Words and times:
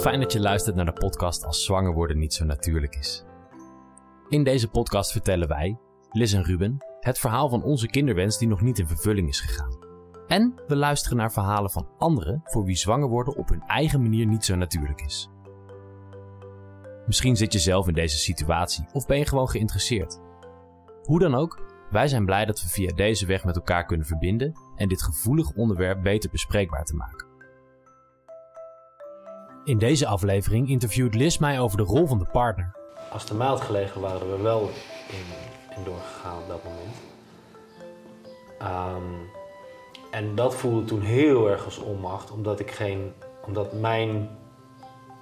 Fijn 0.00 0.20
dat 0.20 0.32
je 0.32 0.40
luistert 0.40 0.76
naar 0.76 0.84
de 0.84 0.92
podcast 0.92 1.44
Als 1.44 1.64
zwanger 1.64 1.92
worden 1.92 2.18
niet 2.18 2.34
zo 2.34 2.44
natuurlijk 2.44 2.96
is. 2.96 3.24
In 4.28 4.44
deze 4.44 4.68
podcast 4.68 5.12
vertellen 5.12 5.48
wij, 5.48 5.78
Liz 6.10 6.34
en 6.34 6.44
Ruben, 6.44 6.76
het 7.00 7.18
verhaal 7.18 7.48
van 7.48 7.62
onze 7.62 7.86
kinderwens 7.86 8.38
die 8.38 8.48
nog 8.48 8.60
niet 8.60 8.78
in 8.78 8.86
vervulling 8.86 9.28
is 9.28 9.40
gegaan. 9.40 9.78
En 10.26 10.54
we 10.66 10.76
luisteren 10.76 11.16
naar 11.16 11.32
verhalen 11.32 11.70
van 11.70 11.88
anderen 11.98 12.40
voor 12.44 12.64
wie 12.64 12.76
zwanger 12.76 13.08
worden 13.08 13.36
op 13.36 13.48
hun 13.48 13.62
eigen 13.62 14.02
manier 14.02 14.26
niet 14.26 14.44
zo 14.44 14.54
natuurlijk 14.54 15.00
is. 15.00 15.30
Misschien 17.06 17.36
zit 17.36 17.52
je 17.52 17.58
zelf 17.58 17.88
in 17.88 17.94
deze 17.94 18.18
situatie 18.18 18.86
of 18.92 19.06
ben 19.06 19.18
je 19.18 19.26
gewoon 19.26 19.48
geïnteresseerd. 19.48 20.20
Hoe 21.02 21.18
dan 21.18 21.34
ook, 21.34 21.62
wij 21.90 22.08
zijn 22.08 22.24
blij 22.24 22.44
dat 22.44 22.62
we 22.62 22.68
via 22.68 22.94
deze 22.94 23.26
weg 23.26 23.44
met 23.44 23.56
elkaar 23.56 23.84
kunnen 23.84 24.06
verbinden 24.06 24.52
en 24.76 24.88
dit 24.88 25.02
gevoelig 25.02 25.52
onderwerp 25.52 26.02
beter 26.02 26.30
bespreekbaar 26.30 26.84
te 26.84 26.94
maken. 26.94 27.33
In 29.64 29.78
deze 29.78 30.06
aflevering 30.06 30.68
interviewt 30.68 31.14
Liz 31.14 31.38
mij 31.38 31.60
over 31.60 31.76
de 31.76 31.82
rol 31.82 32.06
van 32.06 32.18
de 32.18 32.26
partner. 32.32 32.76
Als 33.10 33.32
mij 33.32 33.46
had 33.46 33.60
gelegen, 33.60 34.00
waren 34.00 34.30
we 34.36 34.42
wel 34.42 34.70
in, 35.08 35.76
in 35.76 35.84
doorgegaan 35.84 36.38
op 36.42 36.48
dat 36.48 36.64
moment. 36.64 36.96
Ehm, 38.58 39.02
en 40.10 40.34
dat 40.34 40.54
voelde 40.54 40.84
toen 40.84 41.00
heel 41.00 41.50
erg 41.50 41.64
als 41.64 41.78
onmacht, 41.78 42.30
omdat 42.30 42.60
ik 42.60 42.70
geen, 42.70 43.12
omdat 43.46 43.72
mijn 43.72 44.28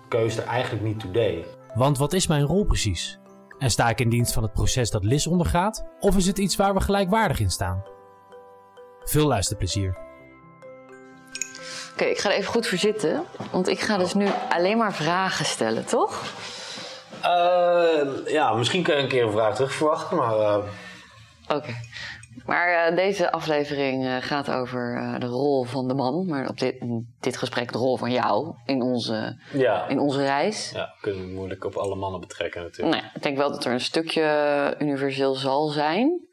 keuze 0.09 0.43
er 0.43 0.49
eigenlijk 0.49 0.85
niet 0.85 1.01
toe 1.01 1.11
deed. 1.11 1.47
Want 1.75 1.99
wat 1.99 2.13
is 2.13 2.27
mijn 2.27 2.45
rol 2.45 2.65
precies? 2.65 3.19
En 3.59 3.71
sta 3.71 3.89
ik 3.89 4.01
in 4.01 4.09
dienst 4.09 4.33
van 4.33 4.43
het 4.43 4.53
proces 4.53 4.91
dat 4.91 5.05
Liz 5.05 5.27
ondergaat? 5.27 5.85
Of 6.01 6.17
is 6.17 6.27
het 6.27 6.39
iets 6.39 6.57
waar 6.57 6.75
we 6.75 6.81
gelijkwaardig 6.81 7.41
in 7.41 7.51
staan? 7.51 7.85
Veel 9.05 9.27
luisterplezier. 9.27 9.99
Oké, 11.93 12.05
ik 12.05 12.19
ga 12.19 12.31
er 12.31 12.37
even 12.37 12.53
goed 12.53 12.67
voor 12.67 12.79
zitten. 12.79 13.25
Want 13.51 13.69
ik 13.69 13.81
ga 13.81 13.97
dus 13.97 14.15
nu 14.15 14.27
alleen 14.49 14.77
maar 14.77 14.95
vragen 14.95 15.45
stellen, 15.45 15.85
toch? 15.87 16.23
Eh, 17.23 18.33
ja, 18.33 18.53
misschien 18.55 18.83
kun 18.83 18.97
je 18.97 19.03
een 19.03 19.09
keer 19.09 19.25
een 19.25 19.33
vraag 19.33 19.55
terug 19.55 19.73
verwachten, 19.73 20.17
maar 20.17 20.39
eh, 20.39 20.59
Oké. 21.49 21.75
Maar 22.47 22.69
eh, 22.69 22.97
deze 22.97 23.33
aflevering 23.33 24.25
gaat 24.25 24.51
over 24.51 25.17
de 25.19 25.27
rol 25.27 25.65
van 25.65 25.89
de 25.89 25.95
man. 25.95 26.27
Maar 26.27 26.49
op 26.49 26.59
dit, 26.59 26.75
dit 27.21 27.37
gesprek 27.37 27.73
de 27.73 27.79
rol 27.79 27.97
van 27.97 28.11
jou 28.11 28.55
in 28.67 28.83
onze, 28.83 29.41
ja. 29.53 29.89
in 29.89 29.99
onze 29.99 30.23
reis. 30.23 30.71
ja, 30.75 30.95
kunnen 31.01 31.27
we 31.27 31.33
moeilijk 31.33 31.65
op 31.65 31.77
alle 31.77 31.95
mannen 31.95 32.21
betrekken 32.21 32.63
natuurlijk. 32.63 32.97
Nou 32.97 33.07
ja, 33.07 33.13
ik 33.15 33.23
denk 33.23 33.37
wel 33.37 33.51
dat 33.51 33.65
er 33.65 33.73
een 33.73 33.81
stukje 33.81 34.77
universeel 34.79 35.35
zal 35.35 35.69
zijn. 35.69 36.31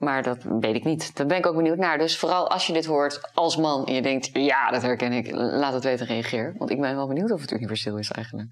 Maar 0.00 0.22
dat 0.22 0.38
weet 0.60 0.74
ik 0.74 0.84
niet. 0.84 1.16
Daar 1.16 1.26
ben 1.26 1.36
ik 1.36 1.46
ook 1.46 1.56
benieuwd 1.56 1.76
naar. 1.76 1.98
Dus 1.98 2.18
vooral 2.18 2.48
als 2.50 2.66
je 2.66 2.72
dit 2.72 2.86
hoort 2.86 3.30
als 3.34 3.56
man 3.56 3.86
en 3.86 3.94
je 3.94 4.02
denkt... 4.02 4.30
ja, 4.32 4.70
dat 4.70 4.82
herken 4.82 5.12
ik. 5.12 5.30
Laat 5.32 5.72
het 5.72 5.84
weten, 5.84 6.06
reageer. 6.06 6.54
Want 6.58 6.70
ik 6.70 6.80
ben 6.80 6.96
wel 6.96 7.06
benieuwd 7.06 7.30
of 7.30 7.40
het 7.40 7.50
universeel 7.50 7.98
is 7.98 8.10
eigenlijk. 8.10 8.48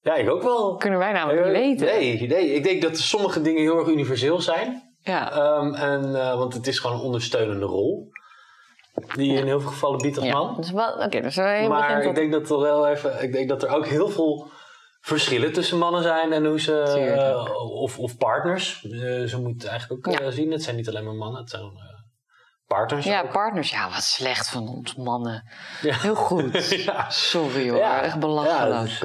Ja, 0.00 0.14
ik 0.14 0.30
ook 0.30 0.42
wel. 0.42 0.76
Kunnen 0.76 0.98
wij 0.98 1.12
namelijk 1.12 1.46
niet 1.46 1.80
weten. 1.80 1.86
Nee, 1.86 2.28
nee, 2.28 2.54
ik 2.54 2.62
denk 2.62 2.82
dat 2.82 2.98
sommige 2.98 3.40
dingen 3.42 3.60
heel 3.62 3.78
erg 3.78 3.88
universeel 3.88 4.40
zijn. 4.40 4.94
Ja. 5.02 5.32
Ehm, 5.32 5.74
en, 5.74 6.14
eh, 6.20 6.36
want 6.36 6.54
het 6.54 6.66
is 6.66 6.78
gewoon 6.78 6.96
een 6.96 7.02
ondersteunende 7.02 7.66
rol. 7.66 8.08
Die 9.14 9.32
je 9.32 9.38
in 9.38 9.46
heel 9.46 9.60
veel 9.60 9.70
gevallen 9.70 9.98
biedt 10.02 10.16
als 10.16 10.26
ja. 10.26 10.32
man. 10.32 10.56
Dus 10.56 10.70
wel, 10.70 10.92
oké, 10.92 11.20
dus 11.20 11.36
we 11.36 11.42
hebben 11.42 11.68
Maar 11.68 11.80
begint 11.80 11.98
ik 11.98 12.06
tot- 12.06 12.14
denk 12.14 12.32
dat 12.32 12.50
er 12.50 12.58
wel 12.60 12.86
even. 12.88 13.22
Ik 13.22 13.32
denk 13.32 13.48
dat 13.48 13.62
er 13.62 13.74
ook 13.74 13.86
heel 13.86 14.08
veel 14.08 14.50
verschillen 15.00 15.52
tussen 15.52 15.78
mannen 15.78 16.02
zijn 16.02 16.32
en 16.32 16.44
hoe 16.46 16.60
ze. 16.60 16.82
Eh, 16.82 17.72
of, 17.82 17.98
of 17.98 18.16
partners. 18.16 18.82
Eh, 18.84 18.90
ze 19.24 19.38
moeten 19.40 19.60
het 19.60 19.66
eigenlijk 19.66 20.06
ook 20.08 20.14
Ja. 20.14 20.20
eh, 20.20 20.32
zien. 20.32 20.50
Het 20.50 20.62
zijn 20.62 20.76
niet 20.76 20.88
alleen 20.88 21.04
maar 21.04 21.14
mannen, 21.14 21.40
het 21.40 21.50
zijn 21.50 21.62
partners. 22.66 23.04
Ja, 23.04 23.22
ook. 23.22 23.32
partners. 23.32 23.70
Ja, 23.70 23.90
wat 23.90 24.02
slecht 24.02 24.48
van 24.48 24.68
ons 24.68 24.94
mannen. 24.94 25.50
Ja. 25.82 25.94
Heel 25.98 26.14
goed. 26.14 26.68
ja. 26.84 27.10
Sorry 27.10 27.70
hoor, 27.70 27.80
echt 27.80 28.12
Ja, 28.12 28.18
belachelijk. 28.18 29.00
dus, 29.00 29.04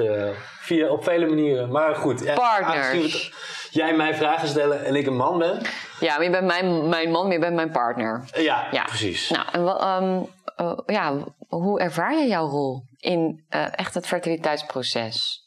via, 0.60 0.88
op 0.88 1.04
vele 1.04 1.26
manieren. 1.26 1.70
Maar 1.70 1.94
goed, 1.94 2.34
Partners. 2.34 3.32
jij 3.70 3.96
mij 3.96 4.14
vragen 4.14 4.48
stellen 4.48 4.84
en 4.84 4.94
ik 4.94 5.06
een 5.06 5.16
man 5.16 5.38
ben. 5.38 5.60
Ja, 6.00 6.14
maar 6.14 6.24
je 6.24 6.30
bent 6.30 6.46
mijn, 6.46 6.88
mijn 6.88 7.10
man, 7.10 7.22
maar 7.24 7.32
je 7.32 7.38
bent 7.40 7.54
mijn 7.54 7.70
partner. 7.70 8.24
Ja, 8.34 8.68
Ja. 8.70 8.82
precies. 8.84 9.30
Nou, 9.30 9.46
en 9.52 9.66
ehm, 9.66 10.22
eh, 10.56 10.78
ja, 10.86 11.24
hoe 11.48 11.80
ervaar 11.80 12.14
je 12.14 12.26
jouw 12.26 12.46
rol 12.48 12.82
in 12.96 13.44
echt 13.70 13.94
het 13.94 14.06
fertiliteitsproces? 14.06 15.44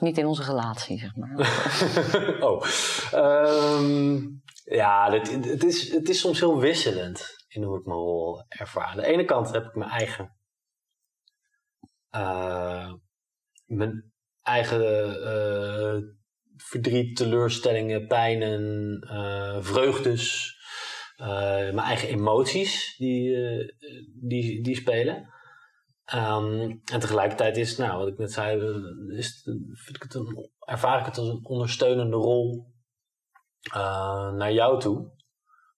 Niet 0.00 0.18
in 0.18 0.26
onze 0.26 0.42
relatie, 0.42 0.98
zeg 0.98 1.16
maar. 1.16 1.34
oh. 2.48 2.64
Ehm, 3.12 4.20
ja, 4.64 5.12
het, 5.12 5.44
het, 5.44 5.64
is, 5.64 5.92
het 5.92 6.08
is 6.08 6.20
soms 6.20 6.40
heel 6.40 6.58
wisselend 6.58 7.44
in 7.48 7.62
hoe 7.62 7.78
ik 7.78 7.86
mijn 7.86 7.98
rol 7.98 8.44
ervaar. 8.48 8.86
Aan 8.86 8.96
de 8.96 9.06
ene 9.06 9.24
kant 9.24 9.52
heb 9.52 9.64
ik 9.64 9.74
mijn 9.74 9.90
eigen. 9.90 10.36
eh, 12.10 12.92
mijn 13.66 14.12
eigen 14.42 14.82
eh, 15.24 16.02
verdriet, 16.56 17.16
teleurstellingen, 17.16 18.06
pijnen, 18.06 18.98
eh, 19.00 19.56
vreugdes. 19.60 20.54
mijn 21.16 21.78
eigen 21.78 22.08
emoties 22.08 22.96
die, 22.96 23.36
die, 24.20 24.62
die 24.62 24.76
spelen. 24.76 25.34
Ehm, 26.06 26.60
en 26.84 27.00
tegelijkertijd 27.00 27.56
is, 27.56 27.76
nou, 27.76 27.98
wat 27.98 28.08
ik 28.08 28.18
net 28.18 28.32
zei, 28.32 28.60
is, 29.08 29.42
vind 29.72 29.96
ik 29.96 30.02
het 30.02 30.14
een, 30.14 30.50
ervaar 30.58 31.00
ik 31.00 31.06
het 31.06 31.18
als 31.18 31.28
een 31.28 31.44
ondersteunende 31.46 32.16
rol 32.16 32.74
eh, 33.72 34.32
naar 34.32 34.52
jou 34.52 34.80
toe. 34.80 35.14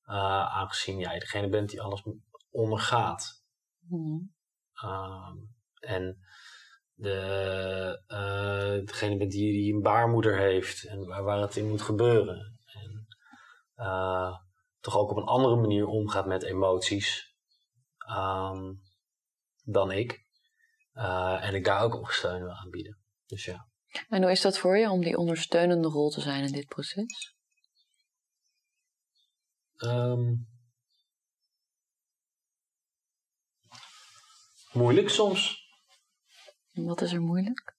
Eh, 0.02 0.56
aangezien 0.56 0.98
jij 0.98 1.18
degene 1.18 1.48
bent 1.48 1.70
die 1.70 1.82
alles 1.82 2.02
ondergaat. 2.50 3.44
Mhm. 3.78 4.18
Ehm, 4.72 5.36
en 5.80 6.18
de, 6.92 8.02
eh, 8.06 8.86
degene 8.86 9.16
bent 9.16 9.30
die, 9.30 9.52
die 9.52 9.74
een 9.74 9.82
baarmoeder 9.82 10.38
heeft 10.38 10.84
en 10.84 11.06
waar, 11.06 11.22
waar 11.22 11.40
het 11.40 11.56
in 11.56 11.68
moet 11.68 11.82
gebeuren. 11.82 12.58
En 12.64 13.06
toch 14.80 14.96
ook 14.96 15.10
op 15.10 15.16
een 15.16 15.24
andere 15.24 15.56
manier 15.56 15.86
omgaat 15.86 16.26
met 16.26 16.42
emoties 16.42 17.36
ehm, 17.98 18.72
dan 19.68 19.90
ik. 19.90 20.26
Eh, 20.92 21.44
en 21.44 21.54
ik 21.54 21.64
daar 21.64 21.82
ook 21.82 21.94
ondersteuning 21.94 22.44
wil 22.44 22.54
aanbieden. 22.54 22.98
Dus 23.26 23.44
ja. 23.44 23.68
En 24.08 24.22
hoe 24.22 24.30
is 24.30 24.40
dat 24.40 24.58
voor 24.58 24.78
je 24.78 24.90
om 24.90 25.00
die 25.00 25.16
ondersteunende 25.16 25.88
rol 25.88 26.10
te 26.10 26.20
zijn 26.20 26.44
in 26.44 26.52
dit 26.52 26.66
proces? 26.66 27.36
Ehm, 29.76 30.34
moeilijk 34.72 35.08
soms. 35.08 35.66
En 36.72 36.84
wat 36.84 37.00
is 37.00 37.12
er 37.12 37.20
moeilijk? 37.20 37.76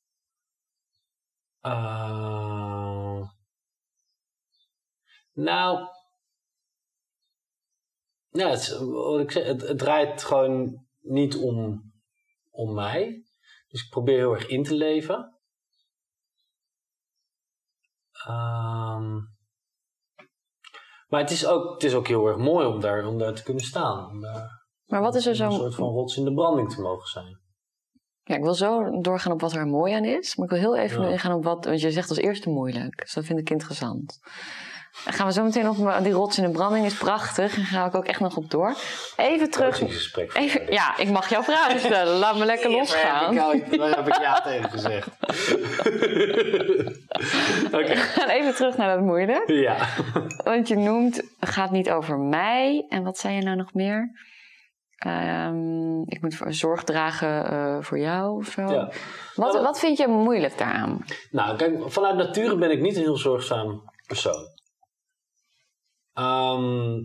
Eh, 1.60 3.30
nou. 5.34 5.88
Ja, 8.30 8.50
het, 8.50 8.78
wat 8.78 9.20
ik 9.20 9.32
zeg, 9.32 9.46
het, 9.46 9.62
het 9.62 9.78
draait 9.78 10.24
gewoon 10.24 10.89
niet 11.10 11.36
om, 11.36 11.82
om 12.52 12.74
mij. 12.74 13.24
Dus 13.68 13.84
ik 13.84 13.90
probeer 13.90 14.18
heel 14.18 14.34
erg 14.34 14.48
in 14.48 14.64
te 14.64 14.76
leven. 14.76 15.40
Ehm, 18.28 19.14
maar 21.08 21.20
het 21.22 21.32
is, 21.32 21.46
ook, 21.46 21.74
het 21.74 21.84
is 21.84 21.94
ook 21.94 22.08
heel 22.08 22.28
erg 22.28 22.38
mooi 22.38 22.66
om 22.68 22.80
daar, 22.80 23.06
om 23.06 23.18
daar 23.18 23.34
te 23.34 23.44
kunnen 23.44 23.64
staan. 23.64 24.10
Om 24.10 24.22
daar 24.22 24.50
Maar 24.86 25.02
wat 25.02 25.16
is 25.16 25.24
er 25.26 25.30
een 25.30 25.36
zo... 25.36 25.50
soort 25.50 25.76
van 25.76 25.88
rots 25.90 26.18
in 26.18 26.24
de 26.24 26.34
branding 26.34 26.74
te 26.74 26.82
mogen 26.82 27.08
zijn. 27.08 27.40
Ja, 28.24 28.36
ik 28.36 28.44
wil 28.44 28.54
zo 28.54 29.02
doorgaan 29.02 29.32
op 29.32 29.42
wat 29.42 29.54
er 29.54 29.68
mooi 29.68 29.94
aan 29.94 30.06
is. 30.06 30.36
Maar 30.36 30.46
ik 30.46 30.52
wil 30.52 30.60
heel 30.62 30.78
even 30.84 31.02
Ja. 31.02 31.10
ingaan 31.10 31.34
op 31.34 31.44
wat... 31.44 31.66
Want 31.66 31.82
je 31.82 31.92
zegt 31.92 32.10
als 32.10 32.18
eerste 32.18 32.50
moeilijk. 32.50 32.98
Dus 33.02 33.14
dat 33.14 33.26
vind 33.26 33.40
ik 33.40 33.50
interessant. 33.50 34.20
Dan 35.06 35.14
gaan 35.14 35.28
we 35.28 35.34
zo 35.34 35.44
meteen 35.44 35.70
op... 35.70 36.04
Die 36.04 36.12
rots 36.12 36.38
in 36.38 36.44
de 36.44 36.50
branding 36.50 36.86
is 36.86 36.94
prachtig. 36.94 37.58
En 37.58 37.64
ga 37.64 37.86
ik 37.86 37.96
ook 37.96 38.06
echt 38.06 38.20
nog 38.20 38.38
op 38.38 38.52
door. 38.52 38.76
Even 39.16 39.50
terug... 39.52 39.82
Even, 40.34 40.72
ja, 40.72 40.98
ik 40.98 41.10
mag 41.10 41.30
jouw 41.30 41.44
vragen 41.44 41.80
stellen. 41.80 42.18
Laat 42.18 42.38
me 42.38 42.46
lekker 42.46 42.70
losgaan. 42.72 43.36
Daar 43.36 43.52
heb 43.52 43.72
ik, 43.72 43.78
daar 43.80 43.96
heb 43.96 44.08
ik 44.08 44.18
ja 44.20 44.42
tegen 44.50 44.70
gezegd. 44.70 45.08
Oké. 47.78 47.88
We 47.88 47.96
gaan 47.96 48.30
even 48.30 48.56
terug 48.56 48.78
naar 48.78 48.96
dat 48.96 49.06
moeilijk. 49.06 49.50
Ja. 49.50 49.88
Want 50.44 50.68
je 50.68 50.76
noemt, 50.76 51.16
het 51.40 51.50
gaat 51.50 51.72
niet 51.72 51.90
over 51.90 52.18
mij. 52.18 52.86
En 52.90 53.04
wat 53.04 53.18
zei 53.18 53.36
je 53.36 53.42
nou 53.42 53.58
nog 53.58 53.74
meer? 53.74 54.12
Ehm, 54.98 56.02
ik 56.02 56.22
moet 56.22 56.36
voor- 56.36 56.54
zorg 56.54 56.84
dragen 56.84 57.46
eh, 57.52 57.78
voor 57.82 58.00
jou 58.00 58.38
of 58.38 58.46
zo. 58.48 58.62
ja. 58.62 58.92
Wat, 59.36 59.54
Nou, 59.54 59.64
wat 59.66 59.80
vind 59.80 59.98
je 59.98 60.08
moeilijk 60.08 60.58
daaraan? 60.58 61.06
Nou, 61.32 61.58
kijk, 61.58 61.92
vanuit 61.92 62.16
nature 62.16 62.58
ben 62.58 62.72
ik 62.72 62.80
niet 62.82 62.96
een 62.96 63.02
heel 63.02 63.18
zorgzaam 63.18 63.82
persoon. 64.08 64.58
Ehm, 66.20 66.98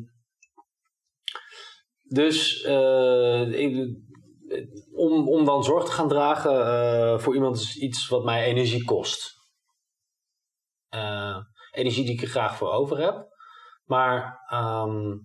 dus 2.02 2.62
eh, 2.62 3.52
ik- 3.52 4.02
om, 4.92 5.28
om 5.28 5.44
dan 5.44 5.64
zorg 5.64 5.84
te 5.84 5.90
gaan 5.92 6.08
dragen 6.08 6.66
eh, 6.66 7.18
voor 7.18 7.34
iemand 7.34 7.56
is 7.56 7.76
iets 7.76 8.08
wat 8.08 8.24
mij 8.24 8.44
energie 8.44 8.84
kost. 8.84 9.32
Eh, 10.88 11.36
energie 11.70 12.04
die 12.04 12.14
ik 12.14 12.22
er 12.22 12.28
graag 12.28 12.56
voor 12.56 12.70
over 12.70 12.98
heb. 12.98 13.26
Maar 13.84 14.44
ehm, 14.48 15.18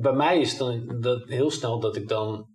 bij 0.00 0.12
mij 0.12 0.40
is 0.40 0.56
dan 0.56 1.00
dat 1.00 1.28
heel 1.28 1.50
snel 1.50 1.80
dat 1.80 1.96
ik 1.96 2.08
dan 2.08 2.50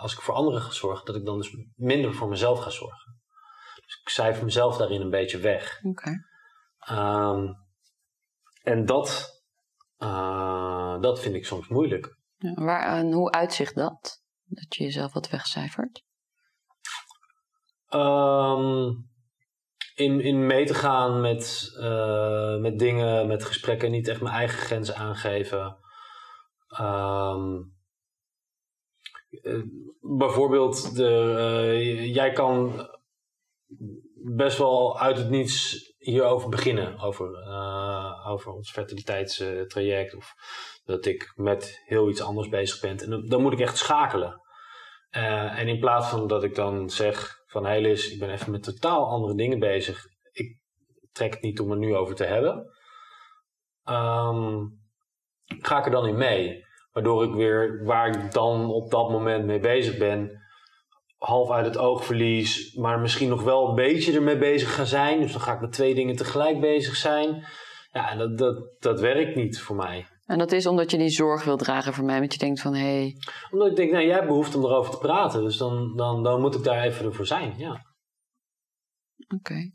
als 0.00 0.12
ik 0.12 0.20
voor 0.20 0.34
anderen 0.34 0.60
ga 0.60 0.70
zorgen, 0.70 1.06
dat 1.06 1.16
ik 1.16 1.24
dan 1.24 1.38
dus 1.38 1.56
minder 1.74 2.14
voor 2.14 2.28
mezelf 2.28 2.58
ga 2.60 2.70
zorgen. 2.70 3.20
Dus 3.74 4.00
ik 4.02 4.08
cijfer 4.08 4.44
mezelf 4.44 4.76
daarin 4.76 5.00
een 5.00 5.10
beetje 5.10 5.38
weg. 5.38 5.80
Oké. 5.82 6.10
Ehm, 6.78 7.46
en 8.62 8.86
dat, 8.86 9.39
eh, 10.00 11.00
dat 11.00 11.20
vind 11.20 11.34
ik 11.34 11.46
soms 11.46 11.68
moeilijk. 11.68 12.16
Ja, 12.36 12.54
waar, 12.54 12.98
en 12.98 13.12
hoe 13.12 13.30
uitzicht 13.30 13.74
dat? 13.74 14.22
Dat 14.44 14.74
je 14.74 14.84
jezelf 14.84 15.12
wat 15.12 15.30
wegcijfert? 15.30 16.04
Ehm, 17.86 18.92
in, 19.94 20.20
in 20.20 20.46
mee 20.46 20.66
te 20.66 20.74
gaan 20.74 21.20
met, 21.20 21.72
eh, 21.80 22.56
met 22.56 22.78
dingen, 22.78 23.26
met 23.26 23.44
gesprekken, 23.44 23.90
niet 23.90 24.08
echt 24.08 24.20
mijn 24.20 24.34
eigen 24.34 24.58
grenzen 24.58 24.96
aangeven. 24.96 25.76
Ehm, 26.68 27.62
eh, 29.42 29.62
bijvoorbeeld, 30.00 30.96
de, 30.96 32.10
jij 32.12 32.32
kan 32.32 32.88
best 34.22 34.58
wel 34.58 34.98
uit 34.98 35.16
het 35.16 35.30
niets 35.30 35.88
hierover 35.98 36.48
beginnen, 36.48 36.98
over, 36.98 37.34
eh, 37.34 38.28
over 38.28 38.52
ons 38.52 38.70
fertiliteitstraject. 38.70 40.14
Of 40.14 40.34
dat 40.84 41.06
ik 41.06 41.32
met 41.34 41.82
heel 41.84 42.08
iets 42.08 42.22
anders 42.22 42.48
bezig 42.48 42.80
ben. 42.80 42.98
En 42.98 43.26
dan, 43.28 43.42
moet 43.42 43.52
ik 43.52 43.60
echt 43.60 43.76
schakelen. 43.76 44.40
Eh, 45.10 45.58
en 45.58 45.68
in 45.68 45.78
plaats 45.78 46.08
van 46.08 46.26
dat 46.26 46.44
ik 46.44 46.54
dan 46.54 46.90
zeg 46.90 47.42
van 47.46 47.66
hé 47.66 47.78
Liz, 47.78 48.12
ik 48.12 48.18
ben 48.18 48.30
even 48.30 48.50
met 48.50 48.62
totaal 48.62 49.08
andere 49.08 49.34
dingen 49.34 49.58
bezig. 49.58 50.04
Ik 50.32 50.58
trek 51.12 51.32
het 51.32 51.42
niet 51.42 51.60
om 51.60 51.70
er 51.70 51.78
nu 51.78 51.96
over 51.96 52.14
te 52.14 52.24
hebben. 52.24 52.64
Ehm, 53.84 54.66
ga 55.44 55.78
ik 55.78 55.84
er 55.84 55.90
dan 55.90 56.06
in 56.06 56.16
mee. 56.16 56.68
Waardoor 56.92 57.24
ik 57.24 57.34
weer 57.34 57.84
waar 57.84 58.08
ik 58.08 58.32
dan 58.32 58.70
op 58.70 58.90
dat 58.90 59.10
moment 59.10 59.44
mee 59.44 59.60
bezig 59.60 59.98
ben, 59.98 60.39
half 61.20 61.50
uit 61.50 61.66
het 61.66 61.76
oog 61.76 62.04
verlies, 62.04 62.74
maar 62.74 63.00
misschien 63.00 63.28
nog 63.28 63.42
wel 63.42 63.68
een 63.68 63.74
beetje 63.74 64.12
ermee 64.12 64.38
bezig 64.38 64.74
ga 64.74 64.84
zijn. 64.84 65.20
Dus 65.20 65.32
dan 65.32 65.40
ga 65.40 65.54
ik 65.54 65.60
met 65.60 65.72
twee 65.72 65.94
dingen 65.94 66.16
tegelijk 66.16 66.60
bezig 66.60 66.96
zijn. 66.96 67.44
Ja, 67.92 68.10
en 68.10 68.18
dat, 68.18 68.38
dat, 68.38 68.74
dat 68.78 69.00
werkt 69.00 69.36
niet 69.36 69.60
voor 69.60 69.76
mij. 69.76 70.06
En 70.26 70.38
dat 70.38 70.52
is 70.52 70.66
omdat 70.66 70.90
je 70.90 70.98
die 70.98 71.08
zorg 71.08 71.44
wil 71.44 71.56
dragen 71.56 71.94
voor 71.94 72.04
mij. 72.04 72.18
Want 72.18 72.32
je 72.32 72.38
denkt 72.38 72.60
van, 72.60 72.74
hé, 72.74 72.80
hey, 72.80 73.16
Omdat 73.50 73.70
ik 73.70 73.76
denk, 73.76 73.90
nou, 73.92 74.04
jij 74.04 74.14
hebt 74.14 74.26
behoefte 74.26 74.56
om 74.56 74.64
erover 74.64 74.90
te 74.92 74.98
praten. 74.98 75.42
Dus 75.42 75.56
dan, 75.56 75.96
dan, 75.96 76.22
dan 76.22 76.40
moet 76.40 76.54
ik 76.54 76.62
daar 76.64 76.82
even 76.82 77.14
voor 77.14 77.26
zijn, 77.26 77.54
ja. 77.58 77.84
oké. 79.34 79.70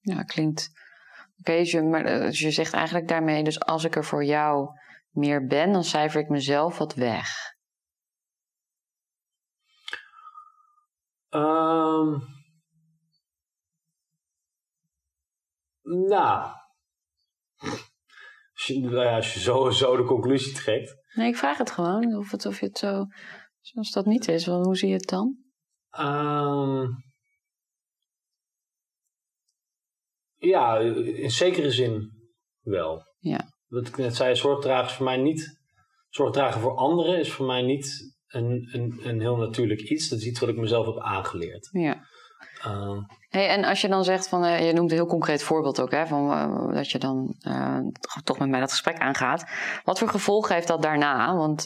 Ja, 0.00 0.22
klinkt... 0.22 0.70
Oké, 1.38 1.56
dus 1.56 1.70
je- 1.70 1.82
maar 1.82 2.04
eh, 2.04 2.20
dus 2.20 2.38
je 2.38 2.50
zegt 2.50 2.72
eigenlijk 2.72 3.08
daarmee... 3.08 3.44
Dus 3.44 3.60
als 3.60 3.84
ik 3.84 3.96
er 3.96 4.04
voor 4.04 4.24
jou 4.24 4.68
meer 5.10 5.46
ben, 5.46 5.72
dan 5.72 5.84
cijfer 5.84 6.20
ik 6.20 6.28
mezelf 6.28 6.78
wat 6.78 6.94
weg. 6.94 7.28
Ehm 11.30 12.18
nou. 15.82 16.58
Als 18.52 18.66
je, 18.66 18.80
nou 18.80 19.04
ja, 19.04 19.16
als 19.16 19.34
je 19.34 19.40
zo, 19.40 19.70
zo 19.70 19.96
de 19.96 20.04
conclusie 20.04 20.54
trekt. 20.54 20.96
Nee, 21.14 21.28
ik 21.28 21.36
vraag 21.36 21.58
het 21.58 21.70
gewoon. 21.70 22.16
Of, 22.16 22.30
het, 22.30 22.46
of 22.46 22.60
je 22.60 22.66
het 22.66 22.78
zo... 22.78 23.06
Als 23.72 23.90
dat 23.90 24.06
niet 24.06 24.28
is, 24.28 24.46
wel, 24.46 24.62
hoe 24.62 24.76
zie 24.76 24.88
je 24.88 24.94
het 24.94 25.08
dan? 25.08 25.36
Ehm, 25.90 26.86
ja, 30.36 30.78
in 30.78 31.30
zekere 31.30 31.70
zin 31.70 32.10
wel. 32.60 33.02
Ja. 33.18 33.40
Wat 33.66 33.86
ik 33.86 33.96
net 33.96 34.16
zei, 34.16 34.36
zorgdragen 34.36 34.86
is 34.90 34.92
voor 34.92 35.04
mij 35.04 35.16
niet. 35.16 35.60
Zorgdragen 36.08 36.60
voor 36.60 36.76
anderen 36.76 37.18
is 37.18 37.32
voor 37.32 37.46
mij 37.46 37.62
niet 37.62 38.16
een, 38.30 38.68
een, 38.72 39.00
een 39.02 39.20
heel 39.20 39.36
natuurlijk 39.36 39.80
iets. 39.80 40.08
Dat 40.08 40.18
is 40.18 40.26
iets 40.26 40.40
wat 40.40 40.48
ik 40.48 40.56
mezelf 40.56 40.86
heb 40.86 40.98
aangeleerd. 40.98 41.68
Ja. 41.72 42.04
Ehm, 42.62 43.00
Hey, 43.28 43.48
en 43.48 43.64
als 43.64 43.80
je 43.80 43.88
dan 43.88 44.04
zegt 44.04 44.28
van, 44.28 44.44
eh, 44.44 44.66
je 44.66 44.72
noemt 44.72 44.90
een 44.90 44.96
heel 44.96 45.06
concreet 45.06 45.42
voorbeeld 45.42 45.80
ook, 45.80 45.90
hè, 45.90 46.06
van, 46.06 46.32
eh, 46.32 46.74
dat 46.74 46.90
je 46.90 46.98
dan 46.98 47.34
toch 48.24 48.38
met 48.38 48.48
mij 48.48 48.60
dat 48.60 48.70
gesprek 48.70 48.98
aangaat. 48.98 49.44
Wat 49.84 49.98
voor 49.98 50.08
gevolgen 50.08 50.54
heeft 50.54 50.68
dat 50.68 50.82
daarna? 50.82 51.36
Want 51.36 51.62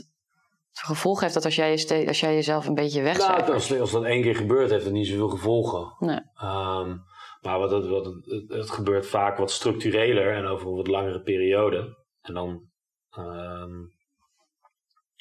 wat 0.73 0.83
voor 0.83 0.95
gevolgen 0.95 1.23
heeft 1.23 1.35
dat 1.35 1.45
als 1.45 1.57
jij, 1.57 1.71
je 1.71 2.07
als 2.07 2.21
jij 2.21 2.35
jezelf 2.35 2.67
een 2.67 2.75
beetje 2.75 3.03
nou, 3.03 3.13
wegcijfert? 3.13 3.51
als, 3.51 3.79
als 3.81 3.91
dat 3.91 4.05
één 4.05 4.23
keer 4.23 4.37
gebeurt, 4.37 4.71
heeft 4.71 4.85
het 4.85 4.93
niet 4.93 5.07
zoveel 5.07 5.29
gevolgen. 5.29 5.95
Nee. 5.99 6.21
Ehm, 6.35 6.97
maar 7.41 7.59
wat 7.59 7.71
het, 7.71 7.87
wat 7.87 8.05
het, 8.05 8.25
het, 8.25 8.49
het 8.49 8.71
gebeurt 8.71 9.07
vaak 9.07 9.39
wat 9.39 9.51
structureler 9.51 10.35
en 10.35 10.47
over 10.47 10.69
een 10.69 10.77
wat 10.77 10.87
langere 10.87 11.21
periode. 11.21 11.97
En 12.21 12.35
dan, 12.35 12.63
ehm, 13.11 13.73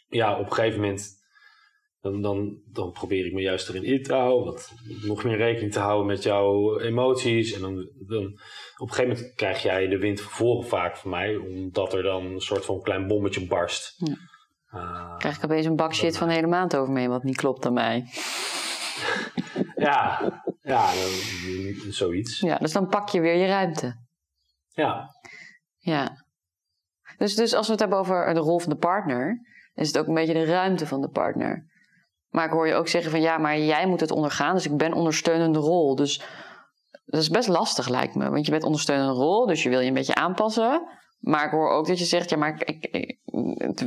ja, 0.08 0.40
op 0.40 0.46
een 0.46 0.54
gegeven 0.54 0.80
moment, 0.80 1.23
dan, 2.04 2.22
dan, 2.22 2.58
dan 2.66 2.92
probeer 2.92 3.26
ik 3.26 3.34
me 3.34 3.42
juist 3.42 3.70
erin 3.70 3.84
in 3.84 4.04
te 4.04 4.14
houden. 4.14 4.46
Wat, 4.46 4.74
nog 5.02 5.24
meer 5.24 5.38
rekening 5.38 5.72
te 5.72 5.80
houden 5.80 6.06
met 6.06 6.24
jouw 6.24 6.80
emoties. 6.80 7.54
En 7.54 7.62
dan, 7.62 7.90
dan, 8.08 8.24
op 8.78 8.90
een 8.90 8.94
gegeven 8.94 9.16
moment 9.16 9.36
krijg 9.36 9.62
jij 9.62 9.88
de 9.88 9.98
wind 9.98 10.22
van 10.22 10.32
voren 10.32 10.68
vaak 10.68 10.98
van 10.98 11.10
mij, 11.10 11.36
omdat 11.36 11.94
er 11.94 12.04
dan 12.04 12.26
een 12.26 12.42
soort 12.42 12.66
van 12.66 12.82
klein 12.82 13.08
bommetje 13.08 13.48
barst. 13.48 13.94
Ja. 13.98 14.16
Eh, 14.70 15.18
krijg 15.18 15.38
ik 15.38 15.44
opeens 15.44 15.66
een 15.66 15.76
bak 15.76 15.94
shit 15.94 16.18
van 16.18 16.28
de 16.28 16.34
hele 16.34 16.48
maand 16.48 16.76
over 16.76 16.94
me, 16.94 17.08
wat 17.08 17.24
niet 17.24 17.38
klopt 17.38 17.66
aan 17.66 17.74
mij. 17.74 18.06
ja, 19.76 20.32
ja, 20.62 20.90
zoiets. 21.90 22.40
Ja, 22.40 22.58
dus 22.58 22.72
dan 22.72 22.88
pak 22.88 23.10
je 23.10 23.22
weer 23.22 23.36
je 23.36 23.46
ruimte. 23.46 23.96
Ja. 24.70 25.10
Ja. 25.78 26.26
Dus, 27.18 27.36
dus 27.36 27.54
als 27.54 27.66
we 27.66 27.72
het 27.72 27.82
hebben 27.82 28.00
over 28.00 28.34
de 28.34 28.40
rol 28.40 28.60
van 28.60 28.70
de 28.70 28.78
partner, 28.78 29.42
is 29.74 29.88
het 29.88 29.98
ook 29.98 30.08
een 30.08 30.14
beetje 30.14 30.34
de 30.34 30.46
ruimte 30.46 30.88
van 30.88 31.02
de 31.02 31.10
partner. 31.10 31.72
Maar 32.34 32.46
ik 32.46 32.52
hoor 32.52 32.68
je 32.68 32.74
ook 32.74 32.88
zeggen 32.88 33.12
van 33.12 33.22
ja, 33.22 33.38
maar 33.38 33.60
jij 33.60 33.88
moet 33.88 34.00
het 34.00 34.12
ondergaan, 34.12 34.56
dus 34.56 34.66
ik 34.66 34.78
ben 34.78 34.94
ondersteunende 34.94 35.60
rol. 35.60 35.96
Dus 35.96 36.22
dat 37.06 37.22
is 37.22 37.30
best 37.30 37.48
lastig 37.48 37.88
lijkt 37.90 38.16
me, 38.16 38.30
want 38.30 38.46
je 38.46 38.52
bent 38.52 38.64
ondersteunende 38.64 39.14
rol, 39.14 39.46
dus 39.46 39.64
je 39.64 39.70
wil 39.70 39.80
je 39.80 39.88
een 39.88 39.94
beetje 39.94 40.16
aanpassen. 40.16 40.88
Maar 41.20 41.46
ik 41.46 41.52
hoor 41.52 41.70
ook 41.70 41.88
dat 41.88 42.00
je 42.00 42.06
zegt, 42.06 42.30
ja, 42.30 42.38
maar 42.38 42.62
ik, 42.66 42.86
ik- 42.92 43.20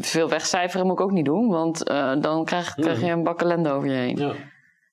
veel 0.04 0.28
wegcijferen 0.28 0.87
moet 0.87 0.98
ik 0.98 1.04
ook 1.04 1.10
niet 1.10 1.25
doen, 1.25 1.48
want 1.48 1.84
eh, 1.88 2.20
dan 2.20 2.44
krijg, 2.44 2.75
krijg 2.75 3.00
je 3.00 3.10
een 3.10 3.22
bak 3.22 3.40
ellende 3.40 3.70
over 3.70 3.88
je 3.88 3.94
heen. 3.96 4.16
ja. 4.16 4.34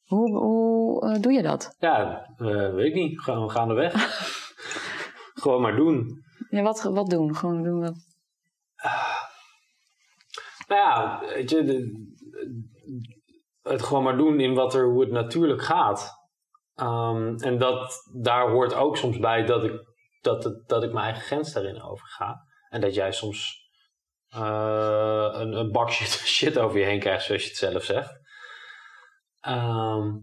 Hoe, 0.04 0.38
hoe 0.38 1.02
eh, 1.10 1.22
doe 1.22 1.32
je 1.34 1.42
dat? 1.42 1.76
Ja, 1.80 2.28
eh, 2.38 2.74
weet 2.74 2.88
ik 2.88 2.94
niet. 2.94 3.22
Gaan 3.22 3.42
we 3.44 3.50
gaan 3.50 3.70
er 3.70 3.76
weg. 3.76 3.94
Gewoon 5.42 5.62
maar 5.62 5.76
doen. 5.76 6.24
Ja, 6.50 6.62
wat, 6.62 6.84
wat 6.84 7.10
doen? 7.10 7.36
Gewoon 7.36 7.64
doen 7.64 7.80
wat. 7.80 7.96
Nou 10.68 10.82
ja, 10.82 11.20
weet 11.36 11.50
je, 11.50 11.64
de- 11.64 12.12
het 13.64 13.82
gewoon 13.84 14.04
maar 14.04 14.18
doen 14.18 14.40
in 14.40 14.54
wat 14.54 14.74
er, 14.74 14.86
hoe 14.86 15.02
het 15.02 15.12
natuurlijk 15.12 15.62
gaat. 15.62 16.22
Ehm, 16.76 17.36
en 17.36 17.58
dat, 17.58 18.10
daar 18.22 18.50
hoort 18.50 18.74
ook 18.74 18.98
soms 18.98 19.20
bij 19.20 19.46
dat 19.46 19.64
ik, 19.64 19.88
dat, 20.22 20.44
het, 20.44 20.68
dat 20.68 20.84
ik 20.84 20.92
mijn 20.92 21.06
eigen 21.06 21.24
grens 21.24 21.54
daarin 21.54 21.82
overga. 21.82 22.48
En 22.70 22.82
dat 22.82 22.94
jij 22.94 23.12
soms 23.12 23.70
eh, 24.28 25.30
een, 25.32 25.54
een 25.54 25.72
bak 25.72 25.92
shit, 25.94 26.10
shit 26.10 26.58
over 26.58 26.80
je 26.80 26.86
heen 26.86 27.00
krijgt, 27.00 27.26
zoals 27.26 27.42
je 27.44 27.50
het 27.50 27.58
zelf 27.58 27.84
zegt. 27.84 28.22
Ehm, 29.40 30.18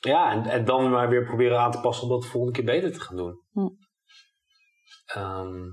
ja, 0.00 0.32
en, 0.32 0.46
en 0.46 0.64
dan 0.64 0.90
maar 0.90 1.08
weer 1.08 1.24
proberen 1.24 1.58
aan 1.58 1.70
te 1.70 1.80
passen 1.80 2.04
om 2.04 2.10
dat 2.10 2.22
de 2.22 2.28
volgende 2.28 2.56
keer 2.56 2.64
beter 2.64 2.92
te 2.92 3.00
gaan 3.00 3.16
doen. 3.16 3.40
Hm. 3.52 3.68
Ehm, 5.06 5.70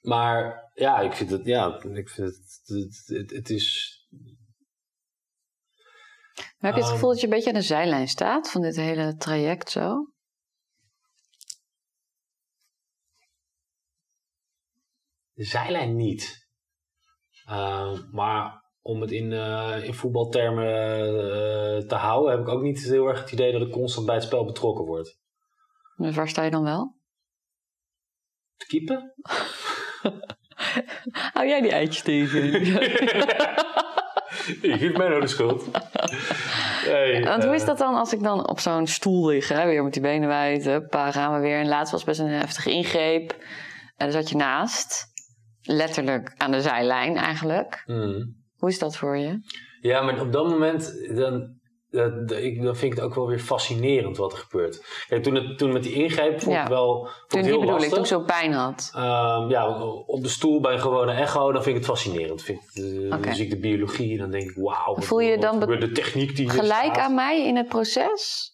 maar 0.00 0.70
ja, 0.74 1.00
ik 1.00 1.12
vind 1.12 1.30
het, 1.30 1.44
ja, 1.44 1.82
ik 1.82 2.08
vind 2.08 2.28
het, 2.28 2.60
het, 2.64 3.02
het, 3.06 3.30
het 3.30 3.50
is. 3.50 3.93
Maar 6.64 6.72
heb 6.72 6.82
je 6.82 6.88
het 6.88 6.94
Ehm. 6.94 7.00
gevoel 7.02 7.10
dat 7.10 7.20
je 7.20 7.26
een 7.26 7.32
beetje 7.32 7.50
aan 7.50 7.60
de 7.60 7.66
zijlijn 7.66 8.08
staat 8.08 8.50
van 8.50 8.60
dit 8.62 8.76
hele 8.76 9.16
traject 9.16 9.70
zo? 9.70 10.12
De 15.32 15.44
zijlijn 15.44 15.96
niet. 15.96 16.48
Ehm, 17.44 18.02
maar 18.10 18.64
om 18.80 19.00
het 19.00 19.10
in, 19.10 19.32
eh, 19.32 19.84
in 19.84 19.94
voetbaltermen 19.94 20.66
eh, 20.66 21.86
te 21.86 21.94
houden, 21.94 22.30
heb 22.30 22.40
ik 22.40 22.48
ook 22.48 22.62
niet 22.62 22.82
heel 22.82 23.06
erg 23.06 23.20
het 23.20 23.32
idee 23.32 23.52
dat 23.52 23.62
ik 23.62 23.72
constant 23.72 24.06
bij 24.06 24.14
het 24.14 24.24
spel 24.24 24.44
betrokken 24.44 24.84
word. 24.84 25.18
Dus 25.96 26.14
waar 26.16 26.28
sta 26.28 26.42
je 26.42 26.50
dan 26.50 26.64
wel? 26.64 26.96
Te 28.56 28.66
keepen? 28.66 29.14
Hou 31.34 31.46
jij 31.46 31.60
die 31.60 31.72
eitjes 31.72 32.02
tegen? 32.02 32.52
Je 34.62 34.78
geeft 34.78 34.96
mij 34.96 35.08
nou 35.08 35.20
de 35.20 35.26
schuld. 35.26 35.68
Hey, 36.84 37.24
Want 37.24 37.44
hoe 37.44 37.54
is 37.54 37.60
eh, 37.60 37.66
dat 37.66 37.78
dan 37.78 37.94
als 37.94 38.12
ik 38.12 38.22
dan 38.22 38.48
op 38.48 38.60
zo'n 38.60 38.86
stoel 38.86 39.26
lig, 39.26 39.48
hè, 39.48 39.66
weer 39.66 39.82
met 39.82 39.92
die 39.92 40.02
benen 40.02 40.28
wijd, 40.28 40.64
huppa, 40.64 41.10
gaan 41.10 41.34
we 41.34 41.40
weer. 41.40 41.58
En 41.58 41.68
laatst 41.68 41.92
was 41.92 42.04
best 42.04 42.20
een 42.20 42.28
heftige 42.28 42.70
ingreep. 42.70 43.30
En 43.96 44.10
daar 44.10 44.10
zat 44.10 44.28
je 44.28 44.36
naast, 44.36 45.04
letterlijk 45.62 46.34
aan 46.36 46.50
de 46.50 46.60
zijlijn 46.60 47.16
eigenlijk. 47.16 47.82
mm. 47.86 48.42
Hoe 48.56 48.68
is 48.68 48.78
dat 48.78 48.96
voor 48.96 49.16
je? 49.16 49.38
Ja, 49.80 50.02
maar 50.02 50.20
op 50.20 50.32
dat 50.32 50.48
moment 50.48 51.08
dan, 51.16 51.58
dat, 51.94 52.28
dat- 52.28 52.38
ik, 52.38 52.62
dan 52.62 52.76
vind 52.76 52.92
ik 52.92 52.98
het 52.98 53.06
ook 53.06 53.14
wel 53.14 53.26
weer 53.26 53.38
fascinerend 53.38 54.16
wat 54.16 54.32
er 54.32 54.38
gebeurt. 54.38 55.04
Kijk, 55.08 55.22
toen, 55.22 55.34
het, 55.34 55.58
toen 55.58 55.72
met 55.72 55.82
die 55.82 55.92
ingreep 55.92 56.40
vond 56.40 56.54
Ja. 56.54 56.62
ik 56.62 56.68
wel 56.68 57.04
vond 57.04 57.28
Toen, 57.28 57.42
heel 57.42 57.60
bedoel 57.60 57.62
ik, 57.64 57.70
lastig. 57.70 57.92
toen 57.92 58.02
ik 58.02 58.06
zo 58.06 58.20
pijn 58.20 58.52
had. 58.52 58.90
Ehm, 58.94 59.48
ja, 59.50 59.78
op 60.06 60.22
de 60.22 60.28
stoel 60.28 60.60
bij 60.60 60.72
een 60.72 60.80
gewone 60.80 61.12
echo, 61.12 61.52
dan 61.52 61.62
vind 61.62 61.76
ik 61.76 61.82
het 61.82 61.90
fascinerend. 61.90 62.42
Vind 62.42 62.58
ik. 62.72 63.10
Dan 63.10 63.34
zie 63.34 63.44
ik 63.44 63.50
de 63.50 63.58
biologie 63.58 64.12
en 64.12 64.18
dan 64.18 64.30
denk 64.30 64.50
ik, 64.50 64.56
wauw. 64.56 64.96
Voel 64.96 65.20
je 65.20 65.38
dan 65.38 65.60
de 65.60 65.92
techniek 65.92 66.36
die 66.36 66.48
Gelijk 66.50 66.92
staat. 66.94 66.98
aan 66.98 67.14
mij 67.14 67.46
in 67.46 67.56
het 67.56 67.68
proces? 67.68 68.52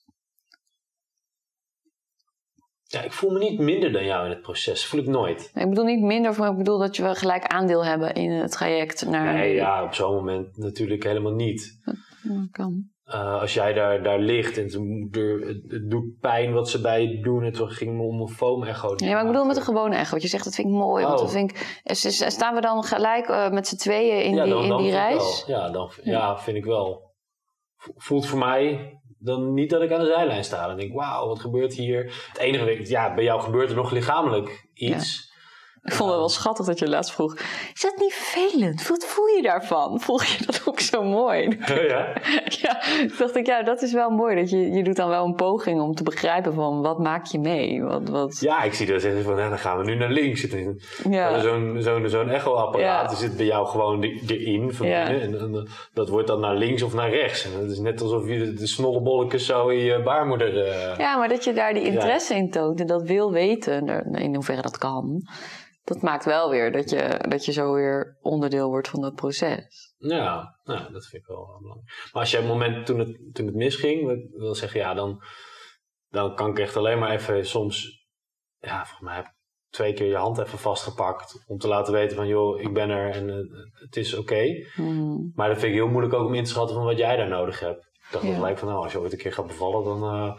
Ja, 2.82 3.02
ik 3.02 3.12
voel 3.12 3.30
me 3.30 3.38
niet 3.38 3.58
minder 3.58 3.92
dan 3.92 4.04
jou 4.04 4.24
in 4.24 4.30
het 4.30 4.40
proces. 4.42 4.86
voel 4.86 5.00
ik 5.00 5.06
nooit. 5.06 5.50
Ik 5.54 5.68
bedoel 5.68 5.84
niet 5.84 6.00
minder, 6.02 6.38
maar 6.38 6.50
ik 6.50 6.56
bedoel 6.56 6.78
dat 6.78 6.96
je 6.96 7.02
wel 7.02 7.14
gelijk 7.14 7.44
aandeel 7.44 7.84
hebben 7.84 8.14
in 8.14 8.30
het 8.30 8.52
traject 8.52 9.06
naar... 9.06 9.34
Nee, 9.34 9.54
ja, 9.54 9.84
op 9.84 9.94
zo'n 9.94 10.14
moment 10.14 10.56
natuurlijk 10.56 11.02
helemaal 11.04 11.32
niet. 11.32 11.78
Ja, 12.22 12.48
kan. 12.50 12.90
Eh, 13.10 13.40
als 13.40 13.54
jij 13.54 13.72
daar, 13.72 14.02
daar 14.02 14.18
ligt 14.18 14.56
en 14.58 14.64
het, 14.64 15.70
het 15.72 15.90
doet 15.90 16.18
pijn 16.20 16.52
wat 16.52 16.68
ze 16.68 16.80
bij 16.80 17.02
je 17.02 17.20
doen. 17.22 17.44
En 17.44 17.52
toen 17.52 17.70
ging 17.70 17.96
me 17.96 18.02
om 18.02 18.20
een 18.20 18.28
foam 18.28 18.64
echo. 18.64 18.92
Ja, 18.96 19.12
maar 19.12 19.20
ik 19.20 19.26
bedoel 19.26 19.44
met 19.44 19.56
een 19.56 19.62
gewone 19.62 19.96
echo. 19.96 20.12
Wat 20.12 20.22
je 20.22 20.28
zegt, 20.28 20.44
dat 20.44 20.54
vind 20.54 20.68
ik 20.68 20.74
mooi. 20.74 21.04
Want 21.04 21.16
Oh. 21.18 21.22
dat 21.24 21.32
vind 21.32 21.50
ik, 21.50 21.92
staan 22.30 22.54
we 22.54 22.60
dan 22.60 22.82
gelijk 22.84 23.28
eh, 23.28 23.50
met 23.50 23.66
z'n 23.68 23.76
tweeën 23.76 24.24
in 24.24 24.34
ja, 24.34 24.44
die, 24.44 24.52
dan, 24.52 24.62
in 24.62 24.68
dan 24.68 24.82
die 24.82 24.90
reis? 24.90 25.44
Ja, 25.46 25.70
dan, 25.70 25.90
ja, 26.02 26.38
vind 26.38 26.56
ik 26.56 26.64
wel. 26.64 27.12
Vo- 27.76 27.92
Voelt 27.96 28.26
voor 28.26 28.38
mij 28.38 28.94
dan 29.18 29.52
niet 29.54 29.70
dat 29.70 29.82
ik 29.82 29.92
aan 29.92 30.00
de 30.00 30.06
zijlijn 30.06 30.44
sta. 30.44 30.66
Dan 30.66 30.76
denk 30.76 30.88
ik, 30.90 30.96
wauw, 30.96 31.26
wat 31.26 31.40
gebeurt 31.40 31.74
hier? 31.74 32.26
Het 32.28 32.38
enige, 32.38 32.88
ja, 32.90 33.14
bij 33.14 33.24
jou 33.24 33.40
gebeurt 33.40 33.70
er 33.70 33.76
nog 33.76 33.90
lichamelijk 33.90 34.68
iets. 34.74 35.29
Ik 35.82 35.92
vond 35.92 36.10
het 36.10 36.18
wel 36.18 36.28
schattig 36.28 36.66
dat 36.66 36.78
je 36.78 36.88
laatst 36.88 37.12
vroeg. 37.12 37.34
Is 37.74 37.80
dat 37.80 37.96
niet 37.96 38.12
vervelend? 38.14 38.88
Wat 38.88 39.04
voel 39.04 39.26
je 39.26 39.42
daarvan? 39.42 40.00
Voel 40.00 40.20
je 40.20 40.36
dat 40.46 40.62
ook 40.64 40.80
zo 40.80 41.02
mooi? 41.02 41.58
ja? 41.66 42.12
ja, 42.62 42.80
toen 42.98 43.12
dacht 43.18 43.36
ik, 43.36 43.46
ja, 43.46 43.62
dat 43.62 43.82
is 43.82 43.92
wel 43.92 44.10
mooi. 44.10 44.36
Dat 44.36 44.50
je, 44.50 44.70
je 44.70 44.82
doet 44.84 44.96
dan 44.96 45.08
wel 45.08 45.24
een 45.24 45.34
poging 45.34 45.80
om 45.80 45.94
te 45.94 46.02
begrijpen 46.02 46.54
van 46.54 46.82
wat 46.82 46.98
maak 46.98 47.26
je 47.26 47.38
mee? 47.38 47.82
Wat, 47.82 48.08
wat, 48.08 48.40
ja, 48.40 48.62
ik 48.62 48.74
zie 48.74 48.86
dat 48.86 49.00
zeggen 49.00 49.22
van, 49.22 49.36
ja, 49.36 49.48
dan 49.48 49.58
gaan 49.58 49.78
we 49.78 49.84
nu 49.84 49.94
naar 49.94 50.10
links. 50.10 50.46
Ja. 51.10 51.40
Zo'n 51.40 51.76
zo'n 51.78 52.08
zo'n 52.08 52.28
echo-apparaat 52.28 53.10
Ja. 53.10 53.16
zit 53.16 53.36
bij 53.36 53.46
jou 53.46 53.66
gewoon 53.66 54.02
erin. 54.26 54.72
Van 54.74 54.86
Ja. 54.86 55.04
en, 55.08 55.38
en, 55.40 55.68
dat 55.92 56.08
wordt 56.08 56.26
dan 56.26 56.40
naar 56.40 56.54
links 56.56 56.82
of 56.82 56.94
naar 56.94 57.10
rechts. 57.10 57.44
En 57.44 57.60
het 57.60 57.70
is 57.70 57.78
net 57.78 58.00
alsof 58.00 58.28
je 58.28 58.52
de, 58.52 58.66
snollebolletjes 58.66 59.46
zo 59.46 59.68
in 59.68 59.78
je 59.84 60.02
baarmoeder... 60.02 60.64
eh, 60.66 60.96
Ja, 60.98 61.16
maar 61.16 61.28
dat 61.28 61.44
je 61.44 61.52
daar 61.52 61.74
die 61.74 61.82
interesse 61.84 62.34
in 62.34 62.50
toont 62.50 62.80
en 62.80 62.86
dat 62.86 63.02
wil 63.02 63.32
weten, 63.32 63.86
in 64.14 64.34
hoeverre 64.34 64.62
dat 64.62 64.78
kan, 64.78 65.22
dat 65.92 66.02
maakt 66.02 66.24
wel 66.24 66.50
weer 66.50 66.72
dat 66.72 66.90
je, 66.90 67.24
dat 67.28 67.44
je 67.44 67.52
zo 67.52 67.72
weer 67.72 68.18
onderdeel 68.20 68.68
wordt 68.68 68.88
van 68.88 69.00
dat 69.00 69.14
proces. 69.14 69.94
Ja, 69.98 70.58
nou, 70.64 70.92
dat 70.92 71.06
vind 71.06 71.22
ik 71.22 71.28
wel 71.28 71.58
belangrijk. 71.60 72.08
Maar 72.12 72.22
als 72.22 72.30
je 72.30 72.36
op 72.36 72.42
het 72.42 72.52
moment 72.52 72.86
toen 72.86 72.98
het, 72.98 73.34
toen 73.34 73.46
het 73.46 73.54
misging, 73.54 74.28
wil 74.32 74.54
zeggen, 74.54 74.80
ja, 74.80 74.94
dan, 74.94 75.22
dan 76.08 76.34
kan 76.34 76.50
ik 76.50 76.58
echt 76.58 76.76
alleen 76.76 76.98
maar 76.98 77.10
even 77.10 77.46
soms, 77.46 78.06
ja, 78.58 78.76
volgens 78.76 79.00
mij 79.00 79.14
heb 79.14 79.24
ik 79.24 79.34
twee 79.70 79.92
keer 79.92 80.06
je 80.06 80.16
hand 80.16 80.38
even 80.38 80.58
vastgepakt 80.58 81.44
om 81.46 81.58
te 81.58 81.68
laten 81.68 81.92
weten 81.92 82.16
van, 82.16 82.28
joh, 82.28 82.60
ik 82.60 82.72
ben 82.72 82.90
er 82.90 83.10
en 83.10 83.30
eh, 83.30 83.36
het 83.72 83.96
is 83.96 84.14
oké. 84.14 84.66
Hmm. 84.74 85.32
Maar 85.34 85.48
dat 85.48 85.58
vind 85.58 85.72
ik 85.72 85.78
heel 85.78 85.88
moeilijk 85.88 86.14
ook 86.14 86.26
om 86.26 86.34
in 86.34 86.44
te 86.44 86.50
schatten 86.50 86.76
van 86.76 86.84
wat 86.84 86.98
jij 86.98 87.16
daar 87.16 87.28
nodig 87.28 87.60
hebt. 87.60 87.89
Ik 88.10 88.16
dacht 88.16 88.26
Ja. 88.26 88.34
gelijk 88.34 88.58
van, 88.58 88.68
nou, 88.68 88.82
als 88.82 88.92
je 88.92 89.00
ooit 89.00 89.12
een 89.12 89.18
keer 89.18 89.32
gaat 89.32 89.46
bevallen, 89.46 89.84
dan 89.84 90.02
eh, 90.02 90.32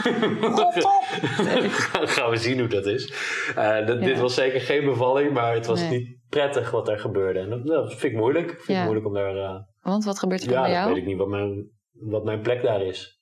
gaan 2.16 2.30
we 2.30 2.36
zien 2.36 2.58
hoe 2.58 2.68
dat 2.68 2.86
is. 2.86 3.12
Eh, 3.56 3.86
dat, 3.86 4.00
Dit 4.00 4.14
Ja. 4.16 4.20
was 4.20 4.34
zeker 4.34 4.60
geen 4.60 4.84
bevalling, 4.84 5.32
maar 5.32 5.54
het 5.54 5.66
was 5.66 5.80
Nee. 5.80 5.90
niet 5.98 6.16
prettig 6.28 6.70
wat 6.70 6.88
er 6.88 6.98
gebeurde. 6.98 7.38
En 7.38 7.50
dat, 7.50 7.66
dat 7.66 7.90
vind 7.90 8.12
ik 8.12 8.18
moeilijk. 8.18 8.50
Ik 8.50 8.56
vind 8.56 8.66
Ja. 8.68 8.74
het 8.74 8.82
moeilijk 8.84 9.06
om 9.06 9.14
daar... 9.14 9.36
eh, 9.36 9.60
Want 9.80 10.04
wat 10.04 10.18
gebeurt 10.18 10.42
er 10.42 10.50
ja, 10.50 10.60
bij 10.60 10.62
dan 10.62 10.72
jou? 10.78 10.88
weet 10.88 10.96
ik 11.02 11.06
niet 11.08 11.18
wat 11.18 11.28
mijn, 11.28 11.70
wat 11.92 12.24
mijn 12.24 12.40
plek 12.40 12.62
daar 12.62 12.82
is. 12.82 13.20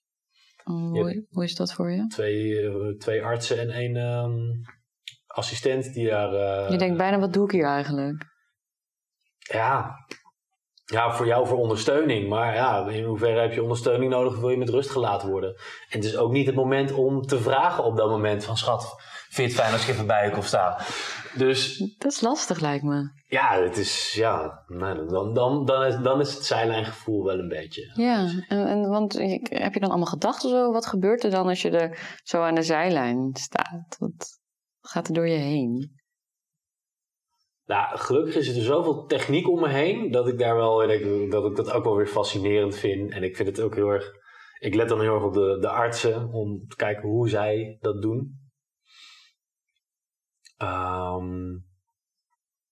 Hoe, 0.65 1.27
hoe 1.31 1.45
is 1.45 1.55
dat 1.55 1.73
voor 1.73 1.91
je? 1.91 2.07
Twee, 2.07 2.97
twee 2.97 3.23
artsen 3.23 3.59
en 3.59 3.71
één 3.71 3.97
ehm, 3.97 4.37
assistent 5.27 5.93
die 5.93 6.09
daar... 6.09 6.33
Je 6.73 6.79
denkt 6.79 6.97
bijna, 6.97 7.19
wat 7.19 7.33
doe 7.33 7.45
ik 7.45 7.51
hier 7.51 7.65
eigenlijk? 7.65 8.25
Ja. 9.39 9.95
Ja, 10.92 11.12
voor 11.12 11.26
jou 11.26 11.47
voor 11.47 11.59
ondersteuning. 11.59 12.28
Maar 12.28 12.54
ja, 12.54 12.87
in 12.88 13.04
hoeverre 13.04 13.40
heb 13.40 13.52
je 13.52 13.62
ondersteuning 13.62 14.11
nodig? 14.11 14.38
Wil 14.38 14.50
je 14.50 14.57
met 14.57 14.68
rust 14.68 14.90
gelaten 14.90 15.28
worden? 15.28 15.54
En 15.88 15.99
het 15.99 16.04
is 16.04 16.16
ook 16.16 16.33
niet 16.33 16.47
het 16.47 16.54
moment 16.54 16.92
om 16.92 17.23
te 17.23 17.40
vragen 17.40 17.85
op 17.85 17.97
dat 17.97 18.09
moment 18.11 18.45
van... 18.45 18.57
Schat, 18.57 18.95
vind 19.28 19.37
je 19.37 19.42
het 19.42 19.62
fijn 19.62 19.73
als 19.73 19.83
ik 19.83 19.88
even 19.88 20.07
bij 20.07 20.25
je 20.25 20.30
kom 20.30 20.42
staan? 20.42 20.76
Dus 21.35 21.76
Dat 21.99 22.12
is 22.12 22.21
lastig, 22.21 22.61
lijkt 22.61 22.85
me. 22.85 23.11
ja, 23.26 23.62
het 23.62 23.76
is... 23.76 24.12
Ja, 24.14 24.64
nou, 24.66 25.09
dan, 25.09 25.35
dan, 25.35 25.64
dan, 25.64 25.85
is, 25.85 25.97
dan 26.02 26.21
is 26.21 26.35
het 26.35 26.45
zijlijngevoel 26.45 27.25
wel 27.25 27.38
een 27.38 27.49
beetje... 27.49 27.92
Ja, 27.95 28.26
en, 28.49 28.66
en, 28.66 28.88
want 28.88 29.12
heb 29.42 29.75
je 29.75 29.80
dan 29.80 29.88
allemaal 29.88 30.07
gedachten 30.07 30.49
zo? 30.50 30.73
Wat 30.73 30.87
gebeurt 30.87 31.25
er 31.25 31.30
dan 31.30 31.49
als 31.49 31.62
je 31.62 31.71
er 31.71 32.18
zo 32.23 32.42
aan 32.42 32.54
de 32.54 32.62
zijlijn 32.62 33.30
staat? 33.33 33.97
Wat 33.99 34.38
gaat 34.80 35.09
er 35.09 35.14
door 35.14 35.28
je 35.28 35.38
heen? 35.38 35.97
Nou, 37.69 37.99
gelukkig 37.99 38.37
is 38.37 38.57
er 38.57 38.63
zoveel 38.63 39.05
techniek 39.05 39.49
om 39.49 39.61
me 39.61 39.69
heen 39.69 40.11
dat 40.11 40.29
ik 40.29 40.39
daar 40.39 40.57
wel 40.57 40.79
dat 40.79 40.91
ik, 40.91 41.31
dat 41.31 41.45
ik 41.45 41.57
dat 41.57 41.71
ook 41.73 41.85
wel 41.85 41.97
weer 41.97 42.07
fascinerend 42.07 42.77
vind. 42.77 43.13
En 43.13 43.23
ik 43.23 43.37
vind 43.37 43.49
het 43.49 43.61
ook 43.61 43.75
heel 43.75 43.89
erg. 43.89 44.11
Ik 44.59 44.75
let 44.75 44.89
dan 44.89 45.01
heel 45.01 45.15
erg 45.15 45.25
op 45.25 45.33
de, 45.35 45.59
de 45.61 45.69
artsen 45.69 46.29
om 46.33 46.67
te 46.69 46.77
kijken 46.77 47.09
hoe 47.09 47.29
zij 47.29 47.77
dat 47.81 48.03
doen. 48.03 48.41
Ehm, 50.57 51.51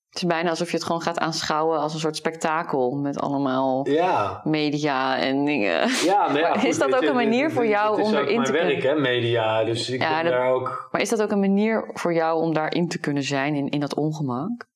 Het 0.09 0.23
is 0.25 0.27
bijna 0.27 0.51
alsof 0.51 0.71
je 0.71 0.77
het 0.77 0.85
gewoon 0.87 1.01
gaat 1.03 1.19
aanschouwen 1.19 1.79
als 1.79 1.95
een 1.95 2.01
soort 2.01 2.17
spektakel 2.17 2.91
met 2.91 3.19
allemaal 3.21 3.89
ja, 3.91 4.41
media 4.45 5.19
en 5.19 5.45
dingen. 5.45 5.89
ja, 6.05 6.27
nou 6.27 6.39
ja, 6.39 6.49
Maar 6.49 6.59
goed, 6.59 6.69
is 6.69 6.79
dat 6.79 6.95
ook 6.95 7.03
je, 7.03 7.09
een 7.09 7.15
manier 7.15 7.51
voor 7.51 7.67
jou 7.67 7.97
dit 7.97 8.05
is 8.07 8.13
om 8.13 8.19
ook 8.19 8.25
erin 8.25 8.35
mijn 8.35 8.47
te 8.47 8.53
werk, 8.53 8.81
kunnen- 8.81 8.89
hè, 8.97 9.01
media. 9.01 9.65
Dus 9.65 9.91
ik 9.91 10.01
Ja, 10.01 10.23
dat- 10.23 10.33
daar 10.33 10.51
ook 10.53 10.89
Maar 10.93 11.01
is 11.01 11.09
dat 11.09 11.23
ook 11.23 11.31
een 11.31 11.41
manier 11.41 11.91
voor 11.93 12.13
jou 12.15 12.41
om 12.43 12.55
daarin 12.55 12.89
te 12.89 12.99
kunnen 13.01 13.23
zijn, 13.23 13.55
in, 13.55 13.69
in 13.69 13.81
dat 13.81 13.95
ongemak? 13.95 14.75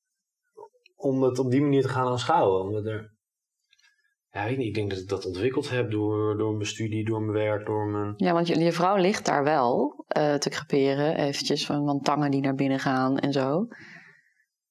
Om 1.01 1.23
het 1.23 1.39
op 1.39 1.51
die 1.51 1.61
manier 1.61 1.81
te 1.81 1.89
gaan 1.89 2.07
aanschouwen. 2.07 2.61
Omdat 2.61 2.85
er, 2.85 3.13
ja, 4.29 4.45
weet 4.45 4.57
niet, 4.57 4.67
ik 4.67 4.73
denk 4.73 4.89
dat 4.89 4.99
ik 4.99 5.07
dat 5.07 5.25
ontwikkeld 5.25 5.69
heb 5.69 5.91
door, 5.91 6.37
door 6.37 6.53
mijn 6.53 6.65
studie, 6.65 7.05
door 7.05 7.21
mijn 7.21 7.45
werk, 7.45 7.65
door 7.65 7.87
mijn. 7.87 8.13
Ja, 8.17 8.33
want 8.33 8.47
je, 8.47 8.59
je 8.59 8.71
vrouw 8.71 8.95
ligt 8.95 9.25
daar 9.25 9.43
wel 9.43 10.03
eh, 10.07 10.33
te 10.33 10.49
creperen, 10.49 11.15
eventjes 11.15 11.65
van, 11.65 11.85
van 11.85 11.99
tangen 11.99 12.31
die 12.31 12.41
naar 12.41 12.55
binnen 12.55 12.79
gaan 12.79 13.17
en 13.17 13.31
zo. 13.31 13.67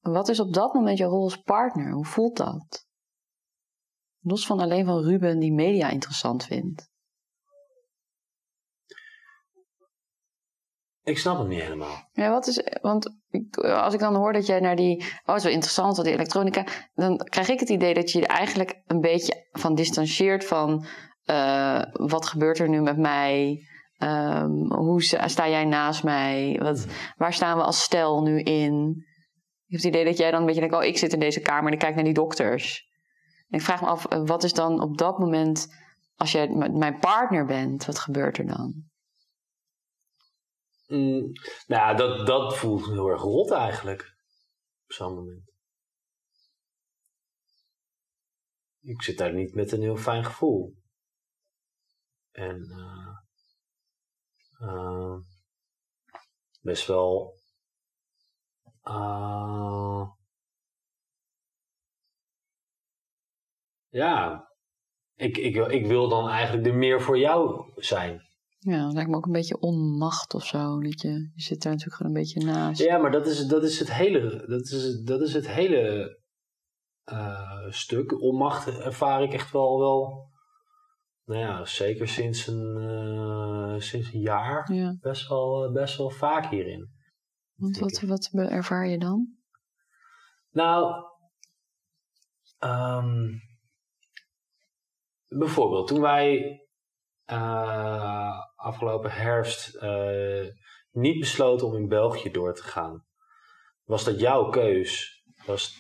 Wat 0.01 0.29
is 0.29 0.41
op 0.41 0.55
dat 0.55 0.75
moment 0.75 0.99
jouw 0.99 1.11
rol 1.11 1.23
als 1.23 1.37
partner? 1.37 1.93
Hoe 1.93 2.07
voelt 2.07 2.37
dat? 2.37 2.87
Los 4.23 4.47
van 4.47 4.61
alleen 4.61 4.85
van 4.85 5.03
Ruben 5.03 5.39
die 5.39 5.53
media 5.53 5.89
interessant 5.89 6.45
vindt. 6.45 6.90
Ik 11.03 11.19
snap 11.19 11.39
het 11.39 11.49
niet 11.49 11.61
helemaal. 11.63 12.09
Ja, 12.13 12.31
wat 12.31 12.47
is, 12.47 12.63
want 12.81 13.15
ik- 13.31 13.57
als 13.57 13.95
ik 13.95 14.01
dan 14.01 14.15
hoor 14.15 14.33
dat 14.33 14.47
jij 14.47 14.61
naar 14.61 14.77
die, 14.77 15.05
oh 15.25 15.37
zo 15.37 15.49
interessant, 15.49 15.97
wat 15.97 16.05
die 16.05 16.15
elektronica, 16.15 16.65
dan 16.95 17.17
krijg 17.17 17.49
ik 17.49 17.61
het 17.61 17.69
idee 17.69 17.95
dat 17.95 18.11
je 18.11 18.19
je 18.19 18.27
eigenlijk 18.27 18.83
een 18.87 19.01
beetje 19.01 19.49
van 19.51 19.75
distancieert 19.75 20.45
van 20.47 20.85
eh, 21.25 21.83
wat 21.93 22.27
gebeurt 22.27 22.59
er 22.59 22.69
nu 22.69 22.81
met 22.81 22.97
mij? 22.99 23.59
Ehm, 23.97 24.51
hoe 24.73 25.03
sta 25.03 25.49
jij 25.49 25.65
naast 25.65 26.03
mij? 26.05 26.59
Wat, 26.63 26.87
waar 27.17 27.33
staan 27.33 27.57
we 27.57 27.63
als 27.63 27.83
stel 27.83 28.23
nu 28.23 28.41
in? 28.41 29.05
Je 29.65 29.77
hebt 29.77 29.85
het 29.85 29.95
idee 29.95 30.05
dat 30.05 30.17
jij 30.19 30.31
dan 30.31 30.41
een 30.41 30.47
beetje 30.47 30.61
denkt, 30.61 30.77
oh 30.77 30.85
ik 30.85 30.99
zit 30.99 31.13
in 31.13 31.21
deze 31.21 31.41
kamer 31.41 31.67
en 31.67 31.73
ik 31.73 31.79
kijk 31.79 31.95
naar 31.95 32.05
die 32.05 32.13
dokters. 32.15 32.89
En 33.49 33.59
ik 33.59 33.65
vraag 33.65 33.81
me 33.81 33.87
af, 33.87 34.05
eh, 34.07 34.23
wat 34.25 34.43
is 34.45 34.53
dan 34.53 34.83
op 34.83 34.99
dat 34.99 35.19
moment, 35.19 35.67
als 36.17 36.33
jij 36.33 36.49
met 36.49 36.75
mijn 36.75 36.99
partner 36.99 37.45
bent, 37.47 37.85
wat 37.87 37.99
gebeurt 37.99 38.39
er 38.39 38.47
dan? 38.47 38.75
Mm, 40.91 41.33
nou 41.67 41.97
dat, 41.97 42.27
dat 42.27 42.57
voelt 42.57 42.87
heel 42.87 43.09
erg 43.09 43.21
rot 43.23 43.51
eigenlijk. 43.51 44.03
Op 44.85 44.93
zo'n 44.93 45.15
moment. 45.15 45.51
Ik 48.81 49.03
zit 49.03 49.19
daar 49.19 49.33
niet 49.33 49.55
met 49.55 49.73
een 49.73 49.81
heel 49.81 49.97
fijn 49.97 50.25
gevoel. 50.25 50.75
En 52.31 52.71
eh, 54.59 55.17
best 56.61 56.87
wel. 56.87 57.35
eh, 58.83 60.09
ja, 63.89 64.49
ik, 65.15 65.37
ik, 65.37 65.57
ik 65.57 65.87
wil 65.87 66.09
dan 66.09 66.29
eigenlijk 66.29 66.67
er 66.67 66.75
meer 66.75 67.01
voor 67.01 67.19
jou 67.19 67.73
zijn. 67.77 68.30
Ja, 68.63 68.85
dat 68.85 68.93
lijkt 68.93 69.11
me 69.11 69.17
ook 69.17 69.27
een 69.27 69.33
beetje 69.33 69.61
onmacht 69.61 70.35
of 70.35 70.45
zo. 70.47 70.81
Dat 70.81 71.01
je, 71.01 71.31
je 71.35 71.43
zit 71.43 71.63
daar 71.63 71.73
natuurlijk 71.73 72.03
gewoon 72.03 72.17
een 72.17 72.23
beetje 72.23 72.45
naast. 72.45 72.81
Ja, 72.81 72.99
maar 72.99 73.11
dat 73.11 73.27
is, 73.27 73.47
dat 73.47 73.63
is 73.63 73.79
het 73.79 73.93
hele, 73.93 74.47
dat 74.47 74.61
is, 74.61 75.03
dat 75.03 75.21
is 75.21 75.35
het 75.35 75.49
hele 75.49 76.19
eh, 77.05 77.69
stuk. 77.69 78.21
Onmacht 78.23 78.67
ervaar 78.67 79.23
ik 79.23 79.33
echt 79.33 79.53
wel, 79.53 79.79
wel 79.79 80.29
nou 81.25 81.41
ja, 81.41 81.65
zeker 81.65 82.09
sinds 82.09 82.47
een, 82.47 82.77
eh, 82.77 83.81
sinds 83.81 84.13
een 84.13 84.21
jaar 84.21 84.73
Ja, 84.73 84.97
best 85.01 85.29
wel, 85.29 85.73
best 85.73 85.97
wel 85.97 86.11
vaak 86.11 86.51
hierin. 86.51 86.91
want 87.55 87.79
wat, 87.79 88.01
wat 88.01 88.31
ervaar 88.33 88.89
je 88.89 88.99
dan? 88.99 89.37
Nou, 90.51 91.05
ehm, 92.59 93.29
bijvoorbeeld 95.29 95.87
toen 95.87 96.01
wij 96.01 96.61
eh, 97.25 98.39
afgelopen 98.61 99.11
herfst 99.13 99.75
eh, 99.75 100.47
niet 100.91 101.19
besloten 101.21 101.67
om 101.67 101.77
in 101.77 101.89
België 101.89 102.31
door 102.31 102.55
te 102.55 102.63
gaan. 102.63 103.05
Was 103.85 104.05
dat 104.05 104.21
jouw 104.21 104.49
keus? 104.49 105.23
Was, 105.47 105.77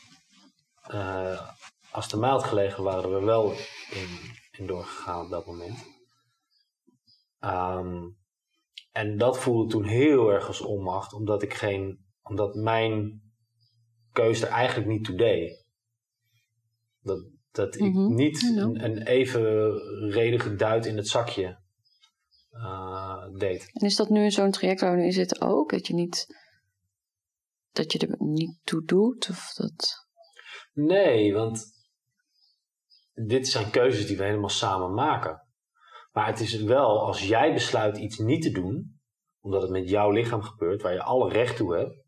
eh, 0.82 1.50
als 1.90 2.08
de 2.08 2.16
maat 2.16 2.44
gelegen 2.44 2.82
waren 2.82 3.12
we 3.14 3.24
wel 3.24 3.50
in, 3.90 4.08
in 4.50 4.66
doorgegaan 4.66 5.24
op 5.24 5.30
dat 5.30 5.46
moment. 5.46 5.86
Ehm, 7.38 8.08
en 8.92 9.18
dat 9.18 9.38
voelde 9.38 9.70
toen 9.70 9.84
heel 9.84 10.32
erg 10.32 10.46
als 10.46 10.60
onmacht, 10.60 11.12
omdat 11.12 11.42
ik 11.42 11.54
geen, 11.54 12.04
omdat 12.22 12.54
mijn 12.54 13.22
keus 14.12 14.42
er 14.42 14.48
eigenlijk 14.48 14.88
niet 14.88 15.04
toe 15.04 15.16
deed. 15.16 15.64
Dat, 17.00 17.24
dat 17.50 17.74
ik 17.74 17.80
Mhm, 17.80 18.14
niet 18.14 18.38
know. 18.38 18.58
een, 18.74 18.84
een 18.84 19.06
evenredige 19.06 20.54
duit 20.54 20.86
in 20.86 20.96
het 20.96 21.08
zakje 21.08 21.59
deed. 23.38 23.70
En 23.72 23.86
is 23.86 23.96
dat 23.96 24.08
nu 24.08 24.22
in 24.22 24.30
zo'n 24.30 24.50
traject 24.50 24.80
waar 24.80 24.90
we 24.90 24.96
nu 24.96 25.04
in 25.04 25.12
zitten 25.12 25.40
ook? 25.40 25.70
Dat 25.70 25.86
je 25.86 25.94
niet, 25.94 26.26
dat 27.72 27.92
je 27.92 27.98
er 27.98 28.14
niet 28.18 28.58
toe 28.64 28.84
doet? 28.84 29.28
Of 29.30 29.52
dat... 29.52 30.08
Nee, 30.72 31.34
want 31.34 31.64
dit 33.12 33.48
zijn 33.48 33.70
keuzes 33.70 34.06
die 34.06 34.16
we 34.16 34.24
helemaal 34.24 34.48
samen 34.48 34.94
maken. 34.94 35.48
Maar 36.12 36.26
het 36.26 36.40
is 36.40 36.62
wel, 36.62 37.06
als 37.06 37.28
jij 37.28 37.52
besluit 37.52 37.96
iets 37.96 38.18
niet 38.18 38.42
te 38.42 38.50
doen, 38.50 39.00
omdat 39.40 39.62
het 39.62 39.70
met 39.70 39.88
jouw 39.88 40.10
lichaam 40.10 40.42
gebeurt, 40.42 40.82
waar 40.82 40.92
je 40.92 41.02
alle 41.02 41.32
recht 41.32 41.56
toe 41.56 41.76
hebt, 41.76 42.02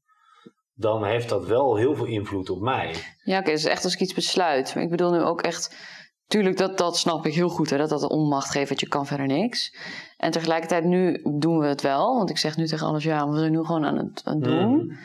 dan 0.74 1.04
heeft 1.04 1.28
dat 1.28 1.46
wel 1.46 1.76
heel 1.76 1.94
veel 1.94 2.06
invloed 2.06 2.50
op 2.50 2.60
mij. 2.60 2.96
Ja, 3.24 3.38
oké, 3.38 3.50
dus 3.50 3.64
echt 3.64 3.84
als 3.84 3.94
ik 3.94 4.00
iets 4.00 4.14
besluit. 4.14 4.74
Maar 4.74 4.84
ik 4.84 4.90
bedoel 4.90 5.12
nu 5.12 5.20
ook 5.20 5.42
echt... 5.42 5.76
Tuurlijk, 6.32 6.56
dat, 6.56 6.78
dat 6.78 6.96
snap 6.96 7.26
ik 7.26 7.34
heel 7.34 7.48
goed. 7.48 7.70
Hè, 7.70 7.76
dat 7.76 7.88
dat 7.88 8.02
een 8.02 8.08
onmacht 8.08 8.50
geeft, 8.50 8.68
want 8.68 8.80
je 8.80 8.88
kan 8.88 9.06
verder 9.06 9.26
niks. 9.26 9.76
En 10.16 10.30
tegelijkertijd, 10.30 10.84
nu 10.84 11.20
doen 11.38 11.58
we 11.58 11.66
het 11.66 11.82
wel. 11.82 12.16
Want 12.16 12.30
ik 12.30 12.38
zeg 12.38 12.56
nu 12.56 12.66
tegen 12.66 12.86
alles, 12.86 13.04
ja, 13.04 13.28
we 13.28 13.38
zijn 13.38 13.52
nu 13.52 13.64
gewoon 13.64 13.84
aan 13.84 13.96
het, 13.96 14.22
aan 14.24 14.34
het 14.34 14.44
doen. 14.44 14.76
Mhm. 14.76 14.96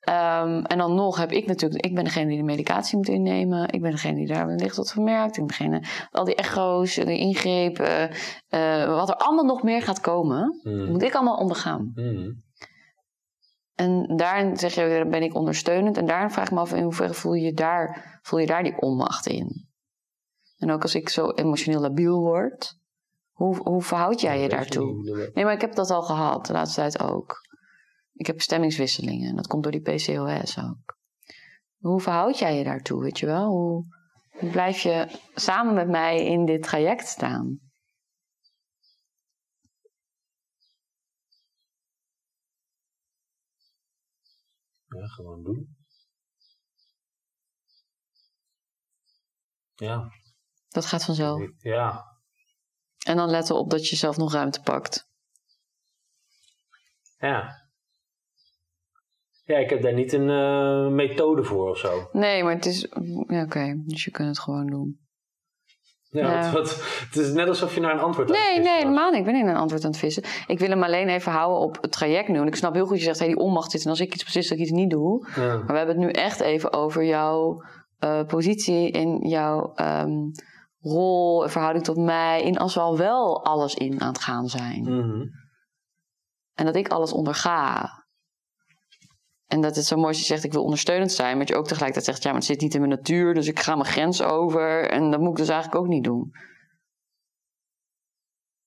Ehm, 0.00 0.64
en 0.64 0.78
dan 0.78 0.94
nog 0.94 1.16
heb 1.16 1.32
ik 1.32 1.46
natuurlijk... 1.46 1.84
Ik 1.84 1.94
ben 1.94 2.04
degene 2.04 2.28
die 2.28 2.36
de 2.36 2.44
medicatie 2.44 2.96
moet 2.96 3.08
innemen. 3.08 3.68
Ik 3.72 3.80
ben 3.80 3.90
degene 3.90 4.14
die 4.14 4.26
daar 4.26 4.46
wellicht 4.46 4.76
wat 4.76 4.92
van 4.92 5.04
merkt. 5.04 5.36
Ik 5.36 5.46
ben 5.46 5.56
degene... 5.56 5.82
Al 6.10 6.24
die 6.24 6.34
echo's, 6.34 6.94
de 6.94 7.18
ingrepen... 7.18 8.10
eh, 8.48 8.86
wat 8.86 9.08
er 9.08 9.16
allemaal 9.16 9.44
nog 9.44 9.62
meer 9.62 9.82
gaat 9.82 10.00
komen... 10.00 10.60
Mhm. 10.62 10.90
moet 10.90 11.02
ik 11.02 11.14
allemaal 11.14 11.36
ondergaan. 11.36 11.92
Mhm. 11.94 12.30
En 13.74 14.16
daarin 14.16 14.56
zeg 14.56 14.74
je, 14.74 14.88
daar 14.88 15.08
ben 15.08 15.22
ik 15.22 15.34
ondersteunend. 15.34 15.96
En 15.96 16.06
daarin 16.06 16.30
vraag 16.30 16.46
ik 16.46 16.52
me 16.52 16.60
af, 16.60 16.74
in 16.74 16.82
hoeverre 16.82 17.14
voel 17.14 17.34
je 17.34 17.52
daar, 17.52 18.20
voel 18.22 18.38
je 18.38 18.46
daar 18.46 18.62
die 18.62 18.80
onmacht 18.80 19.26
in? 19.26 19.68
En 20.60 20.70
ook 20.70 20.82
als 20.82 20.94
ik 20.94 21.08
zo 21.08 21.30
emotioneel 21.30 21.80
labiel 21.80 22.20
word, 22.20 22.78
hoe, 23.30 23.56
hoe 23.56 23.82
verhoud 23.82 24.20
jij 24.20 24.40
je 24.40 24.48
daartoe? 24.48 25.02
Nee, 25.34 25.44
maar 25.44 25.54
ik 25.54 25.60
heb 25.60 25.74
dat 25.74 25.90
al 25.90 26.02
gehad, 26.02 26.46
de 26.46 26.52
laatste 26.52 26.80
tijd 26.80 27.02
ook. 27.02 27.48
Ik 28.12 28.26
heb 28.26 28.40
stemmingswisselingen 28.40 29.28
en 29.28 29.36
dat 29.36 29.46
komt 29.46 29.62
door 29.62 29.72
die 29.72 29.80
PCOS 29.80 30.58
ook. 30.58 30.98
Hoe 31.78 32.00
verhoud 32.00 32.38
jij 32.38 32.58
je 32.58 32.64
daartoe, 32.64 33.02
weet 33.02 33.18
je 33.18 33.26
wel? 33.26 33.48
Hoe, 33.48 33.84
hoe 34.30 34.50
blijf 34.50 34.80
je 34.80 35.18
samen 35.34 35.74
met 35.74 35.88
mij 35.88 36.24
in 36.24 36.44
dit 36.46 36.62
traject 36.62 37.06
staan? 37.06 37.58
Ja, 44.86 45.06
gewoon 45.06 45.42
doen. 45.42 45.76
Ja, 49.74 50.08
Dat 50.70 50.86
gaat 50.86 51.04
vanzelf. 51.04 51.40
ja. 51.58 52.04
En 53.06 53.16
dan 53.16 53.30
letten 53.30 53.56
op 53.56 53.70
dat 53.70 53.88
je 53.88 53.96
zelf 53.96 54.16
nog 54.16 54.32
ruimte 54.32 54.60
pakt. 54.62 55.08
Ja. 57.18 57.58
Ja, 59.44 59.58
ik 59.58 59.70
heb 59.70 59.82
daar 59.82 59.92
niet 59.92 60.12
een 60.12 60.30
eh, 60.30 60.88
methode 60.94 61.44
voor 61.44 61.68
of 61.68 61.78
zo. 61.78 62.08
Nee, 62.12 62.42
maar 62.44 62.54
het 62.54 62.66
is... 62.66 62.88
Ja, 63.26 63.42
oké. 63.42 63.82
Dus 63.86 64.04
je 64.04 64.10
kunt 64.10 64.28
het 64.28 64.38
gewoon 64.38 64.66
doen. 64.66 64.98
Ja, 66.10 66.30
Ja. 66.30 66.52
Wat, 66.52 66.52
wat- 66.52 66.82
het 67.08 67.16
is 67.16 67.32
net 67.32 67.48
alsof 67.48 67.74
je 67.74 67.80
naar 67.80 67.92
een 67.92 68.00
antwoord 68.00 68.28
aan 68.30 68.34
het 68.34 68.44
Nee, 68.44 68.54
vissen 68.54 68.64
nee, 68.72 68.74
was. 68.74 68.82
helemaal 68.82 69.10
niet. 69.10 69.18
Ik 69.18 69.24
ben 69.24 69.34
niet 69.34 69.44
naar 69.44 69.54
een 69.54 69.60
antwoord 69.60 69.84
aan 69.84 69.90
het 69.90 69.98
vissen. 69.98 70.22
Ik 70.46 70.58
wil 70.58 70.68
hem 70.68 70.82
alleen 70.82 71.08
even 71.08 71.32
houden 71.32 71.58
op 71.60 71.78
het 71.82 71.92
traject 71.92 72.28
nu. 72.28 72.38
En 72.38 72.46
ik 72.46 72.54
snap 72.54 72.74
heel 72.74 72.86
goed, 72.86 72.98
je 72.98 73.04
zegt, 73.04 73.18
hey, 73.18 73.28
die 73.28 73.36
onmacht 73.36 73.70
zit. 73.70 73.84
En 73.84 73.90
als 73.90 74.00
ik 74.00 74.14
iets 74.14 74.24
beslist, 74.24 74.48
dat 74.48 74.58
ik 74.58 74.64
iets 74.64 74.72
niet 74.72 74.90
doe. 74.90 75.28
Ja. 75.36 75.56
Maar 75.56 75.66
we 75.66 75.76
hebben 75.76 75.96
het 75.96 76.04
nu 76.04 76.10
echt 76.10 76.40
even 76.40 76.72
over 76.72 77.04
jouw 77.04 77.64
eh, 77.98 78.24
positie 78.26 78.90
in 78.90 79.28
jouw 79.28 79.72
ehm, 79.74 80.10
rol, 80.80 81.48
verhouding 81.48 81.84
tot 81.84 81.96
mij. 81.96 82.42
In 82.42 82.58
als 82.58 82.74
we 82.74 82.80
al 82.80 82.96
wel 82.96 83.44
alles 83.44 83.74
in 83.74 84.00
aan 84.00 84.12
het 84.12 84.22
gaan 84.22 84.48
zijn. 84.48 84.82
Mhm. 84.82 85.26
En 86.54 86.64
dat 86.64 86.76
ik 86.76 86.88
alles 86.88 87.12
onderga. 87.12 87.98
En 89.46 89.60
dat 89.60 89.76
het 89.76 89.84
zo 89.84 89.96
mooi 89.96 90.10
is, 90.10 90.18
je 90.18 90.24
zegt, 90.24 90.44
ik 90.44 90.52
wil 90.52 90.62
ondersteunend 90.62 91.12
zijn. 91.12 91.36
Maar 91.36 91.46
dat 91.46 91.48
je 91.48 91.56
ook 91.56 91.66
tegelijkertijd 91.66 92.06
zegt, 92.06 92.22
ja, 92.22 92.30
maar 92.30 92.38
het 92.38 92.48
zit 92.48 92.60
niet 92.60 92.74
in 92.74 92.80
mijn 92.80 92.92
natuur. 92.92 93.34
Dus 93.34 93.46
ik 93.46 93.60
ga 93.60 93.74
mijn 93.74 93.86
grens 93.86 94.22
over. 94.22 94.90
En 94.90 95.10
dat 95.10 95.20
moet 95.20 95.30
ik 95.30 95.36
dus 95.36 95.48
eigenlijk 95.48 95.82
ook 95.82 95.88
niet 95.88 96.04
doen. 96.04 96.30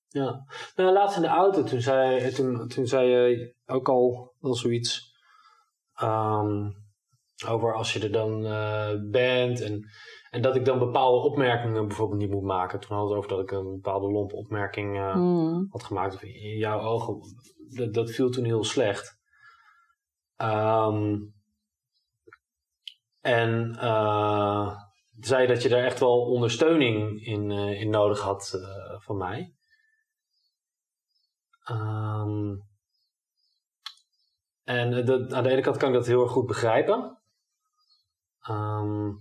Ja. 0.08 0.46
Nou, 0.76 0.92
laatst 0.92 1.16
in 1.16 1.22
de 1.22 1.28
auto, 1.28 1.64
toen 1.64 1.82
zei, 1.82 2.32
toen, 2.32 2.68
toen 2.68 2.88
zei 2.88 3.10
je 3.10 3.56
ook 3.66 3.90
al 3.90 4.34
wel 4.40 4.56
zoiets 4.56 5.12
ehm, 5.94 6.70
over 7.48 7.74
als 7.74 7.94
je 7.94 8.00
er 8.00 8.12
dan 8.12 8.46
eh, 8.46 8.92
bent 9.12 9.62
en, 9.62 9.90
en 10.34 10.42
dat 10.42 10.56
ik 10.56 10.66
dan 10.66 10.80
bepaalde 10.80 11.28
opmerkingen 11.28 11.88
bijvoorbeeld 11.88 12.20
niet 12.20 12.32
moet 12.32 12.44
maken. 12.44 12.80
Toen 12.80 12.98
hadden 12.98 13.16
we 13.16 13.16
het 13.16 13.26
over 13.26 13.38
dat 13.38 13.52
ik 13.52 13.58
een 13.60 13.74
bepaalde 13.74 14.12
lompe 14.12 14.36
opmerking 14.36 14.98
eh, 14.98 15.12
Hmm. 15.12 15.68
had 15.70 15.84
gemaakt. 15.84 16.14
Of 16.14 16.24
in 16.24 16.58
jouw 16.58 16.80
ogen, 16.80 17.20
dat, 17.70 17.94
dat 17.94 18.12
viel 18.12 18.30
toen 18.30 18.44
heel 18.44 18.64
slecht. 18.64 19.20
Ehm, 20.36 21.20
en 23.22 23.76
eh, 23.80 24.80
zei 25.20 25.48
dat 25.48 25.64
je 25.64 25.70
daar 25.70 25.84
echt 25.84 26.00
wel 26.00 26.22
ondersteuning 26.22 27.26
in, 27.26 27.52
eh, 27.52 27.82
in 27.82 27.90
nodig 27.90 28.20
had 28.20 28.60
van 28.98 29.18
mij. 29.18 29.54
Ehm, 31.64 32.56
en 34.64 35.06
dat, 35.06 35.34
aan 35.34 35.44
de 35.44 35.50
ene 35.50 35.62
kant 35.62 35.78
kan 35.78 35.90
ik 35.90 35.96
dat 35.96 36.08
heel 36.08 36.22
erg 36.24 36.32
goed 36.32 36.48
begrijpen. 36.48 37.18
Ehm, 38.40 39.12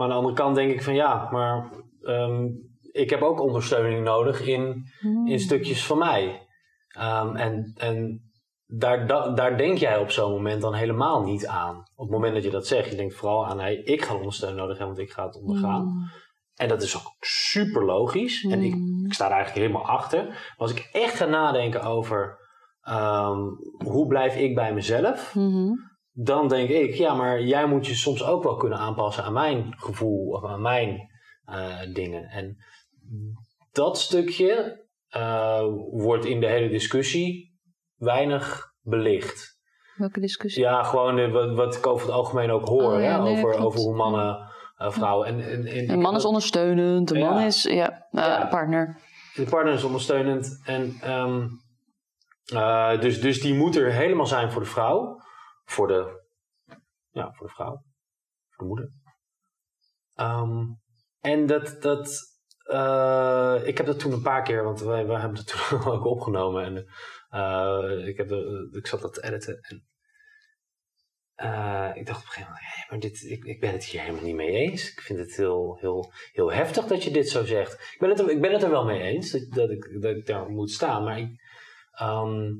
maar 0.00 0.08
aan 0.08 0.14
de 0.14 0.20
andere 0.20 0.42
kant 0.42 0.54
denk 0.56 0.72
ik 0.72 0.82
van 0.82 0.94
ja, 0.94 1.28
maar 1.30 1.70
ehm, 2.02 2.46
ik 2.92 3.10
heb 3.10 3.22
ook 3.22 3.40
ondersteuning 3.40 4.04
nodig 4.04 4.40
in, 4.46 4.84
Hmm. 5.00 5.26
in 5.26 5.40
stukjes 5.40 5.86
van 5.86 5.98
mij. 5.98 6.46
Ehm, 6.88 7.36
en 7.36 7.72
en 7.76 8.20
daar, 8.66 9.06
da- 9.06 9.30
daar 9.32 9.56
denk 9.56 9.78
jij 9.78 9.98
op 9.98 10.10
zo'n 10.10 10.30
moment 10.32 10.62
dan 10.62 10.74
helemaal 10.74 11.22
niet 11.22 11.46
aan. 11.46 11.76
Op 11.94 12.04
het 12.06 12.10
moment 12.10 12.34
dat 12.34 12.44
je 12.44 12.50
dat 12.50 12.66
zegt, 12.66 12.90
je 12.90 12.96
denkt 12.96 13.14
vooral 13.14 13.46
aan 13.46 13.60
hey, 13.60 13.74
ik 13.76 14.02
ga 14.04 14.14
ondersteuning 14.14 14.60
nodig 14.60 14.78
hebben, 14.78 14.96
want 14.96 15.08
ik 15.08 15.14
ga 15.14 15.24
het 15.26 15.36
ondergaan. 15.36 15.82
Hmm. 15.82 16.10
En 16.54 16.68
dat 16.68 16.82
is 16.82 16.96
ook 16.96 17.14
super 17.20 17.84
logisch. 17.84 18.44
En 18.44 18.62
ik, 18.62 18.72
Hmm. 18.72 19.04
ik 19.06 19.12
sta 19.12 19.26
er 19.26 19.32
eigenlijk 19.32 19.66
helemaal 19.66 19.88
achter. 19.88 20.24
Maar 20.24 20.54
als 20.56 20.70
ik 20.72 20.88
echt 20.92 21.14
ga 21.14 21.24
nadenken 21.24 21.82
over 21.82 22.38
ehm, 22.80 23.38
hoe 23.84 24.06
blijf 24.06 24.36
ik 24.36 24.54
bij 24.54 24.74
mezelf. 24.74 25.32
Dan 26.12 26.48
denk 26.48 26.68
ik, 26.68 26.94
ja, 26.94 27.14
maar 27.14 27.42
jij 27.42 27.66
moet 27.66 27.86
je 27.86 27.94
soms 27.94 28.24
ook 28.24 28.42
wel 28.42 28.56
kunnen 28.56 28.78
aanpassen 28.78 29.24
aan 29.24 29.32
mijn 29.32 29.74
gevoel 29.76 30.28
of 30.28 30.44
aan 30.44 30.62
mijn 30.62 31.10
eh, 31.44 31.78
dingen. 31.92 32.24
En 32.24 32.56
dat 33.72 33.98
stukje 33.98 34.84
eh, 35.08 35.64
wordt 35.90 36.24
in 36.24 36.40
de 36.40 36.46
hele 36.46 36.68
discussie 36.68 37.58
weinig 37.96 38.72
belicht. 38.82 39.58
Welke 39.96 40.20
discussie? 40.20 40.62
Ja, 40.62 40.82
gewoon 40.82 41.32
wat, 41.32 41.54
wat 41.54 41.76
ik 41.76 41.86
over 41.86 42.06
het 42.06 42.14
algemeen 42.14 42.50
ook 42.50 42.68
hoor, 42.68 42.92
Oh, 42.94 43.00
ja, 43.02 43.16
hè, 43.16 43.22
nee, 43.22 43.32
over, 43.36 43.50
klopt. 43.50 43.64
over 43.64 43.80
hoe 43.80 43.94
mannen, 43.96 44.48
eh, 44.76 44.90
vrouwen. 44.90 45.26
En, 45.26 45.40
en, 45.40 45.66
en 45.66 45.90
Een 45.90 46.00
man 46.00 46.14
is 46.16 46.24
ondersteunend, 46.24 47.10
een 47.10 47.18
Ja. 47.18 47.30
man 47.30 47.42
is 47.42 47.62
ja, 47.62 48.06
Ja. 48.10 48.46
partner. 48.50 48.98
De 49.34 49.44
partner 49.44 49.72
is 49.74 49.84
ondersteunend. 49.84 50.60
En, 50.64 50.96
ehm, 51.00 51.46
eh, 52.54 53.00
dus, 53.00 53.20
dus 53.20 53.40
die 53.40 53.54
moet 53.54 53.76
er 53.76 53.92
helemaal 53.92 54.26
zijn 54.26 54.50
voor 54.52 54.62
de 54.62 54.68
vrouw. 54.68 55.19
Voor 55.70 55.86
de, 55.86 56.22
ja, 57.10 57.32
voor 57.32 57.46
de 57.46 57.52
vrouw. 57.52 57.84
Voor 58.48 58.64
de 58.64 58.64
moeder. 58.64 58.92
Ehm, 60.14 60.66
en 61.20 61.46
dat, 61.46 61.82
dat 61.82 62.30
eh, 62.62 63.60
ik 63.64 63.76
heb 63.76 63.86
dat 63.86 63.98
toen 63.98 64.12
een 64.12 64.22
paar 64.22 64.42
keer, 64.42 64.64
want 64.64 64.80
wij, 64.80 65.06
wij 65.06 65.20
hebben 65.20 65.38
het 65.38 65.46
toen 65.46 65.84
ook 65.92 66.04
opgenomen. 66.04 66.64
En 66.64 66.86
eh, 67.28 68.06
ik, 68.06 68.16
heb 68.16 68.30
ik 68.72 68.86
zat 68.86 69.00
dat 69.00 69.14
te 69.14 69.22
editen. 69.22 69.58
En, 69.60 69.88
eh, 71.34 71.90
ik 71.94 72.06
dacht 72.06 72.18
op 72.18 72.24
een 72.24 72.32
gegeven 72.32 72.52
moment, 72.52 72.90
maar 72.90 72.98
dit, 72.98 73.22
ik, 73.22 73.44
ik 73.44 73.60
ben 73.60 73.72
het 73.72 73.84
hier 73.84 74.00
helemaal 74.00 74.24
niet 74.24 74.34
mee 74.34 74.50
eens. 74.50 74.92
Ik 74.92 75.00
vind 75.00 75.18
het 75.18 75.36
heel, 75.36 75.76
heel, 75.80 76.12
heel 76.32 76.52
heftig 76.52 76.86
dat 76.86 77.04
je 77.04 77.10
dit 77.10 77.28
zo 77.28 77.44
zegt. 77.44 77.72
Ik 77.72 77.96
ben 77.98 78.08
het 78.08 78.20
er, 78.20 78.30
ik 78.30 78.40
ben 78.40 78.52
het 78.52 78.62
er 78.62 78.70
wel 78.70 78.84
mee 78.84 79.00
eens 79.00 79.30
dat, 79.30 79.50
dat, 79.50 79.70
ik, 79.70 80.00
dat 80.00 80.16
ik 80.16 80.26
daar 80.26 80.48
moet 80.48 80.70
staan. 80.70 81.04
Maar 81.04 81.18
ik, 81.18 81.40
ehm, 81.90 82.52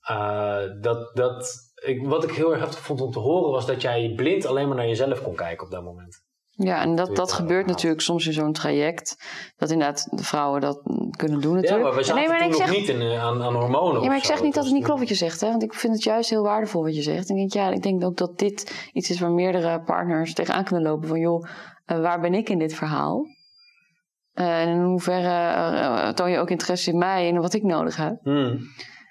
eh, 0.00 0.80
dat, 0.80 1.16
dat, 1.16 1.56
ik, 1.84 2.06
wat 2.06 2.24
ik 2.24 2.30
heel 2.30 2.50
erg 2.52 2.60
heftig 2.60 2.80
vond 2.80 3.00
om 3.00 3.10
te 3.10 3.18
horen 3.18 3.50
was 3.50 3.66
dat 3.66 3.82
jij 3.82 4.12
blind 4.16 4.46
alleen 4.46 4.68
maar 4.68 4.76
naar 4.76 4.86
jezelf 4.86 5.22
kon 5.22 5.34
kijken 5.34 5.66
op 5.66 5.72
dat 5.72 5.82
moment. 5.84 6.24
Ja, 6.58 6.80
en 6.80 6.94
dat, 6.94 7.06
dat 7.06 7.14
Twitter 7.16 7.36
gebeurt 7.36 7.66
natuurlijk 7.66 8.02
soms 8.02 8.26
in 8.26 8.32
zo'n 8.32 8.52
traject. 8.52 9.16
Dat 9.56 9.70
inderdaad 9.70 10.08
de 10.10 10.24
vrouwen 10.24 10.60
dat 10.60 10.80
kunnen 11.16 11.40
doen 11.40 11.54
Ja, 11.54 11.60
natuurlijk. 11.60 11.88
maar 11.88 11.94
we 11.94 12.02
zaten 12.02 12.20
nee, 12.20 12.28
maar 12.28 12.38
toen 12.38 12.46
ik 12.46 12.58
nog 12.58 12.68
zeg, 12.68 12.78
niet 12.78 12.88
in, 12.88 13.00
eh, 13.00 13.24
aan, 13.24 13.42
aan 13.42 13.54
hormonen 13.54 14.00
Ja, 14.02 14.06
maar 14.06 14.16
ik 14.16 14.24
zo. 14.24 14.32
zeg 14.32 14.42
niet 14.42 14.54
dat 14.54 14.62
was 14.62 14.66
het 14.66 14.74
niet 14.74 14.84
klopt 14.84 15.00
wat 15.00 15.08
je 15.08 15.14
zegt, 15.14 15.40
hè? 15.40 15.48
want 15.48 15.62
ik 15.62 15.74
vind 15.74 15.92
het 15.92 16.02
juist 16.02 16.30
heel 16.30 16.42
waardevol 16.42 16.82
wat 16.82 16.96
je 16.96 17.02
zegt. 17.02 17.30
Ik 17.30 17.36
denk, 17.36 17.52
ja, 17.52 17.70
ik 17.70 17.82
denk 17.82 18.04
ook 18.04 18.16
dat 18.16 18.38
dit 18.38 18.88
iets 18.92 19.10
is 19.10 19.20
waar 19.20 19.30
meerdere 19.30 19.80
partners 19.80 20.34
tegenaan 20.34 20.64
kunnen 20.64 20.84
lopen. 20.84 21.08
Van, 21.08 21.18
joh, 21.18 21.48
eh, 21.84 22.00
waar 22.00 22.20
ben 22.20 22.34
ik 22.34 22.48
in 22.48 22.58
dit 22.58 22.74
verhaal? 22.74 23.26
Eh, 24.32 24.60
en 24.60 24.68
in 24.68 24.82
hoeverre 24.82 25.48
eh, 25.48 26.08
toon 26.08 26.30
je 26.30 26.38
ook 26.38 26.50
interesse 26.50 26.90
in 26.90 26.98
mij 26.98 27.28
en 27.28 27.40
wat 27.40 27.54
ik 27.54 27.62
nodig 27.62 27.96
heb? 27.96 28.18
Hmm. 28.22 28.58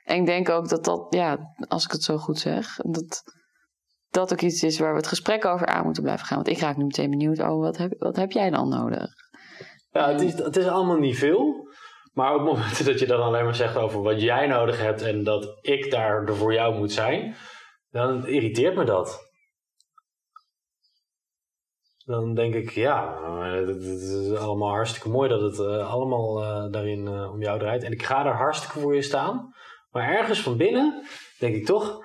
En 0.06 0.20
ik 0.20 0.26
denk 0.26 0.50
ook 0.50 0.70
dat 0.70 0.86
dat, 0.86 1.08
ja, 1.10 1.38
als 1.68 1.86
ik 1.86 1.92
het 1.92 2.04
zo 2.04 2.18
goed 2.18 2.40
zeg, 2.40 2.76
dat 2.78 3.24
dat 4.10 4.32
ook 4.32 4.42
iets 4.42 4.64
is 4.64 4.80
waar 4.80 4.92
we 4.92 4.98
het 4.98 5.08
gesprek 5.08 5.46
over 5.46 5.68
aan 5.68 5.84
moeten 5.84 6.04
blijven 6.04 6.26
gaan. 6.26 6.38
Want 6.38 6.50
ik 6.50 6.60
raak 6.60 6.78
nu 6.78 6.84
meteen 6.84 7.10
benieuwd, 7.10 7.40
oh, 7.40 7.60
wat 7.60 7.78
heb, 7.78 7.96
wat 7.98 8.16
heb 8.16 8.32
jij 8.32 8.50
dan 8.50 8.70
nodig? 8.70 9.12
Ja, 9.90 10.12
het 10.12 10.22
is, 10.22 10.34
het 10.34 10.56
is 10.56 10.68
allemaal 10.68 10.98
niet 10.98 11.18
veel. 11.18 11.70
Maar 12.14 12.36
op 12.36 12.42
moment 12.42 12.86
dat 12.86 13.00
je 13.00 13.06
dan 13.06 13.22
alleen 13.22 13.44
maar 13.44 13.56
zegt 13.56 13.76
over 13.76 14.02
wat 14.02 14.22
jij 14.22 14.48
nodig 14.48 14.80
hebt 14.80 15.02
en 15.02 15.24
dat 15.24 15.58
ik 15.62 15.92
daar 15.92 16.28
er 16.28 16.36
voor 16.36 16.54
jou 16.54 16.78
moet 16.78 16.92
zijn, 16.92 17.36
dan 17.90 18.28
irriteert 18.28 18.76
me 18.76 18.84
dat. 18.84 19.34
Dan 22.06 22.34
denk 22.34 22.54
ik, 22.54 22.70
ja, 22.70 23.18
eh, 23.24 23.68
het 23.68 23.82
is 23.82 24.36
allemaal 24.36 24.70
hartstikke 24.70 25.10
mooi 25.10 25.30
dat 25.30 25.42
het 25.42 25.60
eh, 25.60 25.92
allemaal 25.92 26.44
eh, 26.44 26.72
daarin 26.72 27.08
om 27.08 27.42
jou 27.42 27.60
draait. 27.60 27.84
En 27.84 27.92
ik 27.92 28.04
ga 28.04 28.24
daar 28.24 28.38
hartstikke 28.38 28.80
voor 28.80 28.96
je 28.96 29.02
staan. 29.02 29.54
Maar 29.96 30.10
ergens 30.10 30.42
van 30.42 30.58
binnen 30.58 31.04
denk 31.40 31.56
ik 31.56 31.66
toch, 31.66 32.00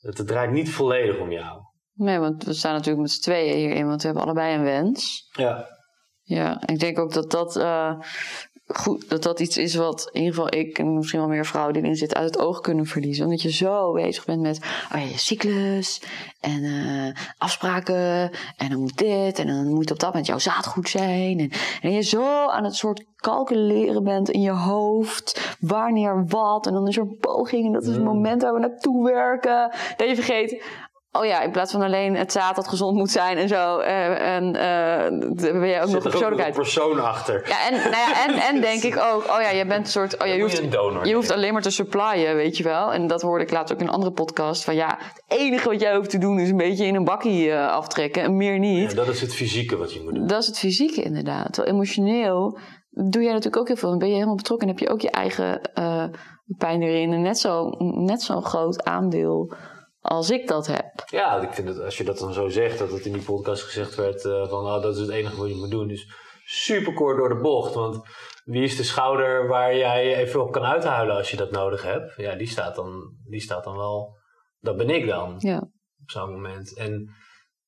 het, 0.00 0.18
het 0.18 0.26
draait 0.26 0.50
niet 0.50 0.70
volledig 0.70 1.18
om 1.18 1.32
jou. 1.32 1.60
Nee, 1.92 2.18
want 2.18 2.44
we 2.44 2.52
staan 2.52 2.72
natuurlijk 2.72 3.00
met 3.00 3.10
z'n 3.10 3.20
tweeën 3.20 3.56
hierin, 3.56 3.86
want 3.86 4.00
we 4.00 4.06
hebben 4.06 4.24
allebei 4.24 4.54
een 4.54 4.62
wens. 4.62 5.28
Ja, 5.32 5.66
Ja, 6.22 6.66
ik 6.66 6.78
denk 6.78 6.98
ook 6.98 7.12
dat 7.12 7.30
dat, 7.30 7.56
eh, 7.56 8.00
goed, 8.66 9.08
dat 9.08 9.22
dat 9.22 9.40
iets 9.40 9.56
is 9.56 9.74
wat 9.74 10.08
in 10.12 10.20
ieder 10.20 10.34
geval 10.34 10.54
ik 10.54 10.78
en 10.78 10.94
misschien 10.94 11.20
wel 11.20 11.28
meer 11.28 11.46
vrouwen 11.46 11.74
die 11.74 11.82
erin 11.82 11.96
zitten 11.96 12.18
uit 12.18 12.34
het 12.34 12.38
oog 12.38 12.60
kunnen 12.60 12.86
verliezen. 12.86 13.24
Omdat 13.24 13.42
je 13.42 13.52
zo 13.52 13.92
bezig 13.92 14.24
bent 14.24 14.40
met 14.40 14.58
oh 14.92 15.00
ja, 15.00 15.06
je 15.06 15.18
cyclus 15.18 16.02
en 16.40 16.64
eh, 16.64 17.22
afspraken 17.38 18.30
en 18.56 18.70
dan 18.70 18.80
moet 18.80 18.98
dit 18.98 19.38
en 19.38 19.46
dan 19.46 19.68
moet 19.68 19.90
op 19.90 19.98
dat 19.98 20.08
moment 20.08 20.26
jouw 20.26 20.38
zaadgoed 20.38 20.88
zijn. 20.88 21.38
En, 21.38 21.50
en 21.80 21.92
je 21.92 22.02
zo 22.02 22.48
aan 22.48 22.64
het 22.64 22.74
soort 22.74 23.04
calculeren 23.16 24.04
bent 24.04 24.30
in 24.30 24.40
je 24.40 24.50
hoofd 24.50 25.56
wanneer 25.60 26.26
wat 26.26 26.66
en 26.66 26.72
dan 26.72 26.88
is 26.88 26.96
er 26.96 27.02
een 27.02 27.18
poging 27.20 27.66
en 27.66 27.72
dat 27.72 27.82
is 27.82 27.94
het 27.94 28.04
moment 28.04 28.42
waar 28.42 28.54
we 28.54 28.60
naartoe 28.60 29.04
werken. 29.04 29.74
Dat 29.96 30.08
je 30.08 30.14
vergeet, 30.14 30.62
Oh 31.18 31.24
ja, 31.24 31.40
in 31.42 31.50
plaats 31.50 31.72
van 31.72 31.82
alleen 31.82 32.16
het 32.16 32.32
zaad 32.32 32.56
dat 32.56 32.68
gezond 32.68 32.96
moet 32.96 33.10
zijn 33.10 33.36
en 33.36 33.48
zo. 33.48 33.78
eh, 33.78 34.34
en 34.36 34.44
eh, 34.56 35.18
ben 35.60 35.68
je 35.68 35.80
ook 35.80 35.88
zit 35.88 36.04
nog 36.04 36.14
een 36.14 36.20
er 36.38 36.46
ook 36.46 36.52
persoon 36.54 37.00
achter. 37.04 37.48
Ja, 37.48 37.68
en, 37.70 37.72
nou 37.74 37.90
ja, 37.90 38.26
en, 38.28 38.34
en 38.34 38.60
denk 38.70 38.82
ik 38.82 38.96
ook, 38.96 39.22
oh 39.24 39.40
ja, 39.40 39.50
je 39.50 39.66
bent 39.66 39.86
een 39.86 39.92
soort. 39.92 40.14
Oh 40.20 40.26
ja, 40.26 40.32
je, 40.32 40.36
je 40.38 40.42
hoeft, 40.42 40.72
donor 40.72 41.06
je 41.06 41.14
hoeft 41.14 41.30
alleen 41.30 41.52
maar 41.52 41.62
te 41.62 41.70
supplyen, 41.70 42.36
weet 42.36 42.56
je 42.56 42.62
wel. 42.64 42.92
En 42.92 43.06
dat 43.06 43.22
hoorde 43.22 43.44
ik 43.44 43.50
laatst 43.50 43.72
ook 43.74 43.80
in 43.80 43.86
een 43.86 43.92
andere 43.92 44.12
podcast. 44.12 44.64
Van 44.64 44.74
ja, 44.74 44.98
het 44.98 45.22
enige 45.38 45.68
wat 45.68 45.80
jij 45.80 45.96
hoeft 45.96 46.10
te 46.10 46.18
doen 46.18 46.38
is 46.38 46.50
een 46.50 46.56
beetje 46.56 46.86
in 46.86 46.94
een 46.94 47.04
bakkie 47.04 47.50
eh, 47.50 47.68
aftrekken 47.72 48.22
en 48.22 48.36
meer 48.36 48.58
niet. 48.58 48.90
Ja, 48.90 48.96
dat 48.96 49.08
is 49.08 49.20
het 49.20 49.34
fysieke 49.34 49.76
wat 49.76 49.92
je 49.92 50.00
moet 50.02 50.14
doen. 50.14 50.26
Dat 50.26 50.40
is 50.40 50.46
het 50.46 50.58
fysieke 50.58 51.02
inderdaad. 51.02 51.52
Terwijl 51.52 51.74
emotioneel 51.74 52.58
doe 52.90 53.22
jij 53.22 53.30
natuurlijk 53.32 53.56
ook 53.56 53.66
heel 53.66 53.76
veel. 53.76 53.88
Dan 53.90 53.98
ben 53.98 54.08
je 54.08 54.14
helemaal 54.14 54.34
betrokken 54.36 54.68
en 54.68 54.74
heb 54.74 54.82
je 54.86 54.92
ook 54.92 55.00
je 55.00 55.10
eigen 55.10 55.60
pijn 56.58 56.82
erin. 56.82 57.12
En 57.12 57.22
net 57.22 57.38
zo- 57.38 57.70
net 57.78 58.22
zo'n 58.22 58.44
groot 58.44 58.84
aandeel 58.84 59.54
als 60.08 60.30
ik 60.30 60.48
dat 60.48 60.66
heb. 60.66 60.92
Ja, 61.06 61.40
ik 61.40 61.52
vind 61.54 61.68
het, 61.68 61.80
als 61.80 61.98
je 61.98 62.04
dat 62.04 62.18
dan 62.18 62.32
zo 62.32 62.48
zegt, 62.48 62.78
dat 62.78 62.90
het 62.90 63.04
in 63.06 63.12
die 63.12 63.22
podcast 63.22 63.62
gezegd 63.62 63.94
werd 63.94 64.24
eh, 64.24 64.48
van 64.48 64.64
oh, 64.66 64.82
dat 64.82 64.94
is 64.94 65.00
het 65.00 65.10
enige 65.10 65.36
wat 65.36 65.48
je 65.48 65.54
moet 65.56 65.70
doen. 65.70 65.88
Dus 65.88 66.12
super 66.44 66.94
kort 66.94 67.16
door 67.18 67.28
de 67.28 67.40
bocht. 67.40 67.74
Want 67.74 68.00
wie 68.44 68.62
is 68.62 68.76
de 68.76 68.82
schouder 68.82 69.48
waar 69.48 69.76
jij 69.76 70.16
even 70.16 70.42
op 70.42 70.52
kan 70.52 70.62
uithuilen 70.64 71.16
als 71.16 71.30
je 71.30 71.36
dat 71.36 71.50
nodig 71.50 71.82
hebt? 71.82 72.14
Ja, 72.16 72.34
die 72.34 72.48
staat 72.48 72.74
dan, 72.74 73.16
die 73.28 73.40
staat 73.40 73.64
dan 73.64 73.76
wel. 73.76 74.16
Dat 74.60 74.76
ben 74.76 74.90
ik 74.90 75.06
dan 75.06 75.34
Ja. 75.38 75.58
op 76.02 76.10
zo'n 76.10 76.30
moment. 76.32 76.76
En 76.76 77.10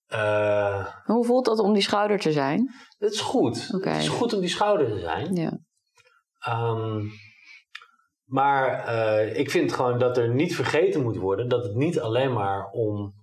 eh, 0.07 0.87
Hoe 1.05 1.25
voelt 1.25 1.45
dat 1.45 1.59
om 1.59 1.73
die 1.73 1.83
schouder 1.83 2.19
te 2.19 2.33
zijn? 2.33 2.75
het 2.99 3.13
is 3.13 3.21
goed. 3.21 3.69
Het 3.69 3.87
is 3.97 4.09
goed 4.09 4.33
om 4.33 4.41
die 4.41 4.49
schouder 4.49 4.89
te 4.89 4.99
zijn. 4.99 5.35
Ja. 5.35 5.59
Ehm, 6.39 7.01
maar 8.29 8.85
eh, 8.87 9.39
ik 9.39 9.51
vind 9.51 9.73
gewoon 9.73 9.99
dat 9.99 10.17
er 10.17 10.29
niet 10.35 10.55
vergeten 10.55 11.03
moet 11.03 11.17
worden 11.17 11.49
dat 11.49 11.65
het 11.65 11.75
niet 11.75 12.01
alleen 12.01 12.33
maar 12.33 12.71
om 12.71 13.15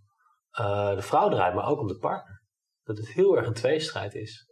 eh, 0.51 0.95
de 0.95 1.01
vrouw 1.01 1.29
draait, 1.29 1.53
maar 1.55 1.67
ook 1.67 1.79
om 1.79 1.87
de 1.87 1.97
partner. 1.97 2.41
Dat 2.83 2.97
het 2.97 3.07
heel 3.13 3.37
erg 3.37 3.47
een 3.47 3.53
tweestrijd 3.53 4.13
is. 4.13 4.47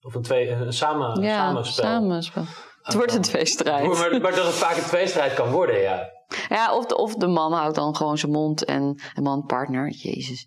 Of 0.00 0.14
een, 0.14 0.22
twee, 0.22 0.50
een 0.50 0.72
samen, 0.72 1.20
Ja, 1.22 1.36
samenspel. 1.36 1.84
samenspel. 1.84 2.44
Het 2.82 2.94
wordt 2.94 3.14
een 3.14 3.22
tweestrijd. 3.22 3.86
Maar, 3.86 4.20
maar 4.20 4.34
dat 4.34 4.44
het 4.46 4.54
vaak 4.54 4.76
een 4.76 4.82
tweestrijd 4.82 5.34
kan 5.34 5.50
worden, 5.50 5.80
ja. 5.80 6.14
Ja, 6.48 6.76
of 6.76 6.86
de, 6.86 6.96
of 6.96 7.14
de 7.14 7.26
man 7.26 7.52
houdt 7.52 7.74
dan 7.74 7.96
gewoon 7.96 8.18
zijn 8.18 8.32
mond 8.32 8.64
en 8.64 8.94
de 9.14 9.20
man 9.22 9.44
partner. 9.44 9.90
Jezus. 9.90 10.46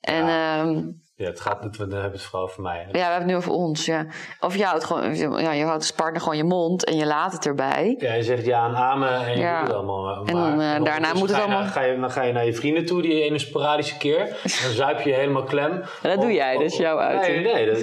En 0.00 0.24
Ja. 0.26 0.62
ja, 0.64 0.82
ja 1.18 1.26
het 1.26 1.40
gaat, 1.40 1.62
het, 1.62 1.76
we 1.76 1.82
hebben 1.82 2.12
het 2.12 2.22
vooral 2.22 2.42
over 2.48 2.62
mij. 2.62 2.76
hè. 2.78 2.84
ja 2.84 2.90
we 2.92 2.98
hebben 2.98 3.18
het 3.18 3.26
nu 3.26 3.36
over 3.36 3.50
ons. 3.52 3.84
Ja. 3.84 4.06
Of 4.40 4.56
je 4.56 4.64
houdt, 4.64 4.84
gewoon, 4.84 5.16
ja, 5.16 5.52
je 5.52 5.62
houdt 5.64 5.78
als 5.80 5.92
partner 5.92 6.20
gewoon 6.20 6.36
je 6.36 6.44
mond 6.44 6.84
en 6.84 6.96
je 6.96 7.06
laat 7.06 7.32
het 7.32 7.46
erbij. 7.46 7.94
Ja, 7.98 8.12
je 8.12 8.22
zegt 8.22 8.44
ja 8.44 8.66
en 8.68 8.74
amen 8.76 9.24
en 9.26 9.30
je 9.32 9.38
Ja. 9.38 9.58
doet 9.58 9.68
het 9.68 9.76
allemaal. 9.76 10.02
Maar, 10.02 10.18
En 10.26 10.34
dan, 10.34 10.60
eh, 10.60 10.84
daarna 10.84 11.12
moet 11.12 11.22
het 11.22 11.30
ga 11.30 11.36
je 11.36 11.42
allemaal- 11.42 11.66
Ga 11.70 11.82
je, 11.82 12.00
dan 12.00 12.10
ga 12.10 12.22
je 12.22 12.32
naar 12.32 12.44
je 12.44 12.54
vrienden 12.54 12.84
toe, 12.86 13.02
die 13.02 13.22
ene 13.22 13.38
sporadische 13.38 13.96
keer. 13.98 14.26
Dan 14.42 14.70
zuip 14.72 15.00
je 15.00 15.08
je 15.08 15.14
helemaal 15.14 15.42
klem. 15.44 15.72
En 16.02 16.10
dat 16.10 16.20
doe 16.20 16.32
jij, 16.32 16.52
dat 16.52 16.62
is 16.62 16.76
jouw 16.76 16.98
uiting. 16.98 17.42
Nee, 17.44 17.54
nee, 17.54 17.66
dat, 17.66 17.76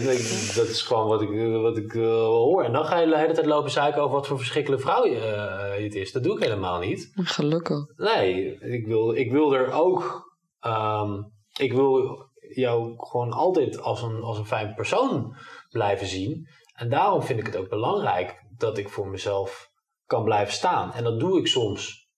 dat 0.55 0.67
is 0.67 0.81
gewoon 0.81 1.07
wat 1.07 1.21
ik, 1.21 1.29
wat 1.61 1.77
ik 1.77 1.93
eh, 1.95 2.01
hoor. 2.25 2.63
En 2.63 2.71
dan 2.73 2.85
ga 2.85 2.99
je 2.99 3.07
de 3.07 3.17
hele 3.17 3.33
tijd 3.33 3.45
lopen 3.45 3.71
zeiken 3.71 4.01
over 4.01 4.15
wat 4.15 4.27
voor 4.27 4.37
verschrikkelijke 4.37 4.85
vrouw 4.85 5.05
je, 5.05 5.19
eh, 5.19 5.77
je 5.77 5.83
het 5.83 5.95
is. 5.95 6.11
Dat 6.11 6.23
doe 6.23 6.37
ik 6.37 6.43
helemaal 6.43 6.79
niet. 6.79 7.11
Gelukkig. 7.15 7.77
Nee, 7.95 8.57
ik 8.59 8.87
wil, 8.87 9.15
ik 9.15 9.31
wil 9.31 9.53
er 9.55 9.71
ook... 9.71 10.23
ehm, 10.59 11.11
ik 11.59 11.73
wil 11.73 12.24
jou 12.55 12.93
gewoon 12.97 13.31
altijd 13.31 13.81
als 13.81 14.01
een, 14.01 14.21
als 14.21 14.37
een 14.37 14.45
fijn 14.45 14.73
persoon 14.73 15.35
blijven 15.69 16.07
zien. 16.07 16.47
En 16.73 16.89
daarom 16.89 17.21
vind 17.21 17.39
ik 17.39 17.45
het 17.45 17.55
ook 17.55 17.69
belangrijk 17.69 18.43
dat 18.57 18.77
ik 18.77 18.89
voor 18.89 19.07
mezelf 19.07 19.69
kan 20.05 20.23
blijven 20.23 20.53
staan. 20.53 20.93
En 20.93 21.03
dat 21.03 21.19
doe 21.19 21.39
ik 21.39 21.47
soms 21.47 22.09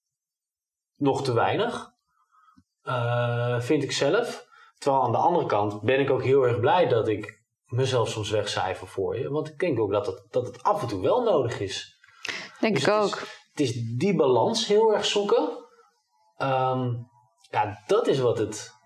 nog 0.95 1.23
te 1.23 1.34
weinig, 1.34 1.89
eh, 2.82 3.60
vind 3.60 3.84
ik 3.84 3.91
zelf. 3.91 4.45
Terwijl 4.78 5.04
aan 5.04 5.12
de 5.12 5.17
andere 5.17 5.45
kant 5.45 5.82
ben 5.82 6.00
ik 6.00 6.10
ook 6.10 6.23
heel 6.23 6.43
erg 6.43 6.60
blij 6.60 6.88
dat 6.88 7.08
ik 7.08 7.43
mezelf 7.65 8.10
soms 8.10 8.30
wegcijfer 8.30 8.88
voor 8.88 9.17
je. 9.17 9.30
Want 9.30 9.47
ik 9.47 9.60
denk 9.60 9.80
ook 9.80 9.91
dat 9.91 10.06
het, 10.06 10.26
dat 10.30 10.47
het 10.47 10.63
af 10.63 10.82
en 10.82 10.88
toe 10.88 11.02
wel 11.02 11.23
nodig 11.23 11.60
is. 11.60 11.97
Denk 12.60 12.73
Dus 12.73 12.84
ik 12.84 12.93
het 12.93 13.04
ook. 13.04 13.15
Is, 13.15 13.19
het 13.50 13.60
is 13.60 13.73
die 13.97 14.15
balans 14.15 14.67
heel 14.67 14.93
erg 14.93 15.06
zoeken. 15.06 15.65
Ehm, 16.38 16.93
ja, 17.50 17.84
dat 17.88 18.08
is 18.08 18.19
wat 18.19 18.38
het, 18.38 18.76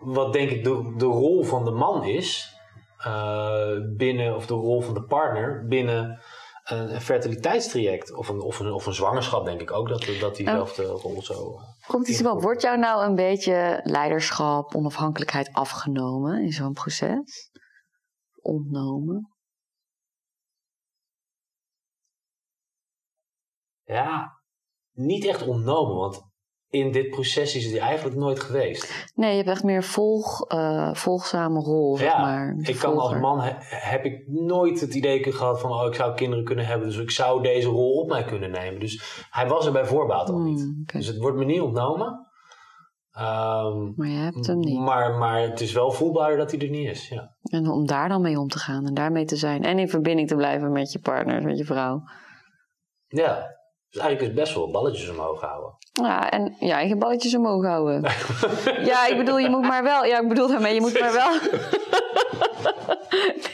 wat 0.00 0.32
denk 0.32 0.50
ik 0.50 0.64
de, 0.64 0.94
de 0.96 1.04
rol 1.04 1.44
van 1.44 1.64
de 1.64 1.70
man 1.70 2.04
is. 2.04 2.54
eh, 2.98 3.76
binnen, 3.96 4.34
of 4.36 4.46
de 4.46 4.54
rol 4.54 4.80
van 4.80 4.94
de 4.94 5.02
partner 5.04 5.66
binnen 5.66 6.20
een, 6.64 7.00
fertiliteitstraject. 7.00 8.14
Of 8.14 8.28
een, 8.28 8.40
of, 8.40 8.58
een, 8.58 8.72
of 8.72 8.86
een 8.86 8.94
zwangerschap, 8.94 9.44
denk 9.44 9.60
ik 9.60 9.70
ook, 9.72 9.88
dat, 9.88 10.06
dat 10.20 10.36
diezelfde 10.36 10.82
rol 10.82 11.22
zo. 11.22 11.56
Komt 11.86 12.08
iets 12.08 12.20
wel. 12.20 12.40
Wordt 12.40 12.62
jou 12.62 12.78
nou 12.78 13.04
een 13.04 13.14
beetje 13.14 13.80
leiderschap, 13.84 14.74
onafhankelijkheid 14.74 15.52
afgenomen 15.52 16.42
in 16.42 16.52
zo'n 16.52 16.72
proces? 16.72 17.50
Ontnomen? 18.42 19.34
Ja, 23.84 24.40
niet 24.92 25.24
echt 25.26 25.46
ontnomen, 25.46 25.96
want 25.96 26.29
in 26.70 26.92
dit 26.92 27.10
proces 27.10 27.56
is 27.56 27.68
die 27.68 27.80
eigenlijk 27.80 28.16
nooit 28.16 28.40
geweest. 28.40 29.10
Nee, 29.14 29.30
je 29.30 29.36
hebt 29.36 29.48
echt 29.48 29.62
meer 29.64 29.84
volg, 29.84 30.46
eh, 30.48 30.94
volgzame 30.94 31.60
rol, 31.60 31.96
zeg 31.96 32.12
ja, 32.12 32.20
maar. 32.20 32.54
Ik 32.62 32.76
kan 32.78 32.98
als 32.98 33.14
man 33.14 33.40
he- 33.40 33.56
heb 33.68 34.04
ik 34.04 34.28
nooit 34.28 34.80
het 34.80 34.94
idee 34.94 35.32
gehad 35.32 35.60
van 35.60 35.70
oh, 35.70 35.86
ik 35.86 35.94
zou 35.94 36.14
kinderen 36.14 36.44
kunnen 36.44 36.66
hebben, 36.66 36.88
dus 36.88 36.96
ik 36.98 37.10
zou 37.10 37.42
deze 37.42 37.68
rol 37.68 37.92
op 37.92 38.08
mij 38.08 38.24
kunnen 38.24 38.50
nemen. 38.50 38.80
Dus 38.80 39.24
hij 39.30 39.48
was 39.48 39.66
er 39.66 39.72
bij 39.72 39.84
voorbaat 39.84 40.30
al 40.30 40.38
niet. 40.38 40.60
Hmm. 40.60 40.82
Dus 40.86 41.06
het 41.06 41.16
wordt 41.18 41.36
me 41.36 41.44
niet 41.44 41.60
ontnomen. 41.60 42.26
Ehm, 43.10 43.92
Maar 43.96 44.08
je 44.08 44.18
hebt 44.18 44.46
hem 44.46 44.58
niet. 44.58 44.78
maar, 44.80 45.18
maar 45.18 45.40
het 45.40 45.60
is 45.60 45.72
wel 45.72 45.90
voelbaar 45.90 46.36
dat 46.36 46.50
hij 46.50 46.60
er 46.60 46.68
niet 46.70 46.88
is. 46.88 47.08
Ja. 47.08 47.36
En 47.42 47.68
om 47.68 47.86
daar 47.86 48.08
dan 48.08 48.20
mee 48.22 48.38
om 48.38 48.48
te 48.48 48.58
gaan 48.58 48.86
en 48.86 48.94
daarmee 48.94 49.24
te 49.24 49.36
zijn. 49.36 49.62
En 49.64 49.78
in 49.78 49.88
verbinding 49.88 50.28
te 50.28 50.36
blijven 50.36 50.72
met 50.72 50.92
je 50.92 50.98
partner, 50.98 51.42
met 51.42 51.58
je 51.58 51.64
vrouw. 51.64 52.02
ja. 53.08 53.58
Dus 53.90 54.02
eigenlijk 54.02 54.32
is 54.32 54.42
best 54.42 54.54
wel 54.54 54.70
balletjes 54.70 55.10
omhoog 55.10 55.40
houden. 55.40 55.74
Ja, 55.92 56.30
en 56.30 56.56
je 56.58 56.72
eigen 56.72 56.98
balletjes 56.98 57.34
omhoog 57.34 57.64
houden. 57.64 58.02
ja, 58.90 59.06
ik 59.06 59.16
bedoel, 59.16 59.38
je 59.38 59.48
moet 59.48 59.62
maar 59.62 59.82
wel. 59.82 60.04
Ja, 60.04 60.20
ik 60.20 60.28
bedoel 60.28 60.48
daarmee, 60.48 60.74
je 60.74 60.80
moet 60.80 61.00
maar 61.00 61.12
wel. 61.12 61.30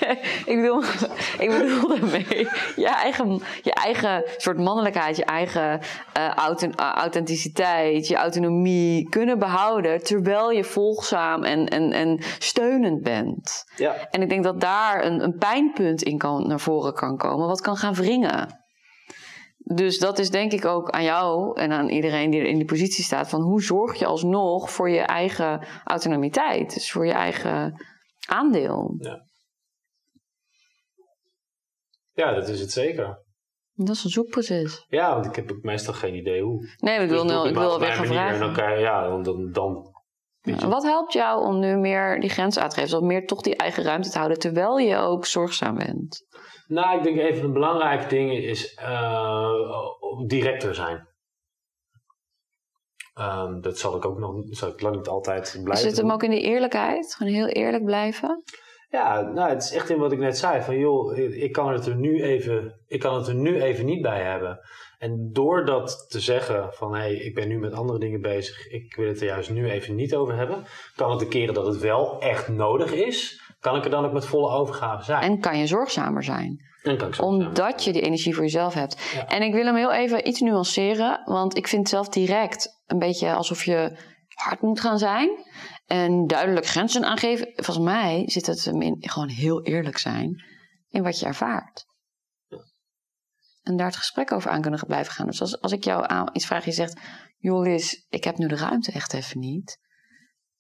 Nee, 0.01 0.19
ik 0.45 0.57
bedoel, 0.57 0.83
ik 1.39 1.51
bedoel 1.51 1.89
daarmee 1.89 2.49
je 2.77 2.89
eigen, 2.89 3.43
je 3.63 3.73
eigen 3.73 4.25
soort 4.37 4.59
mannelijkheid, 4.59 5.17
je 5.17 5.25
eigen 5.25 5.81
uh, 6.19 6.35
authenticiteit, 6.77 8.09
je 8.09 8.17
autonomie 8.17 9.09
kunnen 9.09 9.39
behouden 9.39 10.05
terwijl 10.05 10.51
je 10.51 10.65
volgzaam 10.65 11.43
en, 11.43 11.69
en, 11.69 11.93
en 11.93 12.21
steunend 12.39 13.03
bent. 13.03 13.65
Ja. 13.77 13.95
En 14.11 14.23
ik 14.23 14.29
denk 14.29 14.45
dat 14.45 14.61
daar 14.61 15.05
een, 15.05 15.23
een 15.23 15.37
pijnpunt 15.37 16.03
in 16.03 16.19
kan, 16.19 16.47
naar 16.47 16.61
voren 16.61 16.95
kan 16.95 17.17
komen, 17.17 17.47
wat 17.47 17.61
kan 17.61 17.77
gaan 17.77 17.95
wringen. 17.95 18.65
Dus 19.75 19.99
dat 19.99 20.19
is 20.19 20.31
denk 20.31 20.53
ik 20.53 20.65
ook 20.65 20.91
aan 20.91 21.05
jou 21.05 21.61
en 21.61 21.73
aan 21.73 21.89
iedereen 21.89 22.31
die 22.31 22.41
er 22.41 22.47
in 22.47 22.57
die 22.57 22.65
positie 22.65 23.05
staat: 23.05 23.29
van 23.29 23.41
hoe 23.41 23.63
zorg 23.63 23.99
je 23.99 24.07
alsnog 24.07 24.71
voor 24.71 24.91
je 24.91 25.01
eigen 25.01 25.67
autonomiteit, 25.85 26.75
dus 26.75 26.93
voor 26.93 27.07
je 27.07 27.13
eigen 27.13 27.87
aandeel. 28.29 28.95
Ja. 28.99 29.25
Ja, 32.13 32.35
dat 32.35 32.49
is 32.49 32.61
het 32.61 32.73
zeker. 32.73 33.25
Dat 33.73 33.97
is 33.97 34.05
een 34.05 34.11
zoekproces. 34.11 34.85
Ja, 34.89 35.15
want 35.15 35.27
ik 35.27 35.37
heb 35.37 35.53
ook 35.53 35.63
meestal 35.63 35.95
geen 35.95 36.15
idee 36.15 36.43
hoe. 36.43 36.69
Nee, 36.77 37.01
ik 37.01 37.09
wil, 37.09 37.27
Dus 37.27 37.43
nu, 37.43 37.49
ik 37.49 37.55
wil 37.55 37.79
weer 37.79 37.93
gaan 37.93 38.07
vragen. 38.07 38.75
Je, 38.75 38.81
ja, 38.81 39.09
dan, 39.09 39.23
dan, 39.23 39.51
dan 39.53 39.95
weet 40.41 40.61
je. 40.61 40.69
Wat 40.69 40.83
helpt 40.83 41.13
jou 41.13 41.45
om 41.45 41.59
nu 41.59 41.77
meer 41.77 42.21
die 42.21 42.31
grens 42.31 42.59
uit 42.59 42.71
te 42.71 42.81
geven? 42.81 42.99
Of 42.99 43.05
meer 43.05 43.27
toch 43.27 43.41
die 43.41 43.57
eigen 43.57 43.83
ruimte 43.83 44.11
te 44.11 44.19
houden 44.19 44.39
terwijl 44.39 44.79
je 44.79 44.97
ook 44.97 45.27
zorgzaam 45.27 45.75
bent? 45.75 46.26
Nou, 46.67 46.99
ik 46.99 47.03
denk 47.03 47.19
even 47.19 47.45
een 47.45 47.53
belangrijke 47.53 48.07
ding 48.07 48.33
is 48.33 48.75
eh, 48.75 49.51
directer 50.27 50.75
zijn. 50.75 51.09
Ehm, 53.15 53.61
dat 53.61 53.79
zal 53.79 53.97
ik 53.97 54.05
ook 54.05 54.19
nog, 54.19 54.45
zal 54.51 54.69
ik 54.69 54.81
lang 54.81 54.97
niet 54.97 55.09
altijd 55.09 55.61
blijven 55.63 55.89
Zit 55.89 55.97
hem 55.97 56.13
ook 56.13 56.23
in 56.23 56.31
die 56.31 56.43
eerlijkheid? 56.43 57.15
Gewoon 57.15 57.33
heel 57.33 57.49
eerlijk 57.49 57.85
blijven? 57.85 58.43
Ja, 58.89 59.21
nou, 59.21 59.49
het 59.49 59.63
is 59.63 59.73
echt 59.73 59.91
in 59.91 59.99
wat 59.99 60.13
ik 60.13 60.19
net 60.19 60.39
zei. 60.39 60.63
Van 60.63 60.79
joh, 60.79 61.17
ik 61.19 61.53
kan 61.53 61.73
het 61.73 61.87
er 61.87 61.97
nu 61.97 62.23
even, 62.23 62.81
ik 62.87 63.01
kan 63.01 63.15
het 63.15 63.27
er 63.27 63.35
nu 63.35 63.63
even 63.63 63.85
niet 63.85 64.03
bij 64.03 64.23
hebben. 64.23 64.61
En 64.99 65.31
door 65.33 65.65
dat 65.65 66.07
te 66.09 66.21
zeggen 66.21 66.73
van 66.73 66.95
hé, 66.95 67.01
hey, 67.01 67.15
ik 67.15 67.35
ben 67.35 67.49
nu 67.49 67.59
met 67.59 67.73
andere 67.73 67.99
dingen 67.99 68.21
bezig, 68.21 68.69
ik 68.69 68.95
wil 68.97 69.09
het 69.09 69.21
er 69.21 69.27
juist 69.27 69.51
nu 69.51 69.71
even 69.71 69.95
niet 69.95 70.15
over 70.15 70.37
hebben, 70.37 70.65
kan 70.95 71.11
het 71.11 71.19
de 71.19 71.29
keren 71.29 71.55
dat 71.55 71.67
het 71.67 71.79
wel 71.79 72.21
echt 72.21 72.49
nodig 72.49 72.93
is, 72.93 73.41
kan 73.61 73.77
ik 73.77 73.85
er 73.85 73.91
dan 73.91 74.05
ook 74.05 74.13
met 74.13 74.25
volle 74.25 74.51
overgave 74.51 75.05
zijn. 75.05 75.23
En 75.23 75.41
kan 75.41 75.59
je 75.59 75.67
zorgzamer 75.67 76.25
zijn? 76.25 76.65
En 76.83 76.97
kan 76.97 77.09
ik 77.09 77.15
zo 77.15 77.23
Omdat 77.23 77.85
je 77.85 77.93
die 77.93 78.03
energie 78.03 78.35
voor 78.35 78.43
jezelf 78.43 78.75
hebt. 78.75 79.11
Ja. 79.15 79.27
En 79.27 79.43
ik 79.43 79.53
wil 79.53 79.65
hem 79.65 79.77
heel 79.77 79.93
even 79.93 80.29
iets 80.29 80.41
nuanceren. 80.41 81.23
Want 81.25 81.57
ik 81.57 81.69
vind 81.69 81.89
zelf 81.89 82.09
direct 82.09 82.83
een 82.87 82.99
beetje 82.99 83.33
alsof 83.33 83.65
je 83.65 83.99
hard 84.35 84.61
moet 84.61 84.81
gaan 84.81 84.99
zijn. 84.99 85.31
En 85.87 86.27
duidelijk 86.27 86.67
grenzen 86.67 87.05
aangeven. 87.05 87.53
Volgens 87.55 87.87
mij 87.87 88.23
zit 88.27 88.47
het 88.47 88.65
hem 88.65 88.83
in 88.83 88.97
gewoon 89.01 89.29
heel 89.29 89.63
eerlijk 89.63 89.99
zijn. 89.99 90.45
In 90.89 91.03
wat 91.03 91.19
je 91.19 91.27
ervaart. 91.27 91.85
En 93.63 93.77
daar 93.77 93.87
het 93.87 93.97
gesprek 93.97 94.33
over 94.33 94.51
aan 94.51 94.61
kunnen 94.61 94.87
blijven 94.87 95.13
gaan. 95.13 95.27
Dus 95.27 95.41
als, 95.41 95.61
als 95.61 95.73
ik 95.73 95.85
jou 95.85 96.05
aan 96.07 96.29
iets 96.33 96.47
vraag, 96.47 96.65
je 96.65 96.73
zegt... 96.73 97.01
Joris, 97.39 98.07
ik 98.09 98.25
heb 98.25 98.37
nu 98.37 98.47
de 98.47 98.57
ruimte 98.57 98.93
echt 98.93 99.15
even 99.15 99.39
niet. 99.39 99.79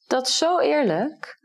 Dat 0.06 0.26
is 0.26 0.36
zo 0.36 0.58
eerlijk. 0.58 1.38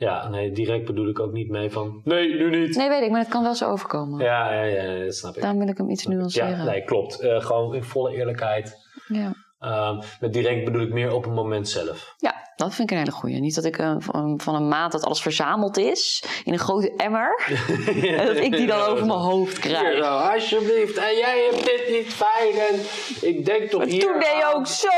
Ja, 0.00 0.28
nee, 0.28 0.52
direct 0.52 0.84
bedoel 0.84 1.08
ik 1.08 1.18
ook 1.18 1.32
niet 1.32 1.48
mee 1.48 1.70
van 1.70 2.00
nee, 2.04 2.34
nu 2.34 2.60
niet. 2.60 2.76
Nee, 2.76 2.88
weet 2.88 3.02
ik, 3.02 3.10
maar 3.10 3.20
het 3.20 3.28
kan 3.28 3.42
wel 3.42 3.54
zo 3.54 3.70
overkomen. 3.70 4.24
Ja, 4.24 4.52
ja, 4.52 4.62
ja, 4.62 5.04
dat 5.04 5.14
snap 5.14 5.34
ik. 5.34 5.40
Daarom 5.40 5.58
wil 5.58 5.68
ik 5.68 5.76
hem 5.76 5.90
iets 5.90 6.06
nuanceren. 6.06 6.50
Ja, 6.50 6.64
nee, 6.64 6.84
klopt. 6.84 7.20
Eh, 7.20 7.40
gewoon 7.40 7.74
in 7.74 7.84
volle 7.84 8.14
eerlijkheid. 8.14 8.76
ja. 9.08 9.32
Ehm, 9.60 10.00
met 10.20 10.32
direct 10.32 10.64
bedoel 10.64 10.80
ik 10.82 10.92
meer 10.92 11.12
op 11.12 11.24
het 11.24 11.32
moment 11.32 11.68
zelf. 11.68 12.14
Ja, 12.16 12.34
dat 12.56 12.74
vind 12.74 12.90
ik 12.90 12.96
een 12.96 13.02
hele 13.02 13.16
goeie. 13.16 13.40
Niet 13.40 13.54
dat 13.54 13.64
ik 13.64 13.78
eh, 13.78 13.94
van, 13.98 14.54
een 14.54 14.68
maand 14.68 14.92
dat 14.92 15.02
alles 15.04 15.22
verzameld 15.22 15.76
is 15.76 16.24
in 16.44 16.52
een 16.52 16.58
grote 16.58 16.94
emmer. 16.96 17.42
en 18.16 18.26
dat 18.26 18.36
ik 18.36 18.52
die 18.52 18.66
dan 18.66 18.80
over 18.80 19.06
mijn 19.06 19.18
hoofd 19.18 19.62
Hier 19.64 19.72
krijg. 19.72 20.04
alsjeblieft. 20.32 20.96
En 20.96 21.16
jij 21.16 21.48
hebt 21.50 21.64
dit 21.64 21.88
niet 21.90 22.12
fijn. 22.14 22.54
En 22.54 22.80
ik 23.28 23.44
denk 23.44 23.70
toch 23.70 23.80
Maar 23.80 23.88
hier 23.88 24.00
toen 24.00 24.12
deed 24.12 24.36
je 24.38 24.52
ook 24.54 24.66
zo. 24.66 24.88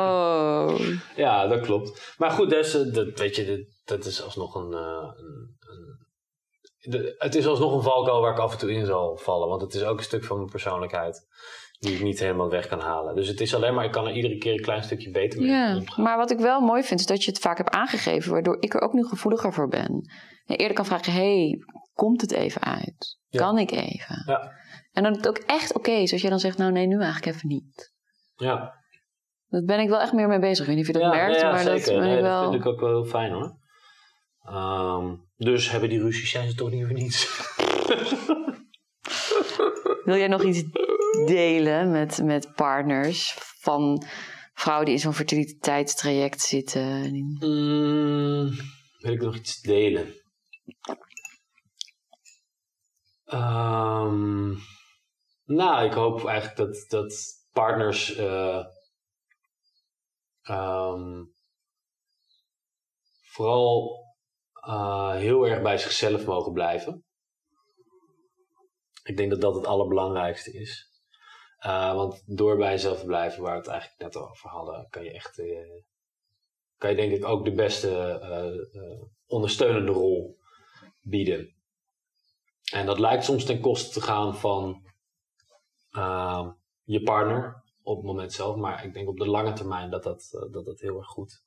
Oh. 0.00 0.78
Ja, 1.16 1.46
dat 1.46 1.60
klopt. 1.60 2.14
Maar 2.18 2.30
goed, 2.30 2.50
dat, 2.50 2.64
is, 2.64 2.74
eh, 2.74 2.92
dat, 2.92 3.18
weet 3.18 3.36
je, 3.36 3.44
dat, 3.46 3.60
dat 3.98 4.06
is 4.06 4.22
alsnog 4.22 4.54
een... 4.54 4.72
eh, 4.72 5.08
een, 5.16 5.56
een 5.60 5.96
de, 6.80 7.14
het 7.18 7.34
is 7.34 7.46
alsnog 7.46 7.74
een 7.74 7.82
valkuil 7.82 8.20
waar 8.20 8.32
ik 8.32 8.38
af 8.38 8.52
en 8.52 8.58
toe 8.58 8.72
in 8.72 8.86
zal 8.86 9.16
vallen. 9.16 9.48
Want 9.48 9.62
het 9.62 9.74
is 9.74 9.84
ook 9.84 9.98
een 9.98 10.04
stuk 10.04 10.24
van 10.24 10.36
mijn 10.36 10.50
persoonlijkheid. 10.50 11.26
Die 11.78 11.94
ik 11.94 12.02
niet 12.02 12.18
helemaal 12.18 12.50
weg 12.50 12.66
kan 12.66 12.80
halen. 12.80 13.14
Dus 13.14 13.28
het 13.28 13.40
is 13.40 13.54
alleen 13.54 13.74
maar, 13.74 13.84
ik 13.84 13.92
kan 13.92 14.06
er 14.06 14.12
iedere 14.12 14.38
keer 14.38 14.52
een 14.52 14.60
klein 14.60 14.82
stukje 14.82 15.10
beter 15.10 15.40
mee 15.40 15.76
omgaan. 15.76 16.02
maar 16.02 16.16
wat 16.16 16.30
ik 16.30 16.38
wel 16.38 16.60
mooi 16.60 16.82
vind 16.82 17.00
is 17.00 17.06
dat 17.06 17.24
je 17.24 17.30
het 17.30 17.40
vaak 17.40 17.56
hebt 17.56 17.70
aangegeven, 17.70 18.32
waardoor 18.32 18.56
ik 18.60 18.74
er 18.74 18.80
ook 18.80 18.92
nu 18.92 19.04
gevoeliger 19.04 19.52
voor 19.52 19.68
ben. 19.68 20.10
En 20.46 20.56
eerder 20.56 20.76
kan 20.76 20.84
vragen: 20.86 21.12
hey, 21.12 21.58
komt 21.94 22.20
het 22.20 22.32
even 22.32 22.62
uit? 22.62 23.18
Ja. 23.28 23.40
Kan 23.40 23.58
ik 23.58 23.70
even? 23.70 24.22
Ja. 24.26 24.52
En 24.92 25.02
dat 25.02 25.16
het 25.16 25.28
ook 25.28 25.38
echt 25.38 25.74
oké 25.74 25.90
is 25.90 26.12
als 26.12 26.22
je 26.22 26.28
dan 26.28 26.38
zegt: 26.40 26.58
nou 26.58 26.72
nee, 26.72 26.86
nu 26.86 27.00
eigenlijk 27.02 27.36
even 27.36 27.48
niet. 27.48 27.92
Ja, 28.34 28.74
Daar 29.48 29.62
ben 29.64 29.80
ik 29.80 29.88
wel 29.88 30.00
echt 30.00 30.12
meer 30.12 30.28
mee 30.28 30.38
bezig. 30.38 30.60
Ik 30.60 30.66
weet 30.66 30.76
niet 30.76 30.88
of 30.88 30.94
je 30.94 31.00
dat 31.00 31.12
ja, 31.14 31.18
merkt, 31.18 31.42
maar 31.42 31.58
zeker. 31.58 31.74
dat 31.74 31.84
ben 31.94 32.00
Nee, 32.00 32.16
ik 32.16 32.22
dat 32.22 32.30
wel. 32.30 32.50
vind 32.50 32.64
ik 32.64 32.66
ook 32.66 32.80
wel 32.80 32.88
heel 32.88 33.04
fijn 33.04 33.32
hoor. 33.32 33.56
Ehm, 34.50 35.14
dus 35.36 35.70
hebben 35.70 35.88
die 35.88 36.00
ruzies 36.00 36.30
zijn 36.30 36.48
ze 36.48 36.54
toch 36.54 36.70
niet 36.70 36.84
voor 36.84 36.94
niets. 36.94 37.26
Wil 40.04 40.16
jij 40.16 40.28
nog 40.28 40.42
iets 40.42 40.62
delen 41.26 41.90
met, 41.90 42.22
met 42.22 42.54
partners 42.54 43.36
van 43.38 44.06
vrouwen 44.54 44.86
die 44.86 44.94
in 44.94 45.00
zo'n 45.00 45.14
fertiliteitstraject 45.14 46.40
zitten? 46.40 47.10
Mm, 47.40 48.50
wil 48.98 49.12
ik 49.12 49.22
nog 49.22 49.36
iets 49.36 49.60
delen? 49.60 50.14
Ehm, 53.24 54.54
nou, 55.44 55.86
ik 55.86 55.92
hoop 55.92 56.24
eigenlijk 56.24 56.56
dat, 56.56 56.84
dat 56.88 57.14
partners 57.52 58.14
eh, 58.14 58.64
ehm, 60.42 61.24
vooral 63.22 64.07
eh, 64.68 65.14
heel 65.14 65.46
erg 65.46 65.62
bij 65.62 65.78
zichzelf 65.78 66.26
mogen 66.26 66.52
blijven. 66.52 67.04
Ik 69.02 69.16
denk 69.16 69.30
dat 69.30 69.40
dat 69.40 69.54
het 69.54 69.66
allerbelangrijkste 69.66 70.52
is. 70.52 70.86
Eh, 71.58 71.94
want 71.94 72.22
door 72.26 72.56
bij 72.56 72.70
jezelf 72.70 72.98
te 72.98 73.06
blijven, 73.06 73.42
waar 73.42 73.52
we 73.52 73.58
het 73.58 73.68
eigenlijk 73.68 74.00
net 74.00 74.16
over 74.16 74.50
hadden, 74.50 74.86
kan 74.90 75.04
je 75.04 75.12
echt 75.12 75.38
eh, 75.38 75.82
kan 76.76 76.90
je 76.90 76.96
denk 76.96 77.12
ik 77.12 77.24
ook 77.24 77.44
de 77.44 77.52
beste 77.52 79.10
ondersteunende 79.26 79.92
rol 79.92 80.38
bieden. 81.02 81.54
En 82.72 82.86
dat 82.86 82.98
lijkt 82.98 83.24
soms 83.24 83.44
ten 83.44 83.60
koste 83.60 84.00
te 84.00 84.00
gaan 84.00 84.36
van 84.36 84.82
je 86.82 87.02
partner 87.02 87.62
op 87.82 87.96
het 87.96 88.06
moment 88.06 88.32
zelf, 88.32 88.56
maar 88.56 88.84
ik 88.84 88.94
denk 88.94 89.08
op 89.08 89.18
de 89.18 89.28
lange 89.28 89.52
termijn 89.52 89.90
dat 89.90 90.02
dat, 90.02 90.28
dat, 90.50 90.64
dat 90.64 90.80
heel 90.80 90.96
erg 90.96 91.06
goed 91.08 91.44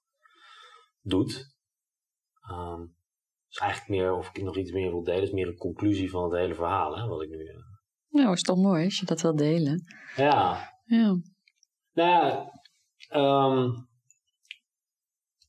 doet. 1.01 1.55
Ehm, 2.41 2.86
dus 3.52 3.60
eigenlijk 3.60 3.90
meer, 4.02 4.14
of 4.14 4.30
ik 4.34 4.44
nog 4.44 4.58
iets 4.58 4.72
meer 4.72 4.90
wil 4.90 5.04
delen, 5.04 5.24
is 5.24 5.32
meer 5.32 5.48
een 5.48 5.58
conclusie 5.58 6.10
van 6.10 6.24
het 6.24 6.40
hele 6.40 6.56
verhaal, 6.56 6.98
hè, 6.98 7.08
wat 7.08 7.22
ik 7.22 7.30
nu... 7.30 7.46
eh, 7.48 7.56
Nou, 8.10 8.32
is 8.34 8.42
toch 8.42 8.58
mooi 8.58 8.84
als 8.86 9.00
je 9.00 9.06
dat 9.06 9.22
wil 9.22 9.36
delen. 9.36 9.84
ja, 10.16 10.70
Ja. 10.86 11.22
Nou 11.94 12.10
ja, 12.10 12.52
ehm, 13.10 13.70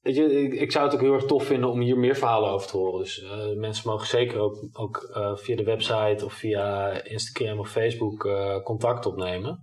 weet 0.01 0.17
je, 0.17 0.43
ik, 0.43 0.53
ik 0.53 0.73
zou 0.73 0.85
het 0.85 0.95
ook 0.95 1.01
heel 1.01 1.13
erg 1.13 1.25
tof 1.25 1.45
vinden 1.47 1.71
om 1.71 1.81
hier 1.81 1.99
meer 1.99 2.15
verhalen 2.17 2.51
over 2.51 2.69
te 2.69 2.77
horen. 2.77 2.99
Dus 2.99 3.23
eh, 3.23 3.53
mensen 3.57 3.91
mogen 3.91 4.07
zeker 4.07 4.39
ook, 4.39 4.69
ook 4.73 4.97
eh, 4.97 5.37
via 5.37 5.57
de 5.57 5.65
website 5.65 6.25
of 6.25 6.33
via 6.33 6.91
Instagram 7.03 7.59
of 7.59 7.71
Facebook 7.71 8.29
contact 8.65 9.07
opnemen. 9.07 9.63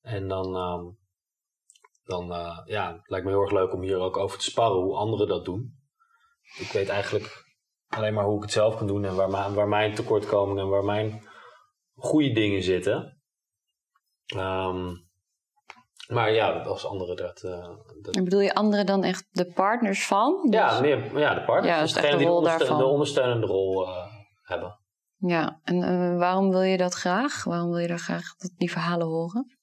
En 0.00 0.28
dan, 0.28 0.56
ehm, 0.56 0.84
dan 2.04 2.26
ja, 2.64 2.92
het 2.92 3.08
lijkt 3.08 3.26
me 3.26 3.32
heel 3.32 3.40
erg 3.42 3.52
leuk 3.52 3.72
om 3.72 3.82
hier 3.82 3.98
ook 3.98 4.16
over 4.16 4.38
te 4.38 4.44
sparren 4.44 4.82
hoe 4.82 4.96
anderen 4.96 5.28
dat 5.28 5.44
doen. 5.44 5.80
Ik 6.58 6.72
weet 6.72 6.88
eigenlijk 6.88 7.51
alleen 7.96 8.14
maar 8.14 8.24
hoe 8.24 8.36
ik 8.36 8.42
het 8.42 8.52
zelf 8.52 8.76
kan 8.76 8.86
doen 8.86 9.04
en 9.04 9.14
waar, 9.16 9.30
mijn- 9.30 9.54
waar 9.54 9.68
mijn 9.68 9.94
tekortkomingen 9.94 10.62
en 10.62 10.68
waar 10.68 10.84
mijn 10.84 11.26
goede 11.94 12.32
dingen 12.32 12.62
zitten. 12.62 13.22
Ehm, 14.26 14.94
maar 16.08 16.32
ja, 16.32 16.50
als 16.62 16.86
anderen 16.86 17.16
dat. 17.16 17.42
eh, 17.42 17.68
dat 18.02 18.14
En 18.16 18.24
bedoel 18.24 18.40
je 18.40 18.54
anderen 18.54 18.86
dan 18.86 19.04
echt 19.04 19.26
de 19.30 19.52
partners 19.52 20.06
van? 20.06 20.40
Dus- 20.42 20.54
ja, 20.60 20.80
meer, 20.80 21.18
ja, 21.18 21.34
de 21.34 21.42
partners. 21.44 21.76
Ja, 21.76 21.82
echt 21.82 21.94
degene 21.94 22.12
de 22.12 22.18
die 22.18 22.26
rol 22.26 22.42
daarvan. 22.42 22.78
de 22.78 22.84
ondersteunende 22.84 23.46
rol 23.46 23.86
eh, 23.86 24.06
hebben. 24.42 24.80
Ja, 25.16 25.60
en 25.64 25.82
eh, 25.82 26.18
waarom 26.18 26.50
wil 26.50 26.60
je 26.62 26.76
dat 26.76 26.94
graag? 26.94 27.44
Waarom 27.44 27.68
wil 27.70 27.78
je 27.78 27.88
daar 27.88 27.98
graag 27.98 28.22
die 28.56 28.70
verhalen 28.70 29.06
horen? 29.06 29.56